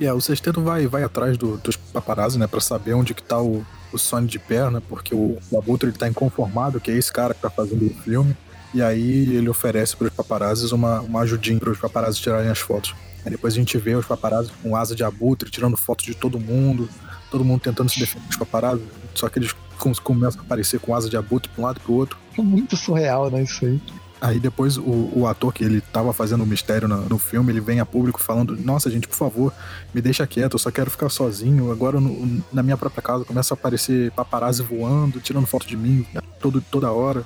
E 0.00 0.06
é, 0.06 0.12
o 0.12 0.20
sexteto 0.20 0.62
vai, 0.62 0.86
vai 0.86 1.02
atrás 1.02 1.36
do- 1.36 1.56
dos 1.58 1.76
paparazzi, 1.76 2.38
né, 2.38 2.46
pra 2.46 2.60
saber 2.60 2.94
onde 2.94 3.12
que 3.14 3.22
tá 3.22 3.40
o, 3.40 3.64
o 3.92 3.98
Sony 3.98 4.26
de 4.26 4.38
perna, 4.38 4.80
porque 4.80 5.14
o, 5.14 5.36
o 5.50 5.58
Abutre 5.58 5.88
ele 5.88 5.96
tá 5.98 6.08
inconformado, 6.08 6.80
que 6.80 6.90
é 6.90 6.96
esse 6.96 7.12
cara 7.12 7.34
que 7.34 7.40
tá 7.40 7.50
fazendo 7.50 7.84
o 7.86 7.90
filme. 8.02 8.36
E 8.72 8.82
aí 8.82 9.34
ele 9.36 9.48
oferece 9.48 9.96
pros 9.96 10.10
paparazzis 10.10 10.72
uma, 10.72 11.00
uma 11.00 11.20
ajudinha 11.20 11.60
pros 11.60 11.78
paparazzis 11.78 12.20
tirarem 12.20 12.50
as 12.50 12.58
fotos. 12.58 12.94
Aí 13.24 13.30
depois 13.30 13.54
a 13.54 13.56
gente 13.56 13.76
vê 13.78 13.94
os 13.94 14.06
paparazzis 14.06 14.52
com 14.62 14.76
asa 14.76 14.94
de 14.94 15.02
abutre, 15.02 15.50
tirando 15.50 15.76
fotos 15.76 16.04
de 16.04 16.14
todo 16.14 16.38
mundo, 16.38 16.88
todo 17.30 17.44
mundo 17.44 17.60
tentando 17.60 17.90
se 17.90 17.98
defender 17.98 18.26
dos 18.26 18.36
paparazzis, 18.36 18.86
só 19.14 19.28
que 19.28 19.38
eles 19.38 19.54
começa 20.02 20.38
a 20.38 20.42
aparecer 20.42 20.80
com 20.80 20.94
asa 20.94 21.10
de 21.10 21.16
abutre 21.16 21.50
pra 21.52 21.62
um 21.62 21.66
lado 21.66 21.78
e 21.78 21.80
pro 21.80 21.92
outro. 21.94 22.18
É 22.38 22.42
muito 22.42 22.76
surreal, 22.76 23.30
né, 23.30 23.42
isso 23.42 23.64
aí. 23.64 23.80
Aí 24.20 24.40
depois 24.40 24.78
o, 24.78 25.10
o 25.14 25.26
ator 25.26 25.52
que 25.52 25.62
ele 25.62 25.80
tava 25.80 26.12
fazendo 26.12 26.44
o 26.44 26.46
mistério 26.46 26.88
no, 26.88 26.96
no, 27.08 27.18
filme, 27.18 27.52
ele 27.52 27.60
vem 27.60 27.80
a 27.80 27.84
público 27.84 28.18
falando: 28.22 28.56
Nossa, 28.56 28.88
gente, 28.88 29.06
por 29.06 29.16
favor, 29.16 29.52
me 29.92 30.00
deixa 30.00 30.26
quieto, 30.26 30.54
eu 30.54 30.58
só 30.58 30.70
quero 30.70 30.90
ficar 30.90 31.10
sozinho. 31.10 31.70
Agora 31.70 32.00
no, 32.00 32.42
na 32.50 32.62
minha 32.62 32.76
própria 32.76 33.02
casa 33.02 33.24
começa 33.24 33.52
a 33.52 33.56
aparecer 33.56 34.10
paparazzi 34.12 34.62
voando, 34.62 35.20
tirando 35.20 35.46
foto 35.46 35.66
de 35.66 35.76
mim 35.76 36.06
todo, 36.40 36.62
toda 36.70 36.90
hora. 36.90 37.24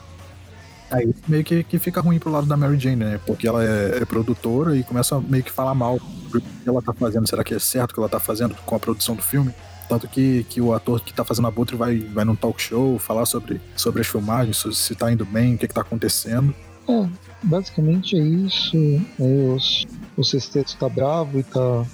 Aí 0.90 1.14
meio 1.26 1.44
que, 1.44 1.62
que 1.62 1.78
fica 1.78 2.00
ruim 2.00 2.18
pro 2.18 2.30
lado 2.30 2.46
da 2.46 2.56
Mary 2.56 2.78
Jane, 2.78 2.96
né? 2.96 3.20
Porque 3.26 3.46
ela 3.46 3.62
é, 3.64 3.98
é 4.00 4.04
produtora 4.04 4.76
e 4.76 4.82
começa 4.82 5.16
a 5.16 5.20
meio 5.20 5.44
que 5.44 5.50
falar 5.50 5.74
mal 5.74 5.98
do 6.30 6.40
que 6.40 6.68
ela 6.68 6.80
tá 6.80 6.92
fazendo. 6.92 7.28
Será 7.28 7.44
que 7.44 7.54
é 7.54 7.58
certo 7.58 7.90
o 7.90 7.94
que 7.94 8.00
ela 8.00 8.08
tá 8.08 8.20
fazendo 8.20 8.54
com 8.64 8.74
a 8.74 8.78
produção 8.78 9.14
do 9.14 9.22
filme? 9.22 9.52
Tanto 9.88 10.06
que, 10.06 10.44
que 10.44 10.60
o 10.60 10.74
ator 10.74 11.00
que 11.00 11.14
tá 11.14 11.24
fazendo 11.24 11.48
a 11.48 11.50
Butre 11.50 11.76
vai, 11.76 11.98
vai 11.98 12.24
num 12.24 12.36
talk 12.36 12.60
show 12.60 12.98
falar 12.98 13.24
sobre, 13.24 13.60
sobre 13.74 14.02
as 14.02 14.06
filmagens, 14.06 14.62
se 14.72 14.94
tá 14.94 15.10
indo 15.10 15.24
bem, 15.24 15.54
o 15.54 15.58
que, 15.58 15.66
que 15.66 15.74
tá 15.74 15.80
acontecendo. 15.80 16.54
É, 16.88 17.08
basicamente 17.42 18.16
é 18.16 18.20
isso. 18.20 18.76
Aí 18.76 19.50
os, 19.54 19.86
o 20.16 20.24
sexteto 20.24 20.76
tá 20.76 20.88
bravo 20.88 21.38
e 21.38 21.42
tá 21.42 21.86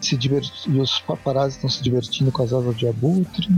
se 0.00 0.16
divertindo. 0.16 0.76
E 0.76 0.80
os 0.80 0.98
paparazzi 1.00 1.56
estão 1.56 1.70
se 1.70 1.82
divertindo 1.82 2.30
com 2.32 2.42
as 2.42 2.52
asas 2.52 2.76
de 2.76 2.86
abutre. 2.86 3.48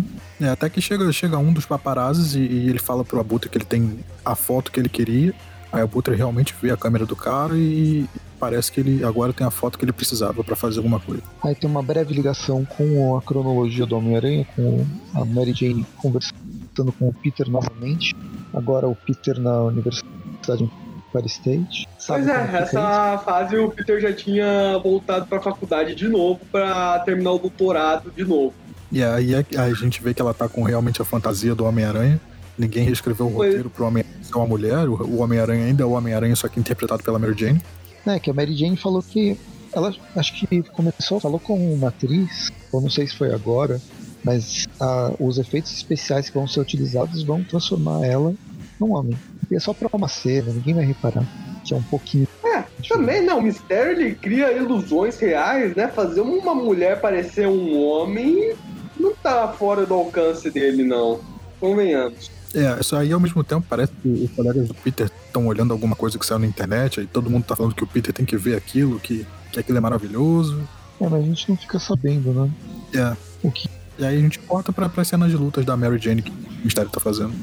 É, 0.40 0.48
até 0.48 0.68
que 0.68 0.80
chega, 0.80 1.10
chega 1.12 1.38
um 1.38 1.52
dos 1.52 1.66
paparazzis 1.66 2.34
e, 2.34 2.40
e, 2.40 2.68
ele 2.68 2.78
fala 2.78 3.04
pro 3.04 3.20
abutre 3.20 3.48
que 3.48 3.58
ele 3.58 3.64
tem 3.64 4.00
a 4.24 4.34
foto 4.34 4.70
que 4.70 4.80
ele 4.80 4.88
queria. 4.88 5.34
Aí 5.72 5.80
o 5.82 5.84
abutre 5.84 6.14
realmente 6.14 6.54
vê 6.60 6.70
a 6.70 6.76
câmera 6.76 7.04
do 7.04 7.14
cara 7.14 7.54
e 7.56 8.06
parece 8.38 8.72
que 8.72 8.80
ele 8.80 9.04
agora 9.04 9.32
tem 9.32 9.46
a 9.46 9.50
foto 9.50 9.78
que 9.78 9.84
ele 9.84 9.92
precisava 9.92 10.42
para 10.42 10.56
fazer 10.56 10.78
alguma 10.78 11.00
coisa. 11.00 11.22
Aí 11.42 11.54
tem 11.54 11.68
uma 11.68 11.82
breve 11.82 12.14
ligação 12.14 12.64
com 12.64 13.16
a 13.16 13.22
cronologia 13.22 13.84
do 13.84 13.96
Homem-Aranha, 13.96 14.46
com 14.56 14.86
a 15.14 15.24
Mary 15.24 15.52
Jane 15.52 15.84
conversando 15.96 16.92
com 16.98 17.08
o 17.08 17.12
Peter 17.12 17.48
novamente. 17.50 18.14
Agora 18.54 18.88
o 18.88 18.94
Peter 18.94 19.38
na 19.38 19.64
universidade 19.64 20.70
Empire 21.08 21.26
State. 21.26 21.88
Pois 22.06 22.26
é, 22.26 22.58
essa 22.62 23.18
fase 23.24 23.56
o 23.56 23.70
Peter 23.70 24.00
já 24.00 24.12
tinha 24.12 24.78
voltado 24.78 25.26
para 25.26 25.38
a 25.38 25.42
faculdade 25.42 25.94
de 25.94 26.08
novo 26.08 26.40
para 26.50 26.98
terminar 27.00 27.32
o 27.32 27.38
doutorado 27.38 28.10
de 28.10 28.24
novo. 28.24 28.54
E 28.90 29.02
aí 29.02 29.34
a 29.34 29.72
gente 29.74 30.02
vê 30.02 30.14
que 30.14 30.22
ela 30.22 30.32
tá 30.32 30.48
com 30.48 30.62
realmente 30.62 31.02
a 31.02 31.04
fantasia 31.04 31.54
do 31.54 31.64
Homem-Aranha. 31.64 32.20
Ninguém 32.56 32.84
reescreveu 32.84 33.26
o 33.26 33.32
pois... 33.32 33.48
roteiro 33.48 33.70
pro 33.70 33.86
Homem-Aranha 33.86 34.18
ser 34.28 34.36
uma 34.36 34.46
mulher. 34.46 34.88
O 34.88 35.18
Homem-Aranha 35.18 35.66
ainda 35.66 35.82
é 35.82 35.86
o 35.86 35.92
Homem-Aranha, 35.92 36.36
só 36.36 36.48
que 36.48 36.60
interpretado 36.60 37.02
pela 37.02 37.18
Mary 37.18 37.34
Jane. 37.36 37.60
É, 38.06 38.18
que 38.18 38.30
a 38.30 38.34
Mary 38.34 38.54
Jane 38.54 38.76
falou 38.76 39.02
que. 39.02 39.36
Ela 39.72 39.94
acho 40.16 40.32
que 40.32 40.62
começou, 40.62 41.20
falou 41.20 41.38
com 41.38 41.74
uma 41.74 41.88
atriz, 41.88 42.50
ou 42.72 42.80
não 42.80 42.88
sei 42.88 43.06
se 43.06 43.14
foi 43.14 43.34
agora, 43.34 43.78
mas 44.24 44.66
a, 44.80 45.12
os 45.20 45.36
efeitos 45.36 45.72
especiais 45.72 46.30
que 46.30 46.34
vão 46.34 46.48
ser 46.48 46.60
utilizados 46.60 47.22
vão 47.22 47.44
transformar 47.44 48.06
ela 48.06 48.34
num 48.80 48.94
homem. 48.94 49.16
E 49.50 49.56
é 49.56 49.60
só 49.60 49.72
pra 49.72 49.88
uma 49.92 50.08
cena, 50.08 50.52
ninguém 50.52 50.74
vai 50.74 50.84
reparar. 50.84 51.24
Que 51.64 51.74
é 51.74 51.76
um 51.76 51.82
pouquinho. 51.82 52.26
É, 52.44 52.64
também 52.88 53.22
não. 53.22 53.38
O 53.38 53.42
mistério 53.42 53.92
ele 53.92 54.14
cria 54.14 54.52
ilusões 54.52 55.18
reais, 55.18 55.74
né? 55.74 55.88
Fazer 55.88 56.20
uma 56.20 56.54
mulher 56.54 57.00
parecer 57.00 57.46
um 57.46 57.78
homem 57.78 58.54
não 58.98 59.14
tá 59.14 59.48
fora 59.48 59.86
do 59.86 59.94
alcance 59.94 60.50
dele, 60.50 60.82
não. 60.82 61.20
Convenhamos. 61.60 62.30
É, 62.54 62.80
isso 62.80 62.96
aí 62.96 63.12
ao 63.12 63.20
mesmo 63.20 63.44
tempo 63.44 63.66
parece 63.68 63.92
que 64.02 64.08
os 64.08 64.30
colegas 64.30 64.68
do 64.68 64.74
Peter 64.74 65.10
estão 65.26 65.46
olhando 65.46 65.72
alguma 65.72 65.94
coisa 65.94 66.18
que 66.18 66.24
saiu 66.24 66.38
na 66.38 66.46
internet, 66.46 67.00
aí 67.00 67.06
todo 67.06 67.28
mundo 67.28 67.44
tá 67.44 67.54
falando 67.54 67.74
que 67.74 67.84
o 67.84 67.86
Peter 67.86 68.12
tem 68.12 68.24
que 68.24 68.38
ver 68.38 68.56
aquilo, 68.56 68.98
que, 68.98 69.26
que 69.52 69.60
aquilo 69.60 69.76
é 69.76 69.80
maravilhoso. 69.80 70.62
É, 70.98 71.06
mas 71.08 71.22
a 71.22 71.26
gente 71.26 71.48
não 71.50 71.56
fica 71.56 71.78
sabendo, 71.78 72.32
né? 72.32 72.50
É. 72.94 73.16
O 73.42 73.50
que... 73.50 73.68
E 73.98 74.04
aí 74.04 74.16
a 74.16 74.20
gente 74.20 74.38
corta 74.38 74.72
pra, 74.72 74.88
pra 74.88 75.04
cenas 75.04 75.30
de 75.30 75.36
lutas 75.36 75.64
da 75.64 75.76
Mary 75.76 75.98
Jane 75.98 76.22
que 76.22 76.30
o 76.30 76.64
mistério 76.64 76.90
tá 76.90 77.00
fazendo 77.00 77.34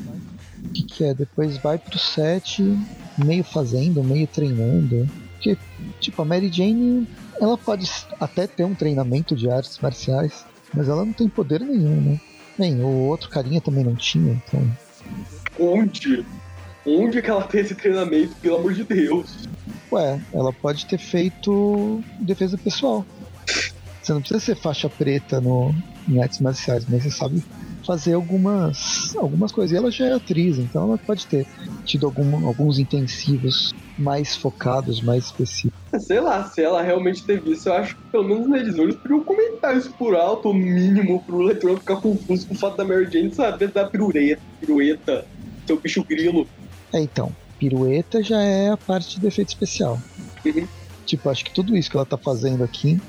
que, 0.75 0.83
que 0.83 1.03
é. 1.03 1.13
Depois 1.13 1.57
vai 1.57 1.77
pro 1.77 1.97
set, 1.97 2.61
meio 3.17 3.43
fazendo, 3.43 4.03
meio 4.03 4.27
treinando. 4.27 5.09
Porque, 5.33 5.57
tipo, 5.99 6.21
a 6.21 6.25
Mary 6.25 6.51
Jane, 6.51 7.07
ela 7.39 7.57
pode 7.57 7.89
até 8.19 8.45
ter 8.47 8.65
um 8.65 8.75
treinamento 8.75 9.35
de 9.35 9.49
artes 9.49 9.79
marciais, 9.79 10.45
mas 10.73 10.89
ela 10.89 11.05
não 11.05 11.13
tem 11.13 11.29
poder 11.29 11.61
nenhum, 11.61 12.01
né? 12.01 12.19
Bem, 12.57 12.81
o 12.81 13.07
outro 13.07 13.29
carinha 13.29 13.61
também 13.61 13.83
não 13.83 13.95
tinha, 13.95 14.33
então. 14.33 14.77
Onde? 15.59 16.25
Onde 16.85 17.21
que 17.21 17.29
ela 17.29 17.43
tem 17.43 17.61
esse 17.61 17.75
treinamento, 17.75 18.35
pelo 18.41 18.57
amor 18.57 18.73
de 18.73 18.83
Deus? 18.83 19.47
Ué, 19.91 20.19
ela 20.33 20.53
pode 20.53 20.85
ter 20.85 20.97
feito 20.97 22.03
defesa 22.19 22.57
pessoal. 22.57 23.05
Você 24.01 24.13
não 24.13 24.19
precisa 24.19 24.39
ser 24.39 24.55
faixa 24.55 24.89
preta 24.89 25.41
no, 25.41 25.73
em 26.07 26.21
artes 26.21 26.39
marciais, 26.39 26.85
mas 26.87 27.03
você 27.03 27.11
sabe 27.11 27.43
fazer 27.85 28.13
algumas, 28.13 29.15
algumas 29.15 29.51
coisas. 29.51 29.73
E 29.73 29.77
ela 29.77 29.91
já 29.91 30.07
é 30.07 30.13
atriz, 30.13 30.57
então 30.57 30.83
ela 30.83 30.97
pode 30.97 31.25
ter 31.27 31.45
tido 31.85 32.05
algum, 32.05 32.45
alguns 32.45 32.79
intensivos 32.79 33.73
mais 33.97 34.35
focados, 34.35 35.01
mais 35.01 35.25
específicos. 35.25 35.79
Sei 35.99 36.19
lá, 36.19 36.43
se 36.45 36.61
ela 36.61 36.81
realmente 36.81 37.23
teve 37.23 37.51
isso, 37.51 37.69
eu 37.69 37.73
acho 37.73 37.95
que 37.95 38.01
pelo 38.11 38.23
menos 38.23 38.47
na 38.47 38.57
edição 38.57 38.83
eles 38.83 38.95
podiam 38.95 39.23
comentar 39.23 39.77
isso 39.77 39.91
por 39.93 40.15
alto, 40.15 40.53
mínimo, 40.53 41.23
pro 41.23 41.41
leitor 41.41 41.77
ficar 41.79 41.97
confuso 41.97 42.47
com 42.47 42.53
o 42.53 42.57
fato 42.57 42.77
da 42.77 42.83
Mary 42.83 43.09
Jane 43.09 43.33
saber 43.33 43.71
da 43.71 43.85
pirueta, 43.85 44.41
pirueta, 44.59 45.25
seu 45.65 45.79
bicho 45.79 46.03
grilo. 46.03 46.47
É, 46.91 46.99
então, 46.99 47.31
pirueta 47.59 48.21
já 48.21 48.41
é 48.41 48.69
a 48.69 48.77
parte 48.77 49.19
do 49.19 49.27
efeito 49.27 49.49
especial. 49.49 49.99
Uhum. 50.45 50.67
Tipo, 51.05 51.29
acho 51.29 51.45
que 51.45 51.51
tudo 51.51 51.77
isso 51.77 51.89
que 51.89 51.95
ela 51.95 52.05
tá 52.05 52.17
fazendo 52.17 52.63
aqui, 52.63 52.99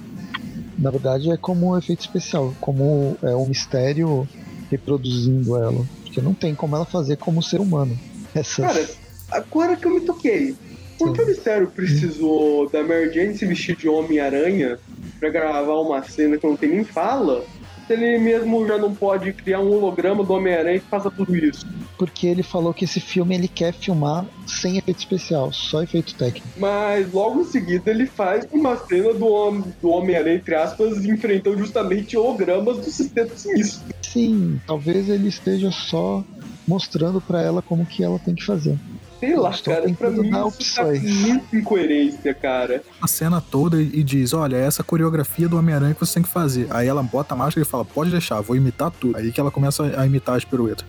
na 0.79 0.91
verdade, 0.91 1.31
é 1.31 1.37
como 1.37 1.71
um 1.71 1.79
efeito 1.79 2.01
especial, 2.01 2.55
como 2.61 3.17
é 3.23 3.35
um 3.35 3.47
mistério 3.47 4.29
reproduzindo 4.71 5.57
ela. 5.57 5.85
Porque 6.03 6.21
não 6.21 6.35
tem 6.35 6.55
como 6.55 6.77
ela 6.77 6.85
fazer 6.85 7.17
como 7.17 7.43
ser 7.43 7.61
humano. 7.61 7.99
Essas... 8.35 8.65
Cara, 8.65 8.89
agora 9.31 9.77
que 9.77 9.87
eu 9.87 9.95
me 9.95 10.01
toquei, 10.01 10.55
por 10.99 11.13
que 11.13 11.23
o 11.23 11.27
Mistério 11.27 11.69
precisou 11.69 12.69
da 12.71 12.83
Mary 12.83 13.13
Jane 13.13 13.37
se 13.37 13.47
vestir 13.47 13.77
de 13.77 13.89
Homem-Aranha 13.89 14.79
pra 15.21 15.29
gravar 15.29 15.75
uma 15.81 16.03
cena 16.03 16.39
que 16.39 16.47
não 16.47 16.57
tem 16.57 16.71
nem 16.71 16.85
fala? 16.85 17.45
Se 17.87 17.93
ele 17.93 18.19
mesmo 18.19 18.67
já 18.67 18.79
não 18.79 18.95
pode 18.95 19.33
criar 19.33 19.61
um 19.61 19.71
holograma 19.71 20.25
do 20.25 20.33
Homem-Aranha 20.33 20.81
que 20.81 20.87
faça 20.87 21.11
tudo 21.11 21.37
isso? 21.37 21.67
Porque 21.99 22.27
ele 22.27 22.43
falou 22.43 22.75
que 22.75 22.85
esse 22.85 23.01
filme 23.01 23.35
ele 23.35 23.49
quer 23.49 23.73
filmar 23.73 24.27
sem 24.47 24.79
efeito 24.79 24.99
especial, 24.99 25.53
só 25.53 25.83
efeito 25.83 26.15
técnico. 26.17 26.47
Mas 26.59 27.11
logo 27.13 27.41
em 27.41 27.45
seguida 27.45 27.91
ele 27.91 28.07
faz 28.07 28.47
uma 28.53 28.77
cena 28.77 29.15
do, 29.15 29.63
do 29.81 29.89
Homem-Aranha, 29.89 30.37
entre 30.37 30.55
aspas, 30.55 31.05
enfrentando 31.05 31.59
justamente 31.59 32.17
hologramas 32.17 32.79
do 32.79 32.85
sistema 32.85 33.29
sinistro. 33.37 33.89
Sim, 34.05 34.61
talvez 34.67 35.09
ele 35.09 35.29
esteja 35.29 35.71
só 35.71 36.25
mostrando 36.67 37.21
para 37.21 37.43
ela 37.43 37.63
como 37.63 37.87
que 37.87 38.03
ela 38.03 38.19
tem 38.19 38.35
que 38.35 38.45
fazer. 38.45 38.79
Sei 39.19 39.37
lá, 39.37 39.57
cara, 39.59 39.93
pra 39.95 40.11
mim 40.11 40.31
isso 40.59 40.77
tá 40.77 40.85
muito 40.85 41.57
incoerência, 41.57 42.35
cara. 42.35 42.83
A 43.01 43.07
cena 43.07 43.41
toda 43.41 43.81
e 43.81 44.03
diz, 44.03 44.33
olha, 44.33 44.57
essa 44.57 44.83
coreografia 44.83 45.49
do 45.49 45.59
Homem-Aranha 45.59 45.95
que 45.95 46.01
você 46.01 46.15
tem 46.15 46.23
que 46.23 46.29
fazer. 46.29 46.67
Aí 46.71 46.87
ela 46.87 47.03
bota 47.03 47.35
a 47.35 47.37
máscara 47.37 47.67
e 47.67 47.69
fala, 47.69 47.85
pode 47.85 48.11
deixar, 48.11 48.41
vou 48.41 48.57
imitar 48.57 48.91
tudo. 48.91 49.17
Aí 49.17 49.33
que 49.33 49.41
ela 49.41 49.51
começa 49.51 49.83
a 49.99 50.07
imitar 50.07 50.37
as 50.37 50.45
piruetas. 50.45 50.85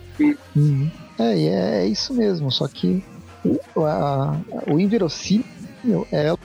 Uhum. 0.54 0.90
É, 1.18 1.36
e 1.36 1.48
é, 1.48 1.82
é, 1.82 1.86
isso 1.86 2.14
mesmo, 2.14 2.50
só 2.50 2.68
que 2.68 3.02
o, 3.44 3.84
a, 3.84 4.36
o 4.66 4.78
inverossímil 4.78 6.06
é 6.12 6.26
ela 6.28 6.38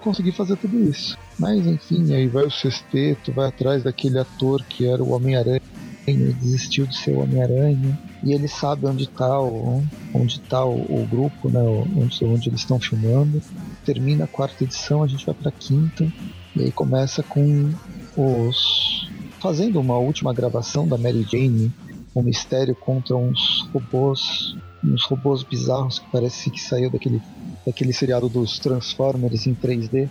conseguir 0.00 0.32
fazer 0.32 0.56
tudo 0.56 0.78
isso. 0.82 1.16
Mas 1.38 1.66
enfim, 1.66 2.12
aí 2.14 2.26
vai 2.26 2.44
o 2.44 2.50
sexteto, 2.50 3.32
vai 3.32 3.48
atrás 3.48 3.82
daquele 3.82 4.18
ator 4.18 4.62
que 4.64 4.86
era 4.86 5.02
o 5.02 5.10
Homem-Aranha 5.10 5.60
ele 6.06 6.32
desistiu 6.34 6.86
de 6.86 6.96
ser 6.96 7.12
o 7.12 7.20
Homem-Aranha 7.20 7.98
e 8.22 8.32
ele 8.32 8.46
sabe 8.46 8.86
onde 8.86 9.04
está 9.04 9.40
o, 9.40 9.82
onde 10.14 10.40
tá 10.40 10.64
o, 10.64 10.74
o 10.74 11.06
grupo, 11.06 11.48
né, 11.48 11.60
onde, 11.60 12.24
onde 12.24 12.48
eles 12.48 12.60
estão 12.60 12.78
filmando. 12.78 13.42
Termina 13.84 14.24
a 14.24 14.28
quarta 14.28 14.64
edição, 14.64 15.02
a 15.02 15.06
gente 15.06 15.26
vai 15.26 15.34
para 15.34 15.48
a 15.48 15.52
quinta 15.52 16.10
e 16.54 16.62
aí 16.62 16.72
começa 16.72 17.22
com 17.22 17.72
os 18.16 19.08
fazendo 19.40 19.80
uma 19.80 19.98
última 19.98 20.32
gravação 20.32 20.88
da 20.88 20.96
Mary 20.96 21.26
Jane, 21.30 21.72
um 22.14 22.22
mistério 22.22 22.74
contra 22.74 23.14
uns 23.14 23.68
robôs, 23.72 24.56
uns 24.82 25.04
robôs 25.04 25.42
bizarros 25.42 25.98
que 25.98 26.06
parece 26.10 26.50
que 26.50 26.60
saiu 26.60 26.90
daquele 26.90 27.20
daquele 27.66 27.92
seriado 27.92 28.28
dos 28.28 28.58
Transformers 28.60 29.46
em 29.46 29.54
3D. 29.54 30.08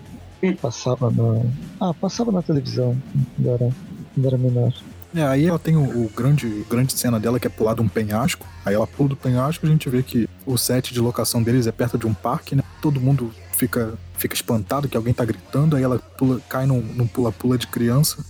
Passava 0.62 1.10
na, 1.10 1.42
ah, 1.80 1.94
passava 1.94 2.32
na 2.32 2.42
televisão, 2.42 2.96
quando 3.36 3.50
era, 3.50 3.70
quando 4.14 4.28
era 4.28 4.38
menor. 4.38 4.74
É, 5.16 5.24
aí 5.24 5.46
ela 5.46 5.58
tem 5.58 5.78
o, 5.78 5.82
o, 5.82 6.12
grande, 6.14 6.66
grande 6.70 6.92
cena 6.92 7.18
dela 7.18 7.40
que 7.40 7.48
é 7.48 7.50
pular 7.50 7.74
de 7.74 7.82
um 7.82 7.88
penhasco. 7.88 8.46
Aí 8.66 8.76
ela 8.76 8.86
pula 8.86 9.10
do 9.10 9.16
penhasco 9.16 9.66
a 9.66 9.70
gente 9.70 9.90
vê 9.90 10.04
que 10.04 10.30
o 10.46 10.58
set 10.58 10.94
de 10.94 11.00
locação 11.00 11.42
deles 11.42 11.68
é 11.68 11.72
perto 11.72 11.98
de 11.98 12.06
um 12.06 12.14
parque, 12.14 12.54
né? 12.54 12.64
Todo 12.82 13.00
mundo 13.00 13.34
fica, 13.54 13.94
fica 14.18 14.36
espantado 14.36 14.90
que 14.90 14.98
alguém 14.98 15.14
tá 15.14 15.24
gritando, 15.24 15.78
aí 15.78 15.84
ela 15.84 16.00
pula, 16.00 16.42
cai 16.50 16.66
num, 16.66 16.82
num 16.82 17.08
pula-pula 17.08 17.58
de 17.58 17.68
criança. 17.68 18.26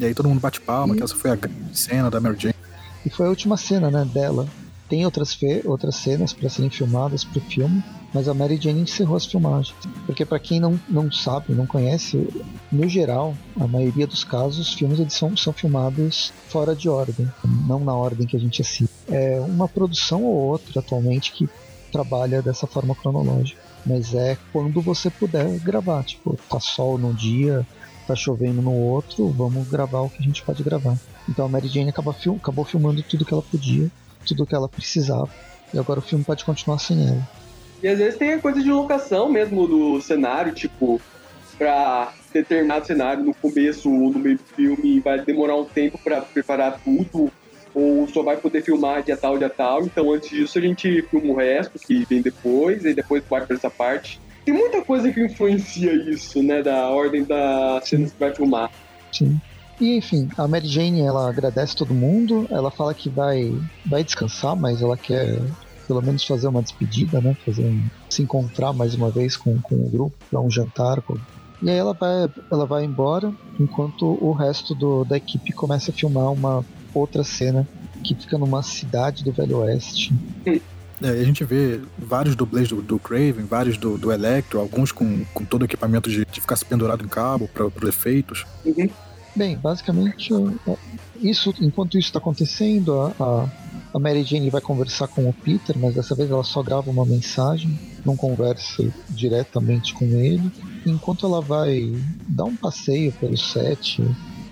E 0.00 0.06
aí 0.06 0.14
todo 0.14 0.28
mundo 0.28 0.40
bate 0.40 0.60
palma, 0.62 0.94
e... 0.94 0.96
que 0.98 1.04
essa 1.04 1.14
foi 1.14 1.30
a 1.30 1.36
grande 1.36 1.78
cena 1.78 2.10
da 2.10 2.20
Mary 2.20 2.36
Jane. 2.38 2.54
E 3.04 3.10
foi 3.10 3.26
a 3.26 3.28
última 3.28 3.58
cena, 3.58 3.90
né, 3.90 4.04
dela. 4.06 4.48
Tem 4.88 5.04
outras, 5.04 5.38
outras 5.66 5.96
cenas 5.96 6.32
para 6.32 6.48
serem 6.48 6.70
filmadas 6.70 7.22
pro 7.22 7.40
filme, 7.42 7.84
mas 8.12 8.28
a 8.28 8.34
Mary 8.34 8.58
Jane 8.60 8.82
encerrou 8.82 9.16
as 9.16 9.26
filmagens. 9.26 9.74
Porque 10.06 10.24
para 10.24 10.38
quem 10.38 10.60
não, 10.60 10.80
não 10.88 11.10
sabe, 11.12 11.54
não 11.54 11.66
conhece, 11.66 12.28
no 12.70 12.88
geral, 12.88 13.36
a 13.58 13.66
maioria 13.66 14.06
dos 14.06 14.24
casos, 14.24 14.68
os 14.68 14.74
filmes 14.74 14.98
eles 14.98 15.14
são, 15.14 15.36
são 15.36 15.52
filmados 15.52 16.32
fora 16.48 16.74
de 16.74 16.88
ordem, 16.88 17.30
não 17.66 17.80
na 17.80 17.94
ordem 17.94 18.26
que 18.26 18.36
a 18.36 18.40
gente 18.40 18.62
assiste. 18.62 18.88
É 19.08 19.40
uma 19.40 19.68
produção 19.68 20.22
ou 20.24 20.34
outra 20.34 20.80
atualmente 20.80 21.32
que 21.32 21.48
trabalha 21.92 22.42
dessa 22.42 22.66
forma 22.66 22.94
cronológica. 22.94 23.60
Mas 23.84 24.14
é 24.14 24.36
quando 24.52 24.82
você 24.82 25.10
puder 25.10 25.58
gravar. 25.60 26.02
Tipo, 26.04 26.38
tá 26.48 26.60
sol 26.60 26.98
num 26.98 27.14
dia, 27.14 27.66
tá 28.06 28.14
chovendo 28.14 28.62
no 28.62 28.72
outro, 28.72 29.28
vamos 29.28 29.68
gravar 29.68 30.00
o 30.00 30.10
que 30.10 30.22
a 30.22 30.24
gente 30.24 30.42
pode 30.42 30.62
gravar. 30.62 30.98
Então 31.28 31.44
a 31.44 31.48
Mary 31.48 31.68
Jane 31.68 31.90
acaba 31.90 32.14
acabou 32.36 32.64
filmando 32.64 33.02
tudo 33.02 33.24
que 33.24 33.32
ela 33.32 33.42
podia, 33.42 33.90
tudo 34.26 34.46
que 34.46 34.54
ela 34.54 34.68
precisava. 34.68 35.28
E 35.72 35.78
agora 35.78 36.00
o 36.00 36.02
filme 36.02 36.24
pode 36.24 36.44
continuar 36.44 36.78
sem 36.78 37.06
ela. 37.06 37.37
E 37.82 37.88
às 37.88 37.98
vezes 37.98 38.18
tem 38.18 38.34
a 38.34 38.40
coisa 38.40 38.60
de 38.62 38.70
locação 38.70 39.28
mesmo 39.28 39.66
do 39.66 40.00
cenário, 40.00 40.52
tipo, 40.52 41.00
pra 41.56 42.12
determinado 42.32 42.86
cenário 42.86 43.24
no 43.24 43.34
começo 43.34 43.90
ou 43.90 44.12
no 44.12 44.18
meio 44.18 44.38
do 44.38 44.44
filme 44.54 45.00
vai 45.00 45.20
demorar 45.24 45.56
um 45.56 45.64
tempo 45.64 45.98
para 46.02 46.20
preparar 46.20 46.80
tudo, 46.82 47.30
ou 47.74 48.08
só 48.08 48.22
vai 48.22 48.36
poder 48.36 48.62
filmar 48.62 49.02
dia 49.02 49.16
tal, 49.16 49.38
dia 49.38 49.50
tal. 49.50 49.82
Então 49.82 50.12
antes 50.12 50.30
disso 50.30 50.58
a 50.58 50.62
gente 50.62 51.02
filma 51.02 51.32
o 51.32 51.36
resto, 51.36 51.78
que 51.78 52.04
vem 52.04 52.22
depois, 52.22 52.84
e 52.84 52.94
depois 52.94 53.22
vai 53.28 53.44
para 53.44 53.56
essa 53.56 53.70
parte. 53.70 54.20
Tem 54.44 54.54
muita 54.54 54.82
coisa 54.82 55.12
que 55.12 55.20
influencia 55.20 55.92
isso, 56.10 56.42
né, 56.42 56.62
da 56.62 56.88
ordem 56.88 57.24
das 57.24 57.88
cenas 57.88 58.12
que 58.12 58.18
vai 58.18 58.34
filmar. 58.34 58.70
Sim. 59.12 59.38
E 59.80 59.96
enfim, 59.96 60.28
a 60.36 60.48
Mary 60.48 60.66
Jane 60.66 61.02
ela 61.02 61.28
agradece 61.28 61.76
todo 61.76 61.94
mundo, 61.94 62.48
ela 62.50 62.70
fala 62.70 62.92
que 62.92 63.08
vai, 63.08 63.52
vai 63.86 64.02
descansar, 64.02 64.56
mas 64.56 64.82
ela 64.82 64.96
quer 64.96 65.38
pelo 65.88 66.02
menos 66.02 66.22
fazer 66.22 66.46
uma 66.46 66.62
despedida, 66.62 67.20
né? 67.20 67.36
Fazer 67.44 67.64
um, 67.64 67.82
se 68.10 68.22
encontrar 68.22 68.74
mais 68.74 68.94
uma 68.94 69.10
vez 69.10 69.36
com, 69.36 69.58
com 69.60 69.74
o 69.74 69.88
grupo 69.88 70.14
para 70.30 70.40
um 70.40 70.50
jantar. 70.50 71.00
Com... 71.00 71.16
E 71.62 71.70
aí 71.70 71.76
ela 71.76 71.94
vai, 71.94 72.28
ela 72.52 72.66
vai 72.66 72.84
embora, 72.84 73.32
enquanto 73.58 74.06
o 74.22 74.32
resto 74.32 74.74
do, 74.74 75.04
da 75.04 75.16
equipe 75.16 75.50
começa 75.52 75.90
a 75.90 75.94
filmar 75.94 76.30
uma 76.30 76.64
outra 76.94 77.24
cena 77.24 77.66
que 78.04 78.14
fica 78.14 78.36
numa 78.38 78.62
cidade 78.62 79.24
do 79.24 79.32
Velho 79.32 79.58
Oeste. 79.58 80.14
É, 81.00 81.08
a 81.08 81.24
gente 81.24 81.42
vê 81.44 81.80
vários 81.96 82.36
dublês 82.36 82.68
do, 82.68 82.82
do 82.82 82.98
Craven, 82.98 83.44
vários 83.44 83.76
do, 83.76 83.96
do 83.96 84.12
Electro, 84.12 84.60
alguns 84.60 84.92
com, 84.92 85.24
com 85.32 85.44
todo 85.44 85.62
o 85.62 85.64
equipamento 85.64 86.10
de, 86.10 86.24
de 86.24 86.40
ficar 86.40 86.56
se 86.56 86.64
pendurado 86.64 87.04
em 87.04 87.08
cabo 87.08 87.48
para 87.48 87.66
os 87.66 87.88
efeitos. 87.88 88.44
Uhum. 88.64 88.88
Bem, 89.34 89.56
basicamente, 89.56 90.30
isso, 91.20 91.54
enquanto 91.60 91.96
isso 91.96 92.08
está 92.08 92.18
acontecendo, 92.18 93.00
a, 93.00 93.12
a 93.20 93.48
a 93.92 93.98
Mary 93.98 94.22
Jane 94.22 94.50
vai 94.50 94.60
conversar 94.60 95.08
com 95.08 95.28
o 95.28 95.32
Peter, 95.32 95.76
mas 95.78 95.94
dessa 95.94 96.14
vez 96.14 96.30
ela 96.30 96.44
só 96.44 96.62
grava 96.62 96.90
uma 96.90 97.06
mensagem, 97.06 97.78
não 98.04 98.16
conversa 98.16 98.86
diretamente 99.08 99.94
com 99.94 100.04
ele. 100.04 100.50
Enquanto 100.86 101.26
ela 101.26 101.40
vai 101.40 101.92
dar 102.28 102.44
um 102.44 102.56
passeio 102.56 103.12
pelo 103.12 103.36
set, 103.36 104.02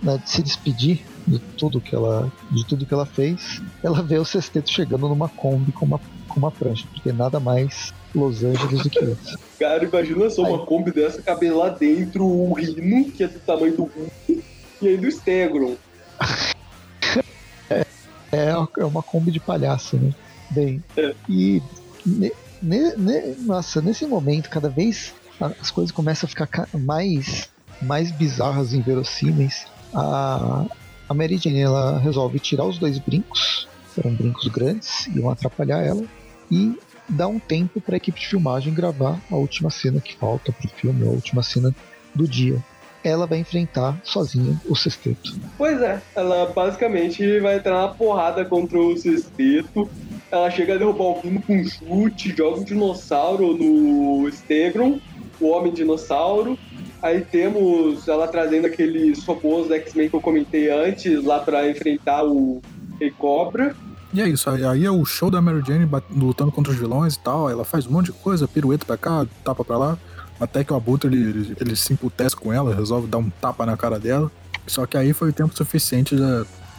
né, 0.02 0.20
se 0.24 0.42
despedir 0.42 1.04
de 1.26 1.38
tudo 1.38 1.80
que 1.80 1.94
ela, 1.94 2.32
de 2.50 2.64
tudo 2.66 2.86
que 2.86 2.94
ela 2.94 3.06
fez, 3.06 3.60
ela 3.82 4.02
vê 4.02 4.18
o 4.18 4.24
sexteto 4.24 4.70
chegando 4.70 5.08
numa 5.08 5.28
Kombi 5.28 5.72
com 5.72 5.84
uma, 5.84 6.00
com 6.28 6.38
uma 6.38 6.50
prancha, 6.50 6.86
porque 6.92 7.12
nada 7.12 7.40
mais 7.40 7.92
Los 8.14 8.42
Angeles 8.42 8.82
do 8.82 8.90
que 8.90 9.04
isso. 9.04 9.38
Cara, 9.58 9.84
imagina 9.84 10.30
só 10.30 10.42
uma 10.42 10.64
Kombi 10.64 10.92
dessa 10.92 11.20
caber 11.20 11.54
lá 11.54 11.68
dentro 11.68 12.24
o 12.24 12.54
Rino, 12.54 13.10
que 13.10 13.24
é 13.24 13.28
do 13.28 13.38
tamanho 13.40 13.76
do 13.76 13.82
Hulk, 13.84 14.44
e 14.80 14.88
aí 14.88 14.96
do 14.96 15.10
Stegron. 15.10 15.74
É, 18.36 18.82
é 18.82 18.84
uma 18.84 19.02
Kombi 19.02 19.30
de 19.30 19.40
palhaço, 19.40 19.96
né? 19.96 20.12
Bem, 20.50 20.82
é. 20.96 21.14
e 21.28 21.62
ne, 22.04 22.32
ne, 22.62 23.34
nossa, 23.40 23.80
nesse 23.80 24.06
momento, 24.06 24.48
cada 24.48 24.68
vez 24.68 25.12
as 25.60 25.70
coisas 25.70 25.92
começam 25.92 26.26
a 26.26 26.30
ficar 26.30 26.68
mais, 26.72 27.48
mais 27.82 28.10
bizarras 28.10 28.72
e 28.72 28.78
inverossímeis. 28.78 29.66
A, 29.94 30.64
a 31.08 31.14
Mary 31.14 31.36
Jane 31.36 31.60
ela 31.60 31.98
resolve 31.98 32.38
tirar 32.38 32.64
os 32.64 32.78
dois 32.78 32.98
brincos, 32.98 33.68
eram 33.98 34.14
brincos 34.14 34.48
grandes, 34.48 35.06
iam 35.08 35.30
atrapalhar 35.30 35.82
ela, 35.82 36.04
e 36.50 36.78
dá 37.08 37.26
um 37.26 37.38
tempo 37.38 37.80
para 37.80 37.96
a 37.96 37.98
equipe 37.98 38.20
de 38.20 38.28
filmagem 38.28 38.72
gravar 38.72 39.20
a 39.30 39.36
última 39.36 39.70
cena 39.70 40.00
que 40.00 40.16
falta 40.16 40.52
pro 40.52 40.68
filme, 40.68 41.06
a 41.06 41.10
última 41.10 41.42
cena 41.42 41.74
do 42.14 42.26
dia 42.26 42.62
ela 43.08 43.26
vai 43.26 43.38
enfrentar 43.38 43.98
sozinha 44.04 44.60
o 44.68 44.74
sexteto. 44.74 45.34
Pois 45.56 45.80
é, 45.80 46.00
ela 46.14 46.46
basicamente 46.54 47.40
vai 47.40 47.56
entrar 47.56 47.82
na 47.82 47.88
porrada 47.88 48.44
contra 48.44 48.78
o 48.78 48.96
sexteto. 48.96 49.88
Ela 50.30 50.50
chega 50.50 50.74
a 50.74 50.78
derrubar 50.78 51.04
o 51.04 51.20
Bruno 51.20 51.42
com 51.42 51.56
um 51.56 51.64
chute, 51.64 52.34
joga 52.36 52.60
um 52.60 52.64
dinossauro 52.64 53.56
no 53.56 54.30
Stegron, 54.30 54.98
o 55.40 55.48
Homem 55.48 55.72
Dinossauro. 55.72 56.58
Aí 57.02 57.20
temos 57.20 58.08
ela 58.08 58.26
trazendo 58.26 58.66
aqueles 58.66 59.24
robôs 59.24 59.68
da 59.68 59.76
X-Men 59.76 60.08
que 60.08 60.16
eu 60.16 60.20
comentei 60.20 60.70
antes, 60.70 61.22
lá 61.22 61.38
para 61.38 61.70
enfrentar 61.70 62.24
o 62.24 62.60
Rei 62.98 63.10
Cobra. 63.10 63.76
E 64.12 64.20
é 64.20 64.28
isso, 64.28 64.48
aí 64.48 64.84
é 64.84 64.90
o 64.90 65.04
show 65.04 65.30
da 65.30 65.42
Mary 65.42 65.62
Jane 65.66 65.88
lutando 66.10 66.50
contra 66.50 66.72
os 66.72 66.78
vilões 66.78 67.14
e 67.14 67.20
tal. 67.20 67.50
Ela 67.50 67.64
faz 67.64 67.86
um 67.86 67.90
monte 67.90 68.06
de 68.06 68.12
coisa, 68.12 68.48
pirueta 68.48 68.84
pra 68.84 68.96
cá, 68.96 69.26
tapa 69.44 69.64
pra 69.64 69.76
lá. 69.76 69.98
Até 70.38 70.62
que 70.62 70.72
o 70.72 70.76
Abutre 70.76 71.08
ele, 71.08 71.28
ele, 71.28 71.56
ele 71.60 71.76
se 71.76 71.92
emputece 71.92 72.36
com 72.36 72.52
ela, 72.52 72.74
resolve 72.74 73.06
dar 73.06 73.18
um 73.18 73.30
tapa 73.30 73.64
na 73.64 73.76
cara 73.76 73.98
dela. 73.98 74.30
Só 74.66 74.84
que 74.86 74.96
aí 74.96 75.12
foi 75.12 75.30
o 75.30 75.32
tempo 75.32 75.56
suficiente 75.56 76.14
de, 76.16 76.22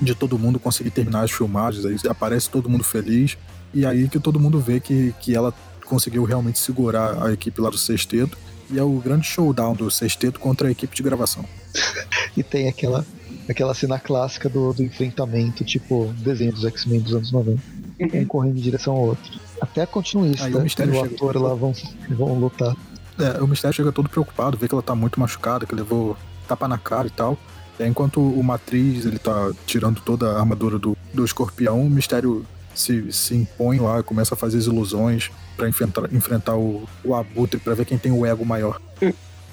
de 0.02 0.16
todo 0.16 0.38
mundo 0.38 0.60
conseguir 0.60 0.92
terminar 0.92 1.24
as 1.24 1.32
filmagens. 1.32 1.86
Aí 1.86 1.98
aparece 2.10 2.50
todo 2.50 2.70
mundo 2.70 2.84
feliz. 2.84 3.38
E 3.74 3.86
aí 3.86 4.08
que 4.08 4.20
todo 4.20 4.40
mundo 4.40 4.60
vê 4.60 4.80
que, 4.80 5.14
que 5.20 5.36
ela 5.36 5.54
conseguiu 5.86 6.24
realmente 6.24 6.60
segurar 6.60 7.24
a 7.24 7.32
equipe 7.32 7.60
lá 7.62 7.70
do 7.70 7.78
sexteto. 7.78 8.38
E 8.70 8.78
é 8.78 8.84
o 8.84 9.00
grande 9.00 9.26
showdown 9.26 9.74
do 9.74 9.90
sexteto 9.90 10.40
contra 10.40 10.68
a 10.68 10.72
equipe 10.72 10.96
de 10.96 11.02
gravação. 11.02 11.46
e 12.36 12.44
tem 12.44 12.68
aquela, 12.68 13.06
aquela 13.50 13.74
cena 13.74 13.98
clássica 13.98 14.50
do, 14.50 14.74
do 14.74 14.84
enfrentamento, 14.84 15.64
tipo 15.64 16.14
desenho 16.18 16.52
dos 16.52 16.66
X-Men 16.66 17.00
dos 17.00 17.14
anos 17.14 17.32
90. 17.32 17.62
Um 18.00 18.26
correndo 18.26 18.58
em 18.58 18.62
direção 18.62 18.94
ao 18.94 19.02
outro. 19.08 19.40
Até 19.60 19.82
a 19.82 19.88
continuista 19.88 20.46
aí, 20.46 20.54
o, 20.54 20.60
e 20.60 20.98
o 20.98 21.04
ator 21.04 21.42
lá 21.42 21.56
vão, 21.56 21.74
vão 22.10 22.34
lutar. 22.36 22.76
É, 23.20 23.42
o 23.42 23.48
Mistério 23.48 23.76
chega 23.76 23.92
todo 23.92 24.10
preocupado, 24.10 24.58
vê 24.58 24.68
que 24.68 24.74
ela 24.74 24.84
tá 24.84 24.96
muito 24.96 25.20
machucada, 25.20 25.66
que 25.66 25.74
levou 25.74 26.16
tapa 26.48 26.68
na 26.68 26.78
cara 26.78 27.08
e 27.08 27.12
tal. 27.12 27.38
E 27.80 27.84
aí, 27.84 27.90
enquanto 27.90 28.20
o 28.20 28.44
Matriz 28.44 29.06
ele 29.06 29.20
tá 29.20 29.52
tirando 29.66 30.02
toda 30.02 30.32
a 30.32 30.40
armadura 30.40 30.80
do, 30.80 30.98
do 31.14 31.24
escorpião, 31.24 31.82
o 31.82 31.90
Mistério 31.90 32.46
se, 32.74 33.12
se 33.12 33.36
impõe 33.36 33.80
lá, 33.80 34.02
começa 34.04 34.36
a 34.36 34.38
fazer 34.38 34.58
as 34.58 34.66
ilusões 34.66 35.32
para 35.56 35.68
enfrentar, 35.68 36.14
enfrentar 36.14 36.56
o, 36.56 36.88
o 37.04 37.16
Abutre, 37.16 37.60
para 37.60 37.74
ver 37.74 37.86
quem 37.86 37.98
tem 37.98 38.12
o 38.12 38.26
ego 38.26 38.46
maior. 38.46 38.80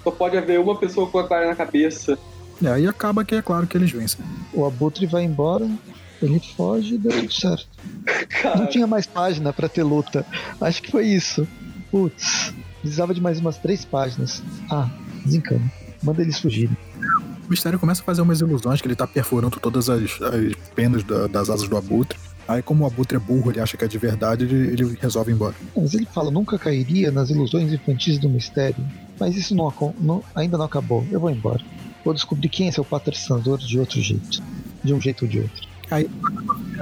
Só 0.03 0.11
pode 0.11 0.37
haver 0.37 0.61
uma 0.61 0.77
pessoa 0.77 1.09
com 1.09 1.19
a 1.19 1.27
cara 1.27 1.47
na 1.47 1.55
cabeça. 1.55 2.19
E 2.61 2.69
aí 2.69 2.87
acaba 2.87 3.25
que 3.25 3.35
é 3.35 3.43
claro 3.43 3.67
que 3.67 3.77
eles 3.77 3.91
vencem. 3.91 4.25
O 4.53 4.65
Abutre 4.65 5.07
vai 5.07 5.25
embora, 5.25 5.69
ele 6.23 6.41
foge 6.57 6.95
e 6.95 6.99
deu 6.99 7.13
tudo 7.13 7.33
certo. 7.33 7.67
Cara. 8.43 8.57
Não 8.61 8.67
tinha 8.67 8.87
mais 8.87 9.07
página 9.07 9.53
para 9.53 9.69
ter 9.69 9.83
luta. 9.83 10.25
Acho 10.61 10.83
que 10.83 10.91
foi 10.91 11.07
isso. 11.07 11.49
Putz. 11.91 12.53
Precisava 12.85 13.15
de 13.15 13.21
mais 13.23 13.41
umas 13.41 13.57
três 13.57 13.83
páginas. 13.83 14.43
Ah, 14.71 14.91
desencana. 15.25 15.73
Manda 16.03 16.21
eles 16.21 16.39
fugirem. 16.39 16.77
O 17.47 17.49
mistério 17.49 17.79
começa 17.79 18.03
a 18.03 18.05
fazer 18.05 18.21
umas 18.21 18.43
ilusões 18.43 18.83
que 18.83 18.87
ele 18.87 18.95
tá 18.95 19.07
perfurando 19.07 19.59
todas 19.59 19.89
as, 19.89 20.03
as 20.21 20.55
penas 20.75 21.03
da, 21.03 21.27
das 21.27 21.49
asas 21.49 21.67
do 21.67 21.79
abutre. 21.79 22.19
Aí, 22.47 22.61
como 22.61 22.85
o 22.85 22.87
abutre 22.87 23.17
é 23.17 23.19
burro, 23.19 23.51
ele 23.51 23.59
acha 23.59 23.75
que 23.79 23.87
é 23.87 23.89
de 23.89 23.97
verdade, 23.97 24.45
ele, 24.45 24.73
ele 24.75 24.99
resolve 25.01 25.33
ir 25.33 25.35
embora. 25.35 25.55
Mas 25.75 25.95
ele 25.95 26.05
fala: 26.05 26.31
nunca 26.31 26.59
cairia 26.59 27.11
nas 27.11 27.31
ilusões 27.31 27.73
infantis 27.73 28.19
do 28.19 28.29
mistério. 28.29 28.85
Mas 29.19 29.35
isso 29.35 29.55
não, 29.55 29.73
não, 29.99 30.23
ainda 30.35 30.59
não 30.59 30.67
acabou. 30.67 31.07
Eu 31.11 31.21
vou 31.21 31.31
embora. 31.31 31.63
Vou 32.05 32.13
descobrir 32.13 32.51
quem 32.51 32.69
é 32.69 32.71
seu 32.71 32.85
patrocinador 32.85 33.57
de 33.57 33.79
outro 33.79 33.99
jeito. 33.99 34.43
De 34.83 34.93
um 34.93 35.01
jeito 35.01 35.25
ou 35.25 35.31
de 35.31 35.41
outro. 35.41 35.67
Aí, 35.91 36.11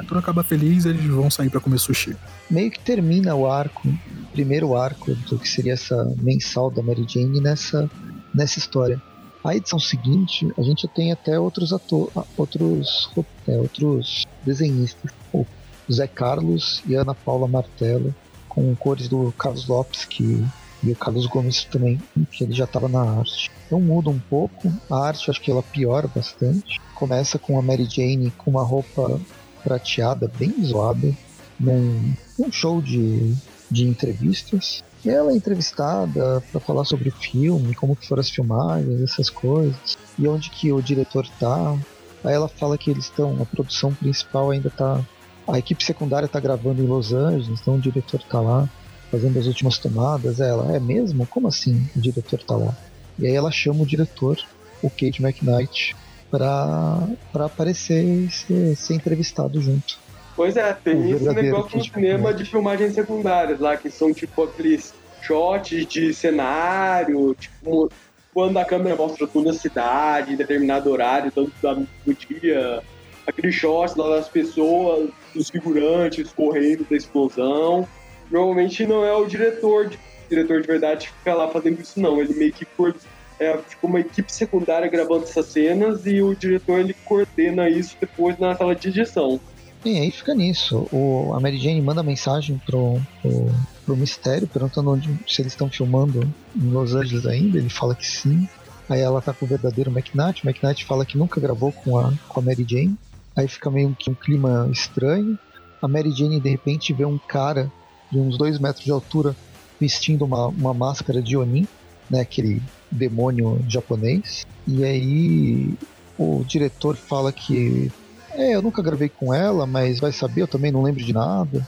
tudo 0.09 0.18
acaba 0.18 0.42
feliz 0.42 0.84
eles 0.84 1.05
vão 1.05 1.30
sair 1.30 1.48
para 1.48 1.61
comer 1.61 1.78
sushi. 1.78 2.16
Meio 2.50 2.72
que 2.72 2.80
termina 2.80 3.36
o 3.36 3.48
arco 3.48 3.86
primeiro 4.32 4.76
arco 4.76 5.14
do 5.14 5.38
que 5.38 5.48
seria 5.48 5.74
essa 5.74 6.04
mensal 6.18 6.70
da 6.70 6.82
Mary 6.82 7.04
Jane 7.06 7.40
nessa, 7.40 7.88
nessa 8.34 8.58
história. 8.58 9.00
A 9.44 9.56
edição 9.56 9.78
seguinte, 9.78 10.50
a 10.56 10.62
gente 10.62 10.86
tem 10.88 11.12
até 11.12 11.38
outros 11.38 11.72
atores, 11.72 12.14
outros, 12.36 13.10
é, 13.46 13.56
outros 13.56 14.24
desenhistas, 14.44 15.10
o 15.32 15.44
Zé 15.90 16.06
Carlos 16.06 16.82
e 16.86 16.94
Ana 16.94 17.14
Paula 17.14 17.48
Martelo, 17.48 18.14
com 18.48 18.74
cores 18.76 19.08
do 19.08 19.32
Carlos 19.36 19.66
Lopes 19.66 20.04
que, 20.04 20.44
e 20.82 20.90
o 20.92 20.96
Carlos 20.96 21.26
Gomes 21.26 21.64
também, 21.64 22.00
que 22.30 22.44
ele 22.44 22.52
já 22.52 22.64
estava 22.64 22.88
na 22.88 23.02
arte. 23.02 23.50
Então 23.66 23.80
muda 23.80 24.10
um 24.10 24.18
pouco, 24.18 24.72
a 24.88 25.06
arte 25.06 25.30
acho 25.30 25.40
que 25.40 25.50
ela 25.50 25.62
piora 25.62 26.06
bastante. 26.06 26.80
Começa 26.94 27.38
com 27.38 27.58
a 27.58 27.62
Mary 27.62 27.88
Jane 27.90 28.30
com 28.38 28.50
uma 28.50 28.62
roupa 28.62 29.20
prateada, 29.64 30.30
bem 30.38 30.54
zoada, 30.64 31.12
num, 31.58 32.14
num 32.38 32.52
show 32.52 32.80
de 32.80 33.34
de 33.72 33.88
entrevistas. 33.88 34.84
E 35.04 35.10
ela 35.10 35.32
é 35.32 35.34
entrevistada 35.34 36.42
para 36.52 36.60
falar 36.60 36.84
sobre 36.84 37.08
o 37.08 37.12
filme, 37.12 37.74
como 37.74 37.96
que 37.96 38.06
foram 38.06 38.20
as 38.20 38.30
filmagens, 38.30 39.00
essas 39.02 39.28
coisas, 39.28 39.96
e 40.16 40.28
onde 40.28 40.50
que 40.50 40.72
o 40.72 40.80
diretor 40.80 41.26
tá. 41.40 41.76
Aí 42.22 42.32
ela 42.34 42.48
fala 42.48 42.78
que 42.78 42.90
eles 42.90 43.06
estão, 43.06 43.42
a 43.42 43.46
produção 43.46 43.92
principal 43.92 44.50
ainda 44.52 44.70
tá, 44.70 45.00
a 45.48 45.58
equipe 45.58 45.82
secundária 45.82 46.28
tá 46.28 46.38
gravando 46.38 46.80
em 46.80 46.86
Los 46.86 47.12
Angeles, 47.12 47.48
então 47.60 47.74
o 47.74 47.80
diretor 47.80 48.22
tá 48.22 48.40
lá. 48.40 48.68
fazendo 49.10 49.38
as 49.38 49.46
últimas 49.46 49.76
tomadas. 49.78 50.40
Ela, 50.40 50.74
é 50.74 50.80
mesmo? 50.80 51.26
Como 51.26 51.46
assim 51.46 51.86
o 51.94 52.00
diretor 52.00 52.40
tá 52.42 52.56
lá? 52.56 52.74
E 53.18 53.26
aí 53.26 53.34
ela 53.34 53.50
chama 53.50 53.82
o 53.82 53.86
diretor, 53.86 54.38
o 54.82 54.88
Kate 54.88 55.22
McKnight, 55.22 55.94
pra 56.30 57.06
aparecer 57.34 58.02
e 58.02 58.30
ser, 58.30 58.74
ser 58.74 58.94
entrevistado 58.94 59.60
junto. 59.60 59.98
Pois 60.34 60.56
é, 60.56 60.72
tem 60.72 61.10
esse 61.10 61.24
negócio 61.34 61.76
no 61.76 61.84
cinema 61.84 62.32
de 62.34 62.44
filmagens 62.44 62.94
secundárias 62.94 63.60
lá, 63.60 63.76
que 63.76 63.90
são 63.90 64.12
tipo 64.12 64.42
aqueles 64.44 64.94
shots 65.20 65.86
de 65.86 66.12
cenário, 66.14 67.34
tipo, 67.38 67.90
quando 68.32 68.56
a 68.58 68.64
câmera 68.64 68.96
mostra 68.96 69.26
toda 69.26 69.50
a 69.50 69.54
cidade, 69.54 70.32
em 70.32 70.36
determinado 70.36 70.90
horário, 70.90 71.30
tanto 71.30 71.52
da- 71.62 71.74
do 71.74 72.14
dia, 72.14 72.82
aqueles 73.26 73.54
shots 73.54 73.94
lá 73.94 74.16
das 74.16 74.28
pessoas, 74.28 75.10
dos 75.34 75.50
figurantes 75.50 76.32
correndo 76.32 76.86
da 76.88 76.96
explosão. 76.96 77.86
Normalmente 78.30 78.86
não 78.86 79.04
é 79.04 79.12
o 79.14 79.26
diretor, 79.26 79.88
de- 79.88 79.96
o 79.96 80.28
diretor 80.30 80.60
de 80.62 80.66
verdade 80.66 81.06
que 81.08 81.12
fica 81.18 81.34
lá 81.34 81.48
fazendo 81.48 81.80
isso 81.80 82.00
não, 82.00 82.20
ele 82.20 82.32
meio 82.34 82.52
que 82.52 82.64
cor- 82.64 82.94
é 83.38 83.56
tipo 83.58 83.86
uma 83.86 84.00
equipe 84.00 84.32
secundária 84.32 84.88
gravando 84.88 85.24
essas 85.24 85.46
cenas 85.46 86.06
e 86.06 86.22
o 86.22 86.34
diretor 86.34 86.78
ele 86.80 86.94
coordena 87.04 87.68
isso 87.68 87.96
depois 88.00 88.38
na 88.38 88.54
sala 88.54 88.74
de 88.74 88.88
edição. 88.88 89.38
E 89.84 89.98
aí 89.98 90.10
fica 90.10 90.34
nisso. 90.34 90.86
O, 90.92 91.34
a 91.34 91.40
Mary 91.40 91.58
Jane 91.58 91.82
manda 91.82 92.02
mensagem 92.02 92.60
pro, 92.64 93.00
pro, 93.20 93.46
pro 93.84 93.96
Mistério, 93.96 94.46
perguntando 94.46 94.90
onde, 94.90 95.08
se 95.26 95.42
eles 95.42 95.52
estão 95.52 95.68
filmando 95.68 96.22
em 96.54 96.70
Los 96.70 96.94
Angeles 96.94 97.26
ainda. 97.26 97.58
Ele 97.58 97.68
fala 97.68 97.94
que 97.94 98.06
sim. 98.06 98.48
Aí 98.88 99.00
ela 99.00 99.20
tá 99.20 99.32
com 99.32 99.44
o 99.44 99.48
verdadeiro 99.48 99.90
McKnight. 99.90 100.44
O 100.44 100.48
McKnight 100.48 100.84
fala 100.84 101.04
que 101.04 101.18
nunca 101.18 101.40
gravou 101.40 101.72
com 101.72 101.98
a, 101.98 102.12
com 102.28 102.40
a 102.40 102.42
Mary 102.42 102.64
Jane. 102.68 102.96
Aí 103.34 103.48
fica 103.48 103.70
meio 103.70 103.94
que 103.98 104.10
um 104.10 104.14
clima 104.14 104.68
estranho. 104.70 105.38
A 105.80 105.88
Mary 105.88 106.12
Jane 106.12 106.38
de 106.38 106.50
repente 106.50 106.92
vê 106.92 107.04
um 107.04 107.18
cara 107.18 107.70
de 108.10 108.18
uns 108.18 108.38
dois 108.38 108.58
metros 108.58 108.84
de 108.84 108.90
altura 108.92 109.34
vestindo 109.80 110.24
uma, 110.24 110.46
uma 110.46 110.72
máscara 110.72 111.20
de 111.20 111.36
Oni, 111.36 111.66
né, 112.08 112.20
aquele 112.20 112.62
demônio 112.88 113.58
japonês. 113.66 114.46
E 114.68 114.84
aí 114.84 115.74
o 116.16 116.44
diretor 116.46 116.94
fala 116.94 117.32
que 117.32 117.90
é, 118.36 118.54
eu 118.54 118.62
nunca 118.62 118.82
gravei 118.82 119.08
com 119.08 119.32
ela, 119.32 119.66
mas 119.66 120.00
vai 120.00 120.12
saber, 120.12 120.42
eu 120.42 120.48
também 120.48 120.70
não 120.72 120.82
lembro 120.82 121.02
de 121.02 121.12
nada. 121.12 121.66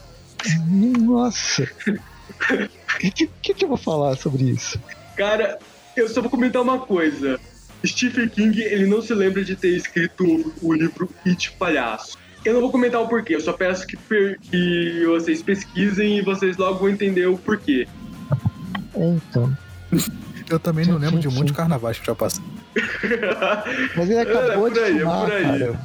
Nossa! 1.00 1.68
O 2.50 2.98
que, 2.98 3.26
que, 3.42 3.54
que 3.54 3.64
eu 3.64 3.68
vou 3.68 3.76
falar 3.76 4.16
sobre 4.16 4.44
isso? 4.44 4.80
Cara, 5.16 5.58
eu 5.96 6.08
só 6.08 6.20
vou 6.20 6.30
comentar 6.30 6.62
uma 6.62 6.78
coisa. 6.80 7.38
Stephen 7.86 8.28
King, 8.28 8.60
ele 8.62 8.86
não 8.86 9.02
se 9.02 9.12
lembra 9.14 9.44
de 9.44 9.56
ter 9.56 9.76
escrito 9.76 10.52
o 10.62 10.72
livro 10.72 11.08
It 11.26 11.52
Palhaço. 11.52 12.16
Eu 12.44 12.54
não 12.54 12.60
vou 12.60 12.70
comentar 12.70 13.00
o 13.00 13.08
porquê, 13.08 13.34
eu 13.36 13.40
só 13.40 13.52
peço 13.52 13.86
que, 13.86 13.96
per- 13.96 14.38
que 14.40 15.04
vocês 15.06 15.42
pesquisem 15.42 16.18
e 16.18 16.22
vocês 16.22 16.56
logo 16.56 16.78
vão 16.80 16.88
entender 16.90 17.26
o 17.26 17.36
porquê. 17.38 17.86
É, 18.94 19.06
então. 19.08 19.56
Eu 20.50 20.58
também 20.58 20.84
não 20.86 20.98
lembro 20.98 21.18
de 21.20 21.28
muitos 21.28 21.56
carnavais 21.56 21.98
que 21.98 22.06
já 22.06 22.14
passei. 22.14 22.44
Mas 23.96 24.10
ele 24.10 24.18
acabou 24.20 24.66
É, 24.68 24.70
por 24.70 24.78
aí, 24.78 24.84
de 24.84 24.90
é 24.90 24.98
filmar, 24.98 25.24
por 25.24 25.32
aí. 25.32 25.42
cara. 25.44 25.80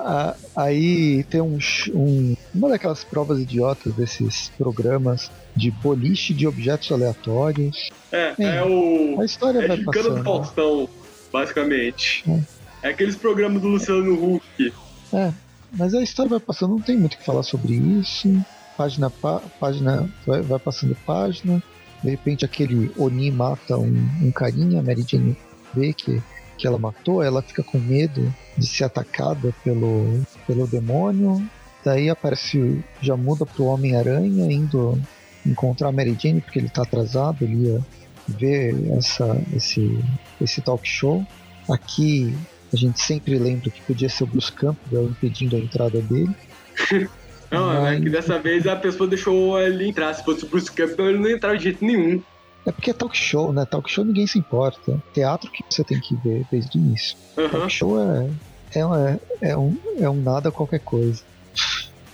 Ah, 0.00 0.34
aí 0.56 1.22
tem 1.24 1.40
um, 1.40 1.58
um- 1.94 2.34
uma 2.54 2.68
daquelas 2.70 3.04
provas 3.04 3.40
idiotas 3.40 3.92
desses 3.94 4.50
programas 4.58 5.30
de 5.54 5.70
boliche 5.70 6.32
de 6.34 6.46
objetos 6.46 6.90
aleatórios. 6.90 7.90
É, 8.10 8.34
É, 8.38 8.56
é 8.56 8.64
o. 8.64 9.20
A 9.20 9.24
história 9.24 9.60
É 9.62 9.68
vai 9.68 9.76
Gincana 9.76 10.02
do 10.02 10.08
passando. 10.10 10.24
Faustão, 10.24 10.88
basicamente. 11.32 12.22
Hum. 12.26 12.42
É 12.82 12.88
aqueles 12.88 13.16
programas 13.16 13.62
do 13.62 13.68
Luciano 13.68 14.12
Huck. 14.34 14.72
É, 15.12 15.32
mas 15.74 15.94
a 15.94 16.02
história 16.02 16.30
vai 16.30 16.40
passando, 16.40 16.70
não 16.72 16.80
tem 16.80 16.96
muito 16.96 17.14
o 17.14 17.18
que 17.18 17.24
falar 17.24 17.42
sobre 17.42 17.74
isso. 17.74 18.28
Página, 18.76 19.08
pá- 19.10 19.42
página 19.60 20.08
vai, 20.26 20.40
vai 20.42 20.58
passando 20.58 20.96
página. 21.06 21.62
De 22.02 22.10
repente 22.10 22.44
aquele 22.44 22.90
Oni 22.98 23.30
mata 23.30 23.76
um, 23.78 23.94
um 24.22 24.32
carinha, 24.32 24.80
a 24.80 24.82
Mary 24.82 25.04
Jane 25.08 25.36
vê 25.72 25.92
que, 25.92 26.20
que 26.62 26.66
ela 26.68 26.78
matou, 26.78 27.20
ela 27.24 27.42
fica 27.42 27.60
com 27.60 27.76
medo 27.76 28.32
de 28.56 28.64
ser 28.68 28.84
atacada 28.84 29.52
pelo, 29.64 30.22
pelo 30.46 30.64
demônio. 30.64 31.44
Daí 31.84 32.08
aparece, 32.08 32.80
já 33.00 33.16
muda 33.16 33.44
pro 33.44 33.64
Homem-Aranha 33.64 34.52
indo 34.52 34.96
encontrar 35.44 35.88
a 35.88 35.92
Mary 35.92 36.16
Jane 36.16 36.40
porque 36.40 36.60
ele 36.60 36.68
tá 36.68 36.82
atrasado, 36.82 37.42
ele 37.42 37.66
ia 37.66 37.80
ver 38.28 38.76
essa, 38.92 39.42
esse, 39.52 39.98
esse 40.40 40.60
talk 40.60 40.86
show. 40.88 41.26
Aqui 41.68 42.32
a 42.72 42.76
gente 42.76 43.00
sempre 43.00 43.36
lembra 43.36 43.68
que 43.68 43.82
podia 43.82 44.08
ser 44.08 44.22
o 44.22 44.28
Bruce 44.28 44.52
Campbell 44.52 45.06
impedindo 45.06 45.56
a 45.56 45.58
entrada 45.58 46.00
dele. 46.00 46.30
Não, 47.50 47.72
é 47.72 47.90
Ai. 47.90 48.00
que 48.00 48.08
dessa 48.08 48.38
vez 48.38 48.68
a 48.68 48.76
pessoa 48.76 49.08
deixou 49.08 49.60
ele 49.60 49.88
entrar. 49.88 50.14
Se 50.14 50.24
fosse 50.24 50.44
o 50.44 50.48
Bruce 50.48 50.70
Campbell, 50.70 51.10
ele 51.10 51.18
não 51.18 51.28
ia 51.28 51.34
entrar 51.34 51.54
de 51.54 51.64
jeito 51.64 51.84
nenhum. 51.84 52.22
É 52.64 52.70
porque 52.70 52.90
é 52.90 52.94
talk 52.94 53.16
show, 53.16 53.52
né? 53.52 53.64
Talk 53.64 53.90
show 53.90 54.04
ninguém 54.04 54.26
se 54.26 54.38
importa. 54.38 55.02
Teatro 55.12 55.50
que 55.50 55.64
você 55.68 55.82
tem 55.82 55.98
que 56.00 56.14
ver 56.16 56.46
desde 56.50 56.78
o 56.78 56.80
início. 56.80 57.16
Aham. 57.36 57.48
Talk 57.48 57.70
show 57.70 58.00
é, 58.00 58.30
é, 58.74 59.50
é, 59.50 59.56
um, 59.56 59.76
é 59.98 60.08
um 60.08 60.20
nada 60.20 60.50
qualquer 60.50 60.80
coisa. 60.80 61.22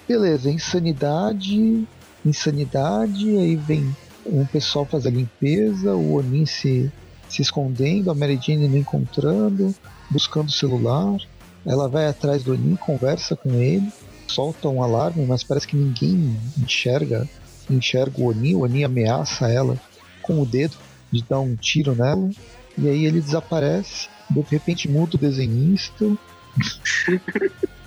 Beleza, 0.09 0.51
insanidade, 0.51 1.87
insanidade, 2.25 3.29
aí 3.37 3.57
vem 3.57 3.95
um 4.25 4.45
pessoal 4.47 4.87
fazer 4.87 5.09
a 5.09 5.13
limpeza, 5.13 5.95
o 5.95 6.15
Oni 6.15 6.47
se, 6.47 6.91
se 7.29 7.43
escondendo, 7.43 8.11
a 8.11 8.15
Mary 8.15 8.39
Jane 8.43 8.69
não 8.69 8.79
encontrando, 8.79 9.75
buscando 10.11 10.49
o 10.49 10.53
celular. 10.53 11.19
Ela 11.67 11.89
vai 11.89 12.07
atrás 12.07 12.43
do 12.43 12.53
Oni, 12.53 12.77
conversa 12.79 13.37
com 13.37 13.51
ele, 13.55 13.93
solta 14.27 14.69
um 14.69 14.83
alarme, 14.83 15.27
mas 15.27 15.45
parece 15.45 15.69
que 15.69 15.77
ninguém 15.77 16.37
enxerga 16.57 17.29
enxerga 17.71 18.23
o 18.23 18.29
Oni, 18.29 18.55
o 18.55 18.63
Oni 18.63 18.83
ameaça 18.83 19.47
ela 19.51 19.79
com 20.29 20.41
o 20.43 20.47
dedo 20.47 20.77
de 21.11 21.25
dar 21.25 21.41
um 21.41 21.57
tiro 21.57 21.95
nela, 21.97 22.31
e 22.77 22.87
aí 22.87 23.07
ele 23.07 23.21
desaparece, 23.21 24.09
de 24.31 24.43
repente 24.51 24.89
muda 24.89 25.17
o 25.17 25.19
desenhista, 25.19 26.07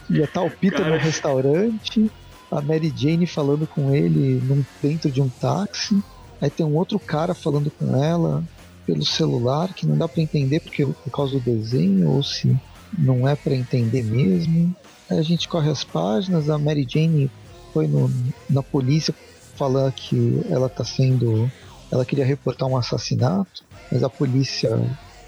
já 0.09 0.27
tá 0.27 0.41
o 0.41 0.49
Peter 0.49 0.79
Cara. 0.81 0.95
no 0.95 0.97
restaurante, 1.01 2.11
a 2.51 2.61
Mary 2.61 2.91
Jane 2.95 3.27
falando 3.27 3.65
com 3.67 3.93
ele 3.93 4.41
num- 4.43 4.65
dentro 4.81 5.09
de 5.11 5.21
um 5.21 5.29
táxi, 5.29 6.01
aí 6.41 6.49
tem 6.49 6.65
um 6.65 6.75
outro 6.75 6.99
cara 6.99 7.33
falando 7.33 7.71
com 7.71 7.95
ela 8.03 8.43
pelo 8.85 9.05
celular, 9.05 9.71
que 9.73 9.85
não 9.85 9.95
dá 9.97 10.07
pra 10.07 10.21
entender 10.21 10.59
porque 10.59 10.85
por 10.85 11.11
causa 11.11 11.33
do 11.33 11.39
desenho, 11.39 12.09
ou 12.09 12.23
se 12.23 12.53
não 12.97 13.27
é 13.27 13.35
pra 13.35 13.55
entender 13.55 14.03
mesmo. 14.03 14.75
Aí 15.09 15.19
a 15.19 15.21
gente 15.23 15.47
corre 15.47 15.69
as 15.69 15.83
páginas, 15.83 16.49
a 16.49 16.57
Mary 16.57 16.85
Jane 16.89 17.29
foi 17.71 17.87
no- 17.87 18.11
na 18.49 18.63
polícia 18.63 19.13
falar 19.55 19.91
que 19.91 20.41
ela 20.49 20.67
tá 20.67 20.83
sendo. 20.83 21.49
Ela 21.91 22.05
queria 22.05 22.25
reportar 22.25 22.67
um 22.67 22.77
assassinato, 22.77 23.63
mas 23.91 24.03
a 24.03 24.09
polícia 24.09 24.69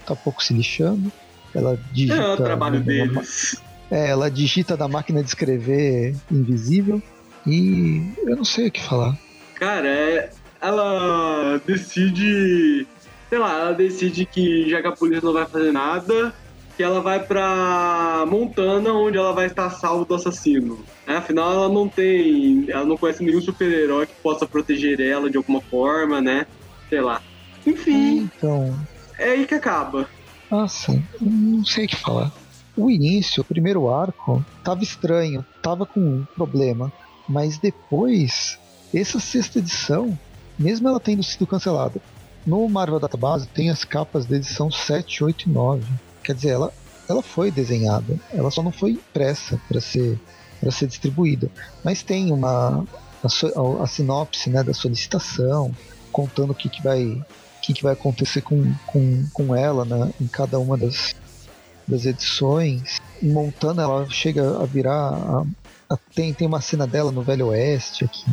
tá 0.06 0.16
pouco 0.16 0.42
se 0.42 0.54
lixando. 0.54 1.12
Ela 1.54 1.78
digita. 1.92 2.22
É 2.22 2.32
o 2.32 2.36
trabalho 2.36 2.80
deles. 2.82 3.62
é, 3.90 4.10
ela 4.10 4.30
digita 4.30 4.76
da 4.76 4.88
máquina 4.88 5.22
de 5.22 5.28
escrever 5.28 6.16
invisível. 6.30 7.02
E 7.46 8.02
eu 8.26 8.36
não 8.36 8.44
sei 8.44 8.68
o 8.68 8.70
que 8.72 8.80
falar. 8.82 9.16
Cara, 9.54 9.86
é- 9.88 10.30
ela 10.60 11.60
decide. 11.66 12.86
Sei 13.28 13.38
lá, 13.38 13.60
ela 13.60 13.72
decide 13.72 14.24
que 14.24 14.68
já 14.70 14.80
que 14.80 14.86
a 14.88 14.92
polícia 14.92 15.24
não 15.24 15.32
vai 15.32 15.46
fazer 15.46 15.72
nada, 15.72 16.34
que 16.76 16.82
ela 16.82 17.00
vai 17.00 17.20
pra 17.24 18.24
Montana, 18.28 18.92
onde 18.92 19.16
ela 19.16 19.32
vai 19.32 19.46
estar 19.46 19.70
salvo 19.70 20.04
do 20.04 20.14
assassino. 20.14 20.78
É, 21.06 21.16
afinal, 21.16 21.52
ela 21.52 21.68
não 21.68 21.88
tem. 21.88 22.68
Ela 22.70 22.84
não 22.84 22.96
conhece 22.96 23.22
nenhum 23.22 23.40
super-herói 23.40 24.06
que 24.06 24.14
possa 24.22 24.46
proteger 24.46 25.00
ela 25.00 25.30
de 25.30 25.36
alguma 25.36 25.60
forma, 25.60 26.20
né? 26.20 26.46
Sei 26.88 27.00
lá. 27.00 27.20
Enfim, 27.66 28.28
Então, 28.36 28.78
é 29.18 29.30
aí 29.30 29.46
que 29.46 29.54
acaba. 29.54 30.06
nossa, 30.50 31.02
não 31.20 31.64
sei 31.64 31.86
o 31.86 31.88
que 31.88 31.96
falar. 31.96 32.30
O 32.76 32.90
início, 32.90 33.40
o 33.40 33.44
primeiro 33.44 33.88
arco, 33.88 34.44
tava 34.62 34.82
estranho, 34.82 35.44
tava 35.62 35.86
com 35.86 36.00
um 36.00 36.26
problema. 36.34 36.92
Mas 37.28 37.56
depois, 37.56 38.58
essa 38.92 39.18
sexta 39.20 39.60
edição, 39.60 40.18
mesmo 40.58 40.88
ela 40.88 41.00
tendo 41.00 41.22
sido 41.22 41.46
cancelada, 41.46 42.00
no 42.46 42.68
Marvel 42.68 43.00
Database 43.00 43.46
tem 43.48 43.70
as 43.70 43.84
capas 43.84 44.26
da 44.26 44.36
edição 44.36 44.70
7, 44.70 45.24
8 45.24 45.48
e 45.48 45.52
9. 45.52 45.86
Quer 46.24 46.34
dizer, 46.34 46.50
ela, 46.50 46.72
ela 47.08 47.22
foi 47.22 47.50
desenhada, 47.50 48.18
ela 48.32 48.50
só 48.50 48.62
não 48.62 48.72
foi 48.72 48.92
impressa 48.92 49.60
para 49.68 49.80
ser, 49.80 50.18
pra 50.60 50.70
ser 50.70 50.86
distribuída. 50.86 51.50
Mas 51.84 52.02
tem 52.02 52.32
uma 52.32 52.84
a, 53.22 53.82
a- 53.82 53.86
sinopse 53.86 54.48
né, 54.50 54.62
da 54.64 54.72
solicitação, 54.74 55.70
contando 56.10 56.50
o 56.52 56.54
que, 56.54 56.68
que 56.68 56.82
vai 56.82 57.22
que, 57.62 57.72
que 57.72 57.82
vai 57.82 57.94
acontecer 57.94 58.42
com, 58.42 58.62
com, 58.86 59.26
com 59.32 59.54
ela 59.56 59.84
né, 59.86 60.10
em 60.20 60.26
cada 60.26 60.58
uma 60.58 60.76
das, 60.76 61.14
das 61.88 62.04
edições. 62.04 62.98
Em 63.22 63.32
Montana 63.32 63.82
ela 63.82 64.06
chega 64.10 64.62
a 64.62 64.66
virar. 64.66 64.92
a- 65.14 65.44
a- 65.90 65.98
tem, 66.14 66.32
tem 66.34 66.46
uma 66.46 66.60
cena 66.60 66.86
dela 66.86 67.10
no 67.12 67.22
Velho 67.22 67.48
Oeste 67.48 68.04
aqui. 68.04 68.24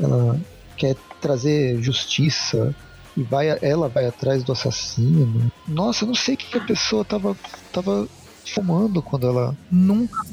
Ela 0.00 0.40
quer 0.76 0.96
trazer 1.20 1.80
justiça 1.82 2.72
e 3.18 3.22
vai, 3.24 3.58
ela 3.60 3.88
vai 3.88 4.06
atrás 4.06 4.44
do 4.44 4.52
assassino. 4.52 5.50
Nossa, 5.66 6.04
eu 6.04 6.08
não 6.08 6.14
sei 6.14 6.34
o 6.34 6.38
que, 6.38 6.56
a 6.56 6.60
pessoa 6.60 7.04
tava, 7.04 7.36
tava 7.72 8.08
fumando 8.46 9.02
quando 9.02 9.26
ela, 9.26 9.56
Nunca. 9.70 10.24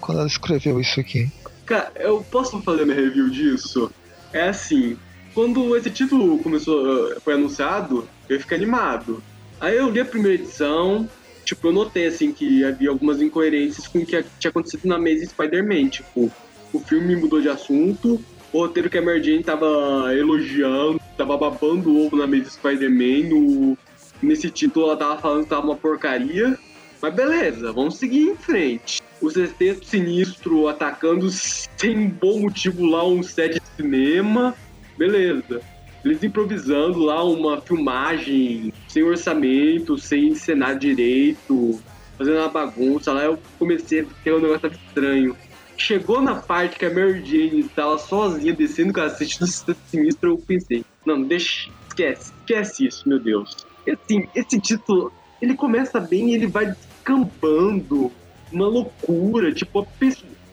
quando 0.00 0.18
ela 0.18 0.26
escreveu 0.26 0.78
isso 0.78 1.00
aqui. 1.00 1.32
Cara, 1.64 1.90
eu 1.96 2.22
posso 2.30 2.60
fazer 2.60 2.84
minha 2.84 2.96
review 2.96 3.30
disso? 3.30 3.90
É 4.30 4.48
assim, 4.48 4.98
quando 5.32 5.74
esse 5.74 5.90
título 5.90 6.38
começou, 6.40 7.18
foi 7.20 7.32
anunciado, 7.32 8.06
eu 8.28 8.38
fiquei 8.38 8.58
animado. 8.58 9.22
Aí 9.58 9.76
eu 9.76 9.88
li 9.88 10.00
a 10.00 10.04
primeira 10.04 10.42
edição, 10.42 11.08
tipo, 11.46 11.68
eu 11.68 11.72
notei 11.72 12.06
assim 12.06 12.30
que 12.30 12.62
havia 12.62 12.90
algumas 12.90 13.22
incoerências 13.22 13.88
com 13.88 14.00
o 14.00 14.06
que 14.06 14.22
tinha 14.38 14.50
acontecido 14.50 14.86
na 14.86 14.98
mesa 14.98 15.24
Spider-Man. 15.24 15.88
Tipo, 15.88 16.30
o 16.74 16.80
filme 16.80 17.16
mudou 17.16 17.40
de 17.40 17.48
assunto, 17.48 18.22
o 18.54 18.58
roteiro 18.60 18.88
que 18.88 18.96
a 18.96 19.02
Mary 19.02 19.20
Jane 19.20 19.42
tava 19.42 20.14
elogiando, 20.16 21.00
tava 21.18 21.36
babando 21.36 21.98
ovo 21.98 22.16
na 22.16 22.24
mesa 22.24 22.50
Spider-Man, 22.50 23.28
no, 23.28 23.76
nesse 24.22 24.48
título 24.48 24.86
ela 24.86 24.96
tava 24.96 25.20
falando 25.20 25.42
que 25.42 25.48
tava 25.48 25.66
uma 25.66 25.76
porcaria. 25.76 26.56
Mas 27.02 27.12
beleza, 27.12 27.72
vamos 27.72 27.96
seguir 27.96 28.28
em 28.28 28.36
frente. 28.36 29.02
O 29.20 29.28
sexteto 29.28 29.84
sinistro 29.84 30.68
atacando 30.68 31.28
sem 31.30 32.08
bom 32.08 32.42
motivo 32.42 32.86
lá 32.86 33.04
um 33.04 33.24
set 33.24 33.54
de 33.54 33.66
cinema. 33.76 34.54
Beleza. 34.96 35.60
Eles 36.04 36.22
improvisando 36.22 37.00
lá 37.00 37.24
uma 37.24 37.60
filmagem 37.60 38.72
sem 38.86 39.02
orçamento, 39.02 39.98
sem 39.98 40.28
encenar 40.28 40.78
direito, 40.78 41.80
fazendo 42.16 42.38
uma 42.38 42.48
bagunça. 42.48 43.12
Lá 43.12 43.24
eu 43.24 43.38
comecei 43.58 44.02
a 44.02 44.04
ter 44.22 44.32
um 44.32 44.40
negócio 44.40 44.70
estranho. 44.70 45.36
Chegou 45.76 46.22
na 46.22 46.36
parte 46.36 46.78
que 46.78 46.86
a 46.86 46.90
Mary 46.92 47.24
Jane 47.24 47.60
estava 47.60 47.98
sozinha 47.98 48.54
descendo 48.54 48.90
o 48.90 48.94
cacete 48.94 49.40
do 49.40 49.46
Sinistro, 49.46 50.30
eu 50.30 50.38
pensei, 50.38 50.84
não, 51.04 51.22
deixa, 51.22 51.70
esquece, 51.88 52.32
esquece 52.40 52.86
isso, 52.86 53.08
meu 53.08 53.18
Deus. 53.18 53.66
E, 53.86 53.90
assim, 53.90 54.28
esse 54.34 54.60
título, 54.60 55.12
ele 55.40 55.54
começa 55.54 56.00
bem 56.00 56.30
e 56.30 56.34
ele 56.34 56.46
vai 56.46 56.66
descambando, 56.66 58.10
uma 58.52 58.68
loucura, 58.68 59.52
tipo, 59.52 59.80
a 59.80 59.86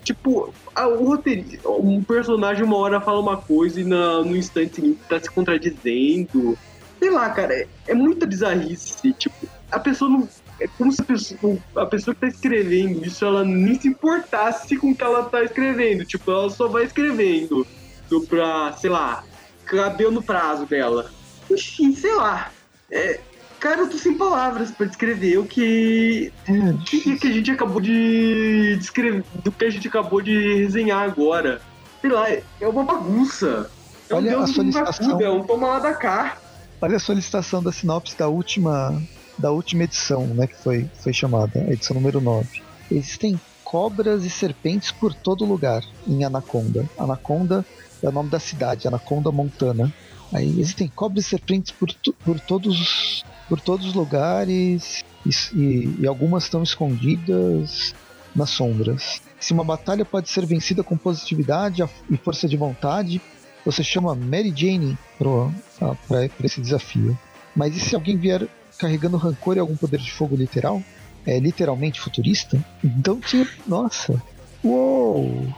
tipo, 0.04 0.54
a, 0.76 0.88
o 0.88 1.06
roteirista, 1.06 1.70
um 1.70 2.04
personagem 2.04 2.64
uma 2.64 2.78
hora 2.78 3.00
fala 3.00 3.20
uma 3.20 3.38
coisa 3.38 3.80
e 3.80 3.84
na, 3.84 4.24
no 4.24 4.36
instante 4.36 4.76
seguinte 4.76 5.00
tá 5.08 5.20
se 5.20 5.30
contradizendo. 5.30 6.58
Sei 7.00 7.10
lá, 7.10 7.30
cara, 7.30 7.54
é, 7.54 7.68
é 7.88 7.94
muita 7.94 8.26
bizarrice, 8.26 9.14
tipo, 9.14 9.48
a 9.72 9.80
pessoa 9.80 10.10
não. 10.10 10.28
É 10.62 10.68
como 10.78 10.92
se 10.92 11.02
a 11.02 11.06
pessoa, 11.06 11.58
a 11.76 11.86
pessoa 11.88 12.14
que 12.14 12.22
tá 12.22 12.28
escrevendo 12.28 13.04
isso, 13.04 13.26
ela 13.26 13.44
nem 13.44 13.80
se 13.80 13.88
importasse 13.88 14.78
com 14.78 14.92
o 14.92 14.96
que 14.96 15.04
ela 15.04 15.24
tá 15.24 15.44
escrevendo. 15.44 16.06
Tipo, 16.06 16.30
ela 16.30 16.50
só 16.52 16.68
vai 16.68 16.84
escrevendo 16.84 17.66
pra, 18.30 18.72
sei 18.74 18.92
lá, 18.92 19.24
caber 19.66 20.12
no 20.12 20.22
prazo 20.22 20.68
dela. 20.68 21.10
Enfim, 21.50 21.96
sei 21.96 22.14
lá. 22.14 22.52
É, 22.92 23.20
Cara, 23.60 23.82
eu 23.82 23.90
tô 23.90 23.96
sem 23.96 24.18
palavras 24.18 24.72
pra 24.72 24.88
descrever 24.88 25.38
o 25.38 25.46
que. 25.46 26.34
O 26.48 26.78
que, 26.84 27.16
que 27.16 27.28
a 27.28 27.32
gente 27.32 27.52
acabou 27.52 27.80
de 27.80 28.76
descrever. 28.78 29.24
Do 29.44 29.52
que 29.52 29.66
a 29.66 29.70
gente 29.70 29.88
acabou 29.88 30.20
de 30.20 30.64
resenhar 30.64 31.04
agora. 31.04 31.62
Sei 32.02 32.10
lá, 32.10 32.28
é 32.28 32.44
uma 32.68 32.84
bagunça. 32.84 33.70
É 34.10 34.16
um 34.16 34.18
Olha 34.18 34.32
Deus 34.32 34.50
a 34.50 34.54
solicitação. 34.54 35.22
É 35.22 35.30
um 35.30 35.44
toma 35.44 35.68
lá 35.68 35.80
da 35.80 35.94
cá. 35.94 36.38
Olha 36.82 36.98
a 36.98 37.00
solicitação 37.00 37.62
da 37.62 37.72
sinopse 37.72 38.18
da 38.18 38.28
última, 38.28 39.00
da 39.42 39.52
última 39.52 39.84
edição, 39.84 40.26
né, 40.28 40.48
que 40.48 40.56
foi, 40.56 40.90
foi 40.96 41.12
chamada, 41.12 41.60
edição 41.72 41.96
número 41.96 42.22
9. 42.22 42.62
Existem 42.90 43.40
cobras 43.64 44.24
e 44.24 44.30
serpentes 44.30 44.92
por 44.92 45.14
todo 45.14 45.46
lugar 45.46 45.84
em 46.08 46.24
Anaconda. 46.24 46.88
Anaconda 46.98 47.66
é 48.04 48.08
o 48.08 48.12
nome 48.12 48.30
da 48.30 48.40
cidade, 48.40 48.88
Anaconda 48.88 49.32
Montana. 49.32 49.92
Aí 50.34 50.60
existem 50.60 50.88
cobras 50.88 51.26
e 51.26 51.30
serpentes 51.30 51.72
por, 51.72 51.94
por, 52.24 52.40
todos, 52.40 53.24
por 53.50 53.60
todos 53.60 53.88
os 53.88 53.94
lugares 53.94 55.04
e- 55.54 55.96
e 56.00 56.08
algumas 56.08 56.44
estão 56.44 56.64
escondidas 56.64 57.94
nas 58.36 58.50
sombras. 58.50 59.22
Se 59.40 59.54
uma 59.54 59.64
batalha 59.64 60.06
pode 60.06 60.30
ser 60.30 60.46
vencida 60.46 60.84
com 60.84 60.96
positividade 60.98 61.84
e 62.10 62.18
força 62.18 62.48
de 62.48 62.56
vontade, 62.58 63.22
você 63.66 63.84
chama 63.84 64.16
Mary 64.16 64.54
Jane 64.56 64.98
para 66.08 66.30
esse 66.44 66.62
desafio. 66.62 67.18
Mas 67.56 67.76
e 67.76 67.80
se 67.80 67.96
alguém 67.96 68.18
vier 68.18 68.48
carregando 68.82 69.16
rancor 69.16 69.56
e 69.56 69.60
algum 69.60 69.76
poder 69.76 70.00
de 70.00 70.12
fogo 70.12 70.36
literal? 70.36 70.82
É 71.26 71.40
literalmente 71.40 72.02
futurista? 72.02 72.60
Então 72.84 73.20
tinha. 73.20 73.48
Nossa! 73.68 74.22
Uou! 74.64 75.54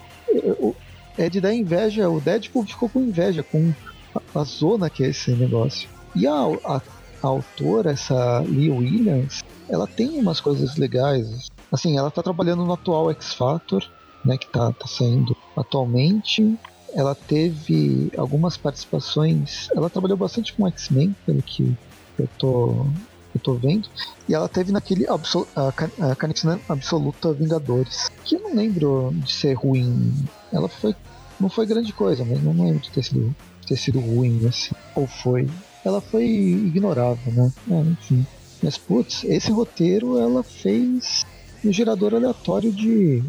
É 1.17 1.30
de 1.30 1.39
dar 1.39 1.53
inveja. 1.53 2.09
O 2.09 2.19
Deadpool 2.19 2.65
ficou 2.65 2.89
com 2.89 2.99
inveja 2.99 3.41
com 3.41 3.74
a, 4.13 4.41
a 4.41 4.43
zona 4.43 4.89
que 4.89 5.05
é 5.05 5.07
esse 5.07 5.32
negócio. 5.32 5.88
E 6.13 6.28
a, 6.28 6.34
a, 6.34 6.82
a 7.24 7.28
autora, 7.28 7.91
essa 7.91 8.39
Lee 8.39 8.69
Williams, 8.69 9.41
ela 9.69 9.88
tem 9.88 10.19
umas 10.19 10.41
coisas 10.41 10.76
legais. 10.76 11.47
Assim, 11.71 11.97
ela 11.97 12.11
tá 12.11 12.21
trabalhando 12.21 12.65
no 12.65 12.74
atual 12.74 13.09
X 13.11 13.34
Factor, 13.34 13.89
né, 14.26 14.38
que 14.38 14.47
tá, 14.47 14.71
tá 14.74 14.86
saindo 14.86 15.36
atualmente. 15.55 16.57
Ela 16.93 17.15
teve 17.15 18.11
algumas 18.17 18.57
participações. 18.57 19.69
Ela 19.76 19.89
trabalhou 19.89 20.17
bastante 20.17 20.53
com 20.53 20.67
X-Men, 20.67 21.15
pelo 21.26 21.41
que 21.41 21.76
eu 22.19 22.30
tô, 22.38 22.86
eu 23.34 23.42
tô 23.42 23.54
vendo. 23.56 23.88
E 24.28 24.34
ela 24.34 24.48
teve 24.48 24.72
naquele 24.72 25.08
Absol 25.10 25.46
a, 25.56 25.72
Ca- 25.72 25.90
a 26.00 26.74
Absoluta 26.74 27.34
Vingadores. 27.34 28.08
Que 28.24 28.36
eu 28.36 28.42
não 28.42 28.56
lembro 28.56 29.12
de 29.16 29.32
ser 29.32 29.54
ruim. 29.54 30.14
Ela 30.52 30.70
foi. 30.70 30.96
Não 31.40 31.50
foi 31.50 31.66
grande 31.66 31.92
coisa, 31.92 32.24
mas 32.24 32.42
não 32.44 32.54
lembro 32.54 32.80
de 32.80 32.92
ter 32.92 33.04
sido, 33.04 33.36
ter 33.68 33.76
sido 33.76 34.00
ruim, 34.00 34.46
assim. 34.48 34.74
Ou 34.96 35.08
foi. 35.08 35.50
Ela 35.84 36.00
foi 36.00 36.26
ignorável, 36.26 37.34
né? 37.34 37.52
É, 37.70 37.80
enfim. 37.82 38.26
Mas, 38.62 38.78
putz, 38.78 39.24
esse 39.26 39.52
roteiro 39.52 40.18
ela 40.20 40.42
fez 40.44 41.26
no 41.64 41.72
gerador 41.74 42.14
aleatório 42.14 42.72
de. 42.72 43.22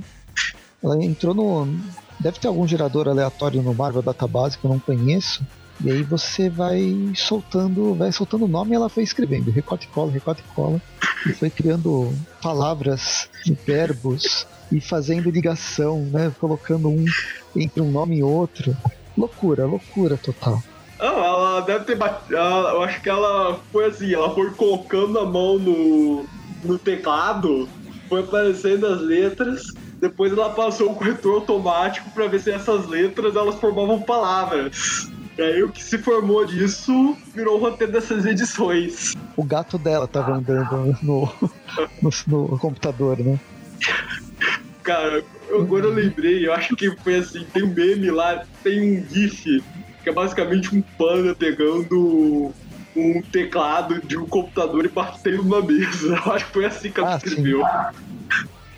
Ela 0.83 1.03
entrou 1.03 1.35
no. 1.35 1.67
Deve 2.21 2.39
ter 2.39 2.47
algum 2.47 2.67
gerador 2.69 3.09
aleatório 3.09 3.61
no 3.63 3.75
Marvel 3.75 4.03
Database 4.03 4.57
que 4.59 4.65
eu 4.65 4.71
não 4.71 4.79
conheço. 4.79 5.45
E 5.83 5.91
aí 5.91 6.03
você 6.03 6.49
vai 6.49 7.12
soltando, 7.14 7.95
vai 7.95 8.12
soltando 8.12 8.45
o 8.45 8.49
nome 8.49 8.72
e 8.72 8.75
ela 8.75 8.89
foi 8.89 9.03
escrevendo, 9.03 9.51
recorte 9.51 9.87
e 9.87 9.91
cola, 9.91 10.12
recorte 10.12 10.43
e 10.43 10.55
cola. 10.55 10.81
E 11.27 11.33
foi 11.33 11.51
criando 11.51 12.14
palavras, 12.43 13.29
verbos 13.66 14.47
e 14.70 14.81
fazendo 14.81 15.31
ligação, 15.31 16.05
né? 16.07 16.33
Colocando 16.39 16.89
um 16.89 17.05
entre 17.57 17.81
um 17.81 17.91
nome 17.91 18.18
e 18.18 18.22
outro. 18.22 18.77
Loucura, 19.16 19.66
loucura 19.66 20.16
total. 20.16 20.62
Não, 20.99 21.25
ela 21.25 21.61
deve 21.61 21.85
ter 21.85 21.97
batido. 21.97 22.37
Eu 22.37 22.83
acho 22.83 23.01
que 23.03 23.11
ela 23.11 23.61
foi 23.70 23.87
assim, 23.87 24.14
ela 24.14 24.35
foi 24.35 24.51
colocando 24.53 25.18
a 25.18 25.27
mão 25.27 25.59
no, 25.59 26.25
no 26.62 26.79
teclado, 26.79 27.68
foi 28.09 28.20
aparecendo 28.20 28.87
as 28.87 29.01
letras, 29.01 29.66
depois 30.01 30.33
ela 30.33 30.51
passou 30.51 30.93
o 30.93 30.95
corretor 30.95 31.35
automático 31.35 32.11
pra 32.11 32.27
ver 32.27 32.41
se 32.41 32.51
essas 32.51 32.87
letras 32.87 33.37
elas 33.37 33.57
formavam 33.57 34.01
palavras. 34.03 35.11
E 35.37 35.43
aí 35.43 35.62
o 35.62 35.70
que 35.70 35.82
se 35.82 35.99
formou 35.99 36.45
disso 36.47 37.16
virou 37.35 37.57
o 37.57 37.61
roteiro 37.61 37.93
dessas 37.93 38.24
edições. 38.24 39.14
O 39.37 39.43
gato 39.43 39.76
dela 39.78 40.07
tava 40.07 40.35
andando 40.35 40.97
no, 41.03 41.28
no, 42.01 42.11
no 42.28 42.59
computador, 42.59 43.18
né? 43.18 43.39
Cara, 44.82 45.24
agora 45.53 45.87
eu 45.87 45.91
lembrei, 45.93 46.47
eu 46.47 46.53
acho 46.53 46.76
que 46.76 46.91
foi 46.99 47.16
assim, 47.16 47.45
tem 47.53 47.64
um 47.64 47.72
meme 47.74 48.11
lá, 48.11 48.45
tem 48.62 48.99
um 49.01 49.09
GIF, 49.09 49.62
que 50.03 50.09
é 50.11 50.12
basicamente 50.12 50.74
um 50.76 50.82
panda 50.97 51.35
pegando 51.35 52.53
um 52.95 53.22
teclado 53.22 54.01
de 54.07 54.16
um 54.16 54.26
computador 54.26 54.85
e 54.85 54.89
batendo 54.89 55.43
na 55.45 55.61
mesa. 55.61 56.14
Eu 56.24 56.32
acho 56.32 56.47
que 56.47 56.53
foi 56.53 56.64
assim 56.66 56.93
que 56.93 57.01
ela 57.01 57.14
Ah, 57.14 57.18
sim. 57.18 57.26
escreveu. 57.28 57.62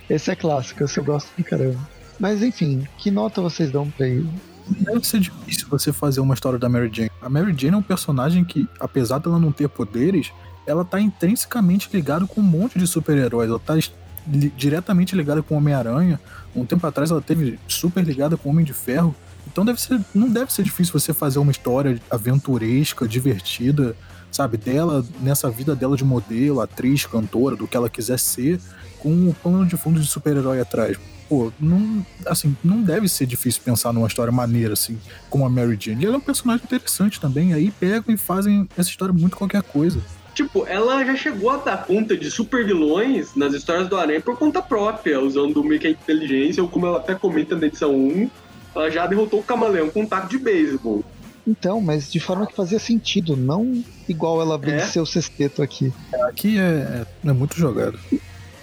Esse 0.08 0.30
é 0.30 0.36
clássico, 0.36 0.84
esse 0.84 0.98
eu 0.98 1.04
gosto 1.04 1.34
pra 1.34 1.44
caramba. 1.44 1.90
Mas 2.18 2.42
enfim, 2.42 2.86
que 2.96 3.10
nota 3.10 3.42
vocês 3.42 3.70
dão 3.70 3.90
pra 3.90 4.06
ele? 4.08 4.30
Deve 4.68 5.06
ser 5.06 5.20
difícil 5.20 5.68
você 5.68 5.92
fazer 5.92 6.20
uma 6.20 6.34
história 6.34 6.58
da 6.58 6.68
Mary 6.68 6.90
Jane. 6.92 7.10
A 7.22 7.28
Mary 7.28 7.54
Jane 7.56 7.74
é 7.74 7.76
um 7.76 7.82
personagem 7.82 8.44
que, 8.44 8.68
apesar 8.80 9.18
dela 9.18 9.38
não 9.38 9.52
ter 9.52 9.68
poderes, 9.68 10.32
ela 10.66 10.84
tá 10.84 11.00
intrinsecamente 11.00 11.88
ligada 11.92 12.26
com 12.26 12.40
um 12.40 12.44
monte 12.44 12.78
de 12.78 12.86
super-heróis. 12.86 13.48
Ela 13.48 13.58
tá 13.58 13.74
li- 13.74 14.52
diretamente 14.56 15.14
ligada 15.14 15.42
com 15.42 15.54
o 15.54 15.58
Homem-Aranha. 15.58 16.20
Um 16.54 16.64
tempo 16.64 16.86
atrás 16.86 17.10
ela 17.10 17.22
teve 17.22 17.58
super 17.68 18.04
ligada 18.04 18.36
com 18.36 18.48
o 18.48 18.52
Homem 18.52 18.64
de 18.64 18.72
Ferro. 18.72 19.14
Então 19.46 19.64
deve 19.64 19.80
ser, 19.80 20.00
não 20.12 20.28
deve 20.28 20.52
ser 20.52 20.64
difícil 20.64 20.98
você 20.98 21.14
fazer 21.14 21.38
uma 21.38 21.52
história 21.52 22.00
aventuresca, 22.10 23.06
divertida, 23.06 23.96
sabe, 24.32 24.56
dela, 24.56 25.04
nessa 25.20 25.48
vida 25.48 25.76
dela 25.76 25.96
de 25.96 26.04
modelo, 26.04 26.60
atriz, 26.60 27.06
cantora, 27.06 27.54
do 27.54 27.68
que 27.68 27.76
ela 27.76 27.88
quiser 27.88 28.18
ser, 28.18 28.60
com 28.98 29.10
um 29.10 29.32
plano 29.32 29.64
de 29.64 29.76
fundo 29.76 30.00
de 30.00 30.06
super-herói 30.06 30.60
atrás. 30.60 30.98
Pô, 31.28 31.52
não, 31.58 32.06
assim, 32.26 32.56
não 32.62 32.82
deve 32.82 33.08
ser 33.08 33.26
difícil 33.26 33.60
pensar 33.64 33.92
numa 33.92 34.06
história 34.06 34.32
maneira, 34.32 34.74
assim, 34.74 34.98
como 35.28 35.44
a 35.44 35.50
Mary 35.50 35.76
Jane. 35.78 36.02
E 36.02 36.06
ela 36.06 36.14
é 36.14 36.18
um 36.18 36.20
personagem 36.20 36.64
interessante 36.64 37.20
também, 37.20 37.52
aí 37.52 37.70
pegam 37.70 38.14
e 38.14 38.16
fazem 38.16 38.68
essa 38.76 38.90
história 38.90 39.12
muito 39.12 39.36
qualquer 39.36 39.62
coisa. 39.62 40.00
Tipo, 40.34 40.66
ela 40.66 41.02
já 41.04 41.16
chegou 41.16 41.50
a 41.50 41.56
dar 41.56 41.84
conta 41.84 42.16
de 42.16 42.30
super 42.30 42.64
vilões 42.64 43.34
nas 43.34 43.54
histórias 43.54 43.88
do 43.88 43.96
Aranha 43.96 44.20
por 44.20 44.38
conta 44.38 44.60
própria, 44.60 45.20
usando 45.20 45.64
meio 45.64 45.80
que 45.80 45.86
a 45.86 45.90
inteligência, 45.90 46.62
ou 46.62 46.68
como 46.68 46.86
ela 46.86 46.98
até 46.98 47.14
comenta 47.14 47.56
na 47.56 47.66
edição 47.66 47.94
1, 47.94 48.30
ela 48.74 48.90
já 48.90 49.06
derrotou 49.06 49.40
o 49.40 49.42
camaleão 49.42 49.88
com 49.88 50.02
um 50.02 50.06
taco 50.06 50.28
de 50.28 50.38
beisebol. 50.38 51.02
Então, 51.46 51.80
mas 51.80 52.12
de 52.12 52.20
forma 52.20 52.46
que 52.46 52.54
fazia 52.54 52.78
sentido, 52.78 53.36
não 53.36 53.82
igual 54.08 54.40
ela 54.40 54.58
venceu 54.58 55.04
o 55.04 55.06
sexteto 55.06 55.62
aqui. 55.62 55.92
Aqui 56.28 56.58
é, 56.58 57.06
é 57.24 57.32
muito 57.32 57.56
jogado. 57.56 57.98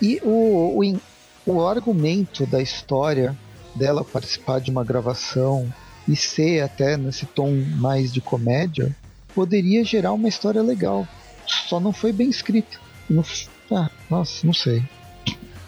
E 0.02 0.20
o, 0.22 0.78
o, 0.78 0.84
o 1.46 1.66
argumento 1.66 2.46
da 2.46 2.62
história 2.62 3.38
dela 3.76 4.04
participar 4.04 4.60
de 4.60 4.72
uma 4.72 4.84
gravação 4.84 5.72
e 6.08 6.16
ser 6.16 6.62
até 6.62 6.98
nesse 6.98 7.26
tom 7.26 7.52
mais 7.78 8.12
de 8.12 8.22
comédia, 8.22 8.96
poderia 9.34 9.84
gerar 9.84 10.14
uma 10.14 10.28
história 10.28 10.62
legal. 10.62 11.08
Só 11.48 11.80
não 11.80 11.92
foi 11.92 12.12
bem 12.12 12.30
escrita. 12.30 12.78
Não, 13.10 13.24
ah, 13.72 13.90
nossa, 14.10 14.46
não 14.46 14.54
sei. 14.54 14.84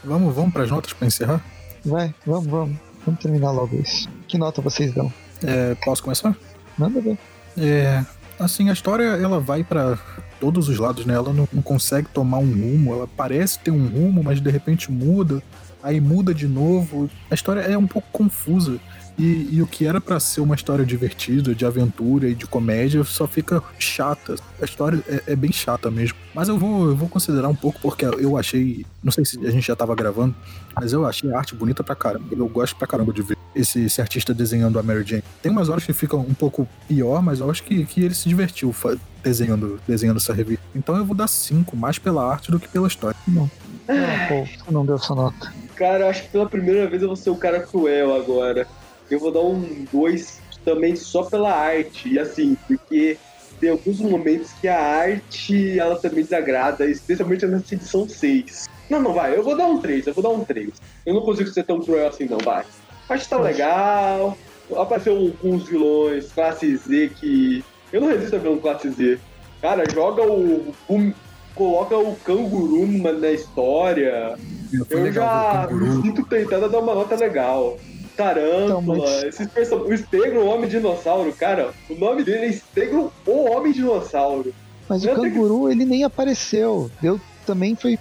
Vamos, 0.03 0.35
vamos 0.35 0.53
para 0.53 0.63
as 0.63 0.71
notas 0.71 0.93
para 0.93 1.07
encerrar? 1.07 1.43
Vai, 1.83 2.13
vamos, 2.25 2.45
vamos. 2.45 2.77
Vamos 3.05 3.21
terminar 3.21 3.51
logo 3.51 3.75
isso. 3.75 4.09
Que 4.27 4.37
nota 4.37 4.61
vocês 4.61 4.93
dão? 4.93 5.11
É, 5.43 5.75
posso 5.75 6.01
começar? 6.01 6.35
Manda 6.77 6.99
ver. 6.99 7.17
É, 7.57 8.03
assim, 8.39 8.69
a 8.69 8.73
história 8.73 9.03
ela 9.03 9.39
vai 9.39 9.63
para 9.63 9.97
todos 10.39 10.69
os 10.69 10.77
lados, 10.77 11.05
né? 11.05 11.13
Ela 11.13 11.31
não, 11.31 11.47
não, 11.51 11.61
consegue 11.61 12.07
tomar 12.09 12.39
um 12.39 12.51
rumo, 12.51 12.93
ela 12.93 13.07
parece 13.15 13.59
ter 13.59 13.71
um 13.71 13.87
rumo, 13.87 14.23
mas 14.23 14.41
de 14.41 14.49
repente 14.49 14.91
muda, 14.91 15.41
aí 15.85 16.01
muda 16.01 16.33
de 16.33 16.47
novo. 16.47 17.09
A 17.29 17.35
história 17.35 17.61
é 17.61 17.77
um 17.77 17.85
pouco 17.85 18.07
confusa. 18.11 18.79
E, 19.17 19.49
e 19.49 19.61
o 19.61 19.67
que 19.67 19.85
era 19.85 20.01
para 20.01 20.19
ser 20.19 20.41
uma 20.41 20.55
história 20.55 20.85
divertida, 20.85 21.55
de 21.55 21.65
aventura 21.65 22.27
e 22.27 22.35
de 22.35 22.45
comédia, 22.45 23.01
só 23.05 23.25
fica 23.25 23.63
chata. 23.79 24.35
A 24.61 24.65
história 24.65 25.01
é, 25.07 25.31
é, 25.31 25.35
bem 25.35 25.53
chata 25.53 25.89
mesmo. 25.89 26.17
Mas 26.33 26.49
eu 26.49 26.57
vou, 26.57 26.87
eu 26.87 26.95
vou 26.97 27.07
considerar 27.07 27.47
um 27.47 27.55
pouco, 27.55 27.79
porque 27.79 28.03
eu 28.03 28.37
achei. 28.37 28.85
Não 29.01 29.13
sei 29.13 29.23
se 29.23 29.39
a 29.45 29.51
gente 29.51 29.67
já 29.67 29.75
tava 29.75 29.95
gravando, 29.95 30.35
mas 30.75 30.91
eu 30.91 31.05
achei 31.05 31.31
a 31.31 31.37
arte 31.37 31.55
bonita 31.55 31.81
pra 31.81 31.95
caramba. 31.95 32.25
Eu 32.29 32.47
gosto 32.49 32.75
pra 32.75 32.87
caramba 32.87 33.13
de 33.13 33.21
ver 33.21 33.37
esse, 33.55 33.85
esse 33.85 34.01
artista 34.01 34.33
desenhando 34.33 34.77
a 34.77 34.83
Mary 34.83 35.05
Jane. 35.05 35.23
Tem 35.41 35.49
umas 35.49 35.69
horas 35.69 35.85
que 35.85 35.93
ficam 35.93 36.19
um 36.19 36.33
pouco 36.33 36.67
pior, 36.85 37.21
mas 37.21 37.39
eu 37.39 37.49
acho 37.49 37.63
que, 37.63 37.85
que 37.85 38.03
ele 38.03 38.13
se 38.13 38.27
divertiu 38.27 38.75
desenhando, 39.23 39.79
desenhando 39.87 40.17
essa 40.17 40.33
revista. 40.33 40.63
Então 40.75 40.97
eu 40.97 41.05
vou 41.05 41.15
dar 41.15 41.27
5, 41.27 41.77
mais 41.77 41.97
pela 41.97 42.29
arte 42.29 42.51
do 42.51 42.59
que 42.59 42.67
pela 42.67 42.87
história. 42.87 43.15
Não. 43.25 43.49
Ah, 43.87 44.27
pô, 44.27 44.71
não 44.71 44.85
deu 44.85 44.95
essa 44.95 45.15
nota. 45.15 45.53
Cara, 45.75 46.09
acho 46.09 46.23
que 46.23 46.29
pela 46.29 46.49
primeira 46.49 46.87
vez 46.87 47.01
eu 47.01 47.09
vou 47.09 47.17
ser 47.17 47.29
o 47.29 47.37
cara 47.37 47.61
cruel 47.61 48.15
agora. 48.15 48.67
Eu 49.09 49.19
vou 49.19 49.31
dar 49.31 49.41
um 49.41 49.85
2 49.91 50.41
também 50.63 50.95
só 50.95 51.23
pela 51.23 51.53
arte. 51.53 52.13
E 52.13 52.19
assim, 52.19 52.55
porque 52.67 53.17
tem 53.59 53.69
alguns 53.69 53.99
momentos 53.99 54.51
que 54.53 54.67
a 54.67 54.79
arte 54.79 55.79
ela 55.79 55.99
também 55.99 56.23
desagrada, 56.23 56.85
especialmente 56.85 57.45
nessa 57.45 57.75
edição 57.75 58.07
6. 58.07 58.65
Não, 58.89 59.01
não 59.01 59.13
vai, 59.13 59.35
eu 59.35 59.43
vou 59.43 59.57
dar 59.57 59.65
um 59.65 59.79
3, 59.79 60.07
eu 60.07 60.13
vou 60.13 60.23
dar 60.23 60.29
um 60.29 60.43
3. 60.45 60.69
Eu 61.05 61.13
não 61.13 61.21
consigo 61.21 61.49
ser 61.49 61.63
tão 61.63 61.79
cruel 61.79 62.07
assim, 62.07 62.25
não, 62.25 62.37
vai. 62.37 62.63
A 63.09 63.13
arte 63.13 63.29
tá 63.29 63.39
legal, 63.39 64.37
apareceu 64.75 65.15
alguns 65.15 65.67
vilões, 65.67 66.31
classe 66.31 66.75
Z 66.75 67.11
que. 67.19 67.63
Eu 67.91 68.01
não 68.01 68.07
resisto 68.07 68.35
a 68.35 68.39
ver 68.39 68.49
um 68.49 68.59
classe 68.59 68.89
Z. 68.89 69.19
Cara, 69.61 69.83
joga 69.89 70.23
o. 70.23 70.73
o 70.87 71.13
coloca 71.55 71.97
o 71.97 72.15
canguru 72.17 72.85
na 72.85 73.31
história. 73.31 74.37
Eu 74.89 75.11
já 75.11 75.67
me 75.71 76.01
sinto 76.03 76.23
tentando 76.25 76.69
dar 76.69 76.79
uma 76.79 76.93
nota 76.93 77.15
legal. 77.15 77.79
Tarântula, 78.15 78.97
então, 78.97 79.27
esses 79.27 79.47
personagens. 79.47 79.99
O 79.99 80.03
Stegron, 80.03 80.39
o 80.39 80.47
Homem 80.47 80.69
Dinossauro, 80.69 81.33
cara, 81.33 81.71
o 81.89 81.95
nome 81.95 82.23
dele 82.23 82.45
é 82.45 82.51
Stegron, 82.51 83.11
o 83.25 83.51
Homem 83.51 83.73
Dinossauro. 83.73 84.53
Mas 84.87 85.03
o 85.03 85.09
canguru, 85.09 85.65
que... 85.65 85.73
ele 85.73 85.85
nem 85.85 86.03
apareceu. 86.03 86.89
Deu, 87.01 87.19
também 87.45 87.75
foi 87.75 87.99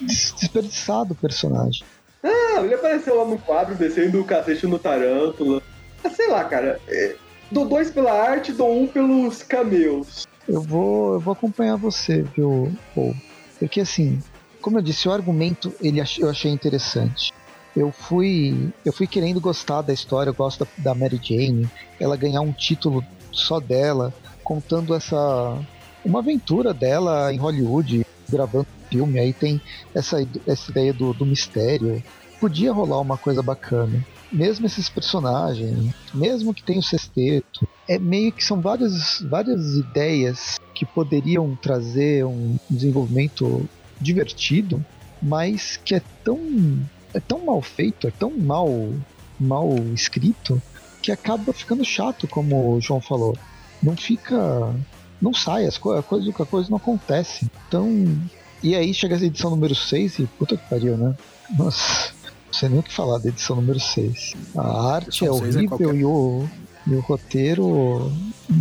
desperdiçado 0.00 1.14
o 1.14 1.16
personagem. 1.16 1.84
Ah, 2.22 2.60
ele 2.62 2.74
apareceu 2.74 3.16
lá 3.16 3.24
no 3.24 3.38
quadro, 3.38 3.74
descendo 3.74 4.20
o 4.20 4.24
cacete 4.24 4.66
no 4.66 4.78
Tarântula. 4.78 5.62
Ah, 6.04 6.10
sei 6.10 6.28
lá, 6.28 6.44
cara. 6.44 6.78
É, 6.86 7.14
dou 7.50 7.64
dois 7.64 7.90
pela 7.90 8.12
arte, 8.12 8.52
dou 8.52 8.70
um 8.70 8.86
pelos 8.86 9.42
cameos. 9.42 10.26
Eu 10.50 10.62
vou, 10.62 11.14
eu 11.14 11.20
vou 11.20 11.32
acompanhar 11.32 11.76
você, 11.76 12.22
viu, 12.22 12.72
Paul? 12.94 13.14
Porque 13.58 13.80
assim, 13.80 14.20
como 14.60 14.78
eu 14.78 14.82
disse, 14.82 15.08
o 15.08 15.12
argumento 15.12 15.72
ele 15.80 16.00
eu 16.18 16.28
achei 16.28 16.50
interessante 16.50 17.32
eu 17.76 17.92
fui 17.92 18.72
eu 18.84 18.92
fui 18.92 19.06
querendo 19.06 19.40
gostar 19.40 19.82
da 19.82 19.92
história, 19.92 20.30
eu 20.30 20.34
gosto 20.34 20.64
da, 20.64 20.92
da 20.92 20.94
Mary 20.94 21.20
Jane, 21.22 21.68
ela 22.00 22.16
ganhar 22.16 22.40
um 22.40 22.52
título 22.52 23.04
só 23.32 23.60
dela, 23.60 24.12
contando 24.42 24.94
essa 24.94 25.58
uma 26.04 26.20
aventura 26.20 26.72
dela 26.74 27.32
em 27.32 27.38
Hollywood, 27.38 28.04
gravando 28.28 28.66
filme, 28.88 29.20
aí 29.20 29.32
tem 29.32 29.60
essa, 29.94 30.16
essa 30.46 30.70
ideia 30.70 30.92
do, 30.92 31.12
do 31.12 31.24
mistério. 31.24 32.02
Podia 32.40 32.72
rolar 32.72 33.00
uma 33.00 33.16
coisa 33.18 33.42
bacana. 33.42 34.04
Mesmo 34.32 34.66
esses 34.66 34.88
personagens, 34.88 35.94
mesmo 36.14 36.54
que 36.54 36.62
tenha 36.62 36.78
o 36.78 36.82
sexteto, 36.82 37.66
é 37.88 37.98
meio 37.98 38.32
que 38.32 38.44
são 38.44 38.60
várias, 38.60 39.20
várias 39.22 39.74
ideias 39.74 40.58
que 40.74 40.86
poderiam 40.86 41.56
trazer 41.60 42.24
um 42.24 42.56
desenvolvimento 42.68 43.68
divertido, 44.00 44.84
mas 45.20 45.76
que 45.76 45.94
é 45.94 46.02
tão 46.24 46.38
é 47.12 47.20
tão 47.20 47.44
mal 47.44 47.60
feito, 47.60 48.06
é 48.06 48.10
tão 48.10 48.30
mal, 48.30 48.68
mal 49.38 49.74
escrito, 49.94 50.60
que 51.02 51.10
acaba 51.10 51.52
ficando 51.52 51.84
chato, 51.84 52.28
como 52.28 52.74
o 52.74 52.80
João 52.80 53.00
falou. 53.00 53.36
Não 53.82 53.96
fica. 53.96 54.74
Não 55.20 55.34
sai, 55.34 55.66
as 55.66 55.76
co 55.76 55.92
a 55.92 56.02
coisa, 56.02 56.30
a 56.30 56.46
coisa 56.46 56.70
não 56.70 56.76
acontece. 56.76 57.50
Então. 57.66 57.88
E 58.62 58.74
aí 58.74 58.92
chega 58.92 59.16
a 59.16 59.22
edição 59.22 59.50
número 59.50 59.74
6 59.74 60.18
e 60.18 60.26
puta 60.26 60.56
que 60.56 60.68
pariu, 60.68 60.96
né? 60.96 61.16
Nossa, 61.58 62.12
não 62.50 62.58
sei 62.58 62.68
nem 62.68 62.80
o 62.80 62.82
que 62.82 62.92
falar 62.92 63.18
da 63.18 63.28
edição 63.28 63.56
número 63.56 63.78
6. 63.78 64.34
A 64.56 64.94
arte 64.94 65.24
é, 65.24 65.28
é 65.28 65.30
horrível 65.30 65.92
é 65.92 65.94
e, 65.94 66.04
o, 66.04 66.48
e 66.86 66.94
o 66.94 67.00
roteiro. 67.00 68.12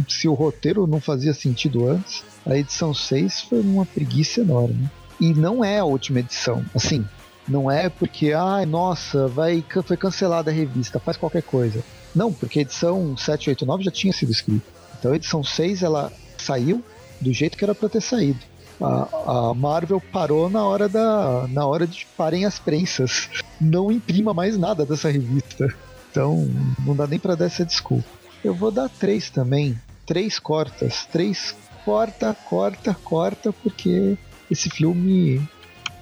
Se 0.08 0.28
o 0.28 0.34
roteiro 0.34 0.86
não 0.86 1.02
fazia 1.02 1.34
sentido 1.34 1.90
antes, 1.90 2.24
a 2.46 2.56
edição 2.56 2.94
6 2.94 3.42
foi 3.42 3.60
uma 3.62 3.86
preguiça 3.86 4.42
enorme. 4.42 4.90
E 5.20 5.34
não 5.34 5.66
é 5.66 5.80
a 5.80 5.86
última 5.86 6.20
edição. 6.20 6.64
Assim, 6.74 7.04
não 7.48 7.70
é 7.70 7.90
porque, 7.90 8.32
ai, 8.32 8.64
ah, 8.64 8.66
nossa, 8.66 9.28
vai, 9.28 9.64
foi 9.84 9.98
cancelada 9.98 10.52
a 10.52 10.54
revista, 10.54 11.00
faz 11.00 11.18
qualquer 11.18 11.42
coisa. 11.42 11.84
Não, 12.16 12.32
porque 12.32 12.60
a 12.60 12.62
edição 12.62 13.18
789 13.18 13.84
já 13.84 13.92
tinha 13.92 14.14
sido 14.14 14.32
escrita. 14.32 14.66
Então 15.00 15.12
a 15.12 15.16
edição 15.16 15.44
6 15.44 15.82
ela 15.82 16.12
saiu 16.38 16.84
do 17.20 17.34
jeito 17.34 17.58
que 17.58 17.64
era 17.64 17.74
para 17.74 17.90
ter 17.90 18.02
saído. 18.02 18.40
A, 18.82 19.50
a, 19.50 19.54
Marvel 19.54 20.02
parou 20.12 20.50
na 20.50 20.66
hora 20.66 20.88
da 20.88 21.48
na 21.50 21.66
hora 21.66 21.86
de 21.86 22.08
parem 22.18 22.46
as 22.46 22.60
prensas. 22.60 23.30
Não 23.60 23.92
imprima 23.92 24.34
mais 24.34 24.58
nada 24.58 24.86
dessa 24.86 25.10
revista. 25.10 25.68
Então 26.10 26.50
não 26.86 26.96
dá 26.96 27.06
nem 27.06 27.20
para 27.20 27.36
dar 27.36 27.46
essa 27.46 27.66
desculpa. 27.66 28.08
Eu 28.44 28.54
vou 28.54 28.72
dar 28.72 28.90
três 28.90 29.30
também. 29.30 29.78
Três 30.06 30.40
cortas. 30.40 31.06
Três 31.06 31.56
corta, 31.84 32.34
corta, 32.34 32.94
corta, 33.04 33.54
porque 33.54 34.18
esse 34.50 34.70
filme 34.70 35.42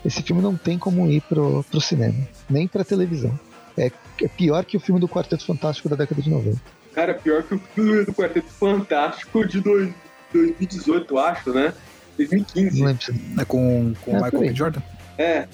esse 0.05 0.21
filme 0.21 0.41
não 0.41 0.55
tem 0.55 0.77
como 0.77 1.09
ir 1.09 1.21
pro, 1.21 1.63
pro 1.63 1.81
cinema, 1.81 2.27
nem 2.49 2.67
pra 2.67 2.83
televisão. 2.83 3.37
É, 3.77 3.91
é 4.21 4.27
pior 4.27 4.63
que 4.63 4.77
o 4.77 4.79
filme 4.79 5.01
do 5.01 5.07
Quarteto 5.07 5.45
Fantástico 5.45 5.89
da 5.89 5.95
década 5.95 6.21
de 6.21 6.29
90. 6.29 6.59
Cara, 6.93 7.13
pior 7.13 7.43
que 7.43 7.55
o 7.55 7.59
filme 7.59 8.05
do 8.05 8.13
Quarteto 8.13 8.49
Fantástico 8.49 9.45
de 9.45 9.59
dois, 9.59 9.93
2018, 10.33 11.17
acho, 11.17 11.51
né? 11.51 11.73
2015. 12.17 12.79
Não 12.79 12.87
lembro. 12.87 13.15
É 13.39 13.45
com, 13.45 13.93
com 14.01 14.11
é, 14.11 14.21
Michael 14.23 14.39
B. 14.39 14.53
Jordan? 14.53 14.81
É. 15.17 15.47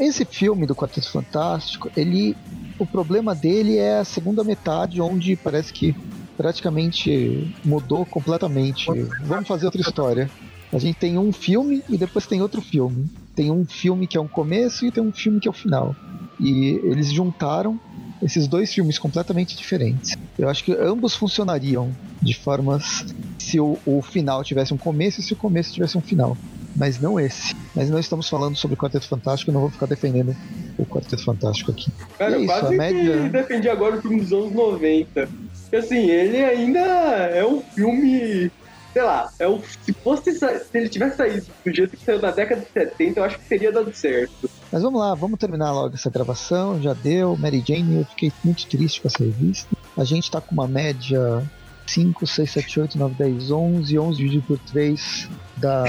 Esse 0.00 0.24
filme 0.24 0.66
do 0.66 0.74
Quarteto 0.74 1.10
Fantástico, 1.10 1.90
ele. 1.96 2.36
O 2.78 2.86
problema 2.86 3.34
dele 3.34 3.76
é 3.76 3.98
a 3.98 4.04
segunda 4.04 4.44
metade, 4.44 5.00
onde 5.00 5.34
parece 5.34 5.72
que 5.72 5.94
praticamente 6.36 7.54
mudou 7.64 8.06
completamente. 8.06 8.86
Vamos 9.24 9.48
fazer 9.48 9.66
outra 9.66 9.80
história. 9.80 10.30
A 10.72 10.78
gente 10.78 10.96
tem 10.96 11.18
um 11.18 11.32
filme 11.32 11.82
e 11.88 11.98
depois 11.98 12.26
tem 12.26 12.40
outro 12.40 12.62
filme 12.62 13.10
tem 13.38 13.52
um 13.52 13.64
filme 13.64 14.04
que 14.08 14.16
é 14.16 14.20
um 14.20 14.26
começo 14.26 14.84
e 14.84 14.90
tem 14.90 15.00
um 15.00 15.12
filme 15.12 15.38
que 15.38 15.46
é 15.46 15.50
o 15.50 15.54
final. 15.54 15.94
E 16.40 16.80
eles 16.82 17.12
juntaram 17.12 17.78
esses 18.20 18.48
dois 18.48 18.74
filmes 18.74 18.98
completamente 18.98 19.56
diferentes. 19.56 20.18
Eu 20.36 20.48
acho 20.48 20.64
que 20.64 20.72
ambos 20.72 21.14
funcionariam 21.14 21.94
de 22.20 22.34
formas 22.34 23.06
se 23.38 23.60
o, 23.60 23.78
o 23.86 24.02
final 24.02 24.42
tivesse 24.42 24.74
um 24.74 24.76
começo 24.76 25.20
e 25.20 25.22
se 25.22 25.32
o 25.32 25.36
começo 25.36 25.72
tivesse 25.72 25.96
um 25.96 26.00
final. 26.00 26.36
Mas 26.76 27.00
não 27.00 27.18
esse. 27.18 27.56
Mas 27.74 27.90
não 27.90 27.98
estamos 27.98 28.28
falando 28.28 28.56
sobre 28.56 28.74
o 28.74 28.76
Quarteto 28.76 29.08
Fantástico, 29.08 29.50
não 29.50 29.62
vou 29.62 29.70
ficar 29.70 29.86
defendendo 29.86 30.36
o 30.76 30.84
Quarteto 30.84 31.24
Fantástico 31.24 31.70
aqui. 31.70 31.90
Cara, 32.18 32.36
é 32.36 32.38
isso, 32.38 32.46
quase 32.46 32.74
a 32.74 32.78
média... 32.78 33.22
que 33.22 33.28
defendi 33.30 33.68
agora 33.68 33.96
o 33.96 34.02
filme 34.02 34.20
dos 34.20 34.32
anos 34.32 34.52
90. 34.52 35.28
Porque 35.62 35.76
assim, 35.76 36.08
ele 36.08 36.44
ainda 36.44 36.80
é 36.80 37.44
um 37.44 37.60
filme 37.60 38.50
sei 38.92 39.02
lá, 39.02 39.30
é 39.38 39.48
um, 39.48 39.60
se 39.82 39.92
fosse 39.92 40.32
se 40.32 40.46
ele 40.74 40.88
tivesse 40.88 41.16
saído 41.16 41.46
do 41.64 41.72
jeito 41.72 41.96
que 41.96 42.04
saiu 42.04 42.20
na 42.20 42.30
década 42.30 42.62
de 42.62 42.68
70, 42.72 43.20
eu 43.20 43.24
acho 43.24 43.38
que 43.38 43.48
teria 43.48 43.70
dado 43.70 43.92
certo. 43.92 44.50
Mas 44.72 44.82
vamos 44.82 44.98
lá, 44.98 45.14
vamos 45.14 45.38
terminar 45.38 45.72
logo 45.72 45.94
essa 45.94 46.10
gravação. 46.10 46.80
Já 46.82 46.94
deu, 46.94 47.36
Mary 47.36 47.62
Jane, 47.66 47.98
eu 47.98 48.04
fiquei 48.06 48.32
muito 48.42 48.66
triste 48.66 49.00
com 49.00 49.08
essa 49.08 49.22
revista. 49.22 49.68
A 49.96 50.04
gente 50.04 50.30
tá 50.30 50.40
com 50.40 50.52
uma 50.52 50.66
média 50.66 51.42
5, 51.88 52.26
6, 52.26 52.50
7, 52.50 52.80
8, 52.80 52.98
9, 52.98 53.14
10, 53.14 53.50
11. 53.50 53.98
11 53.98 54.16
dividido 54.16 54.44
por 54.46 54.58
3 54.58 55.28
dá 55.56 55.84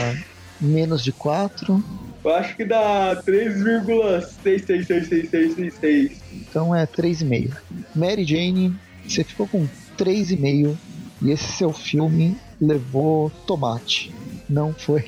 menos 0.59 1.03
de 1.03 1.11
4. 1.11 1.83
Eu 2.23 2.35
acho 2.35 2.55
que 2.55 2.63
dá 2.65 3.21
3,6666666. 3.23 6.11
Então 6.33 6.75
é 6.75 6.85
3,5. 6.85 7.55
Mary 7.95 8.23
Jane, 8.25 8.75
você 9.05 9.23
ficou 9.23 9.47
com 9.47 9.67
3,5 9.97 10.75
e 11.21 11.31
esse 11.31 11.51
seu 11.53 11.73
filme 11.73 12.37
levou 12.59 13.29
tomate. 13.45 14.13
Não 14.49 14.73
foi. 14.73 15.05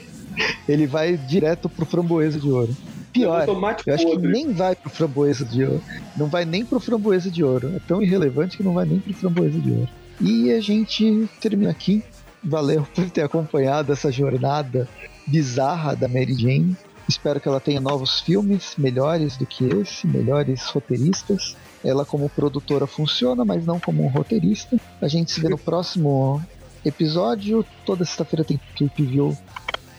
Ele 0.68 0.86
vai 0.88 1.18
direto 1.18 1.68
pro 1.68 1.86
framboesa 1.86 2.40
de 2.40 2.50
ouro. 2.50 2.74
Pior, 3.12 3.46
eu 3.46 3.66
acho 3.66 3.84
que 3.84 4.06
podre. 4.14 4.32
nem 4.32 4.54
vai 4.54 4.74
pro 4.74 4.90
framboesa 4.90 5.44
de 5.44 5.66
ouro. 5.66 5.84
Não 6.16 6.28
vai 6.28 6.46
nem 6.46 6.64
pro 6.64 6.80
framboesa 6.80 7.30
de 7.30 7.44
ouro. 7.44 7.76
É 7.76 7.80
tão 7.86 8.02
irrelevante 8.02 8.56
que 8.56 8.64
não 8.64 8.74
vai 8.74 8.86
nem 8.86 9.00
pro 9.00 9.14
framboesa 9.14 9.60
de 9.60 9.72
ouro. 9.72 9.90
E 10.22 10.52
a 10.52 10.62
gente 10.62 11.28
termina 11.40 11.72
aqui. 11.72 12.04
Valeu 12.44 12.88
por 12.94 13.10
ter 13.10 13.24
acompanhado 13.24 13.92
essa 13.92 14.12
jornada 14.12 14.88
bizarra 15.26 15.96
da 15.96 16.08
Mary 16.08 16.36
Jane. 16.36 16.78
Espero 17.10 17.42
que 17.42 17.48
ela 17.48 17.60
tenha 17.60 17.82
novos 17.82 18.20
filmes 18.20 18.76
melhores 18.78 19.36
do 19.36 19.46
que 19.46 19.66
esse, 19.66 20.08
melhores 20.08 20.64
roteiristas. 20.66 21.58
Ela 21.84 22.06
como 22.06 22.30
produtora 22.30 22.86
funciona, 22.86 23.44
mas 23.44 23.66
não 23.66 23.80
como 23.80 24.04
um 24.04 24.08
roteirista. 24.08 24.80
A 25.02 25.08
gente 25.08 25.32
se 25.32 25.42
vê 25.42 25.50
no 25.50 25.58
próximo 25.58 26.42
episódio. 26.86 27.66
Toda 27.84 28.06
sexta-feira 28.06 28.44
tem 28.46 28.60
Tweep 28.76 29.04
View 29.04 29.36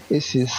esses 0.09 0.53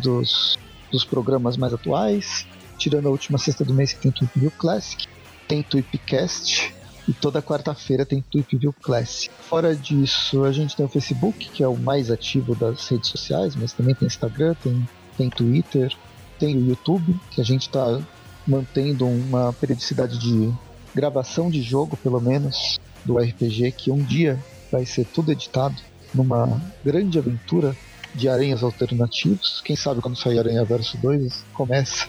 dos, 0.00 0.58
dos 0.90 1.04
programas 1.04 1.58
mais 1.58 1.74
atuais. 1.74 2.46
Tirando 2.78 3.08
a 3.08 3.10
última 3.10 3.36
sexta 3.36 3.64
do 3.64 3.74
mês 3.74 3.92
que 3.92 4.00
tem 4.00 4.10
Tweep 4.10 4.38
View 4.38 4.52
Classic. 4.52 5.06
Tem 5.46 5.62
Tweepcast. 5.62 6.79
E 7.10 7.12
toda 7.12 7.42
quarta-feira 7.42 8.06
tem 8.06 8.22
Tweep 8.22 8.56
View 8.56 8.72
Classic. 8.72 9.34
Fora 9.40 9.74
disso, 9.74 10.44
a 10.44 10.52
gente 10.52 10.76
tem 10.76 10.86
o 10.86 10.88
Facebook, 10.88 11.50
que 11.50 11.60
é 11.60 11.66
o 11.66 11.76
mais 11.76 12.08
ativo 12.08 12.54
das 12.54 12.86
redes 12.86 13.10
sociais, 13.10 13.56
mas 13.56 13.72
também 13.72 13.96
tem 13.96 14.06
Instagram, 14.06 14.54
tem, 14.62 14.88
tem 15.16 15.28
Twitter, 15.28 15.92
tem 16.38 16.56
o 16.56 16.68
YouTube, 16.68 17.18
que 17.32 17.40
a 17.40 17.44
gente 17.44 17.62
está 17.62 18.00
mantendo 18.46 19.08
uma 19.08 19.52
periodicidade 19.52 20.20
de 20.20 20.52
gravação 20.94 21.50
de 21.50 21.60
jogo, 21.62 21.96
pelo 21.96 22.20
menos, 22.20 22.78
do 23.04 23.18
RPG, 23.18 23.72
que 23.72 23.90
um 23.90 24.00
dia 24.00 24.38
vai 24.70 24.86
ser 24.86 25.04
tudo 25.04 25.32
editado 25.32 25.74
numa 26.14 26.62
grande 26.84 27.18
aventura 27.18 27.76
de 28.14 28.28
aranhas 28.28 28.62
alternativos. 28.62 29.60
Quem 29.64 29.74
sabe 29.74 30.00
quando 30.00 30.16
sair 30.16 30.38
Aranha 30.38 30.64
Verso 30.64 30.96
2 30.96 31.44
começa 31.54 32.06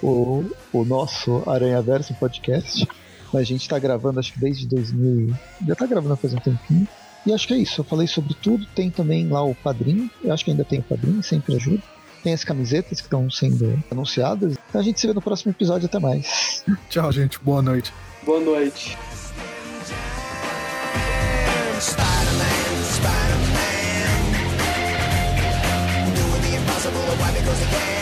o, 0.00 0.44
o 0.72 0.84
nosso 0.84 1.42
Aranha 1.50 1.82
Verso 1.82 2.14
podcast. 2.14 2.86
Mas 3.32 3.42
a 3.42 3.44
gente 3.44 3.68
tá 3.68 3.78
gravando 3.78 4.18
acho 4.18 4.32
que 4.32 4.40
desde 4.40 4.66
2000. 4.66 5.34
Já 5.66 5.74
tá 5.74 5.86
gravando 5.86 6.16
faz 6.16 6.34
um 6.34 6.38
tempinho. 6.38 6.86
E 7.26 7.32
acho 7.32 7.46
que 7.46 7.54
é 7.54 7.58
isso. 7.58 7.80
Eu 7.80 7.84
falei 7.84 8.06
sobre 8.06 8.34
tudo. 8.34 8.66
Tem 8.74 8.90
também 8.90 9.28
lá 9.28 9.42
o 9.42 9.54
padrinho. 9.54 10.10
Eu 10.22 10.32
acho 10.32 10.44
que 10.44 10.50
ainda 10.50 10.64
tem 10.64 10.80
o 10.80 10.82
padrinho, 10.82 11.22
sempre 11.22 11.54
ajuda. 11.56 11.82
Tem 12.22 12.32
as 12.34 12.44
camisetas 12.44 13.00
que 13.00 13.06
estão 13.06 13.30
sendo 13.30 13.82
anunciadas. 13.90 14.54
Então 14.68 14.80
a 14.80 14.84
gente 14.84 15.00
se 15.00 15.06
vê 15.06 15.12
no 15.12 15.22
próximo 15.22 15.52
episódio. 15.52 15.86
Até 15.86 15.98
mais. 15.98 16.64
Tchau, 16.90 17.10
gente. 17.12 17.38
Boa 17.38 17.62
noite. 17.62 17.92
Boa 18.24 18.40
noite. 18.40 18.96
Spider-Man, 21.80 22.84
Spider-Man, 22.84 24.34
doing 26.14 26.42
the 26.42 26.56
impossible. 26.56 27.00
Why? 27.16 27.32
Because 27.32 27.58
he 27.58 27.66
can. 27.70 27.99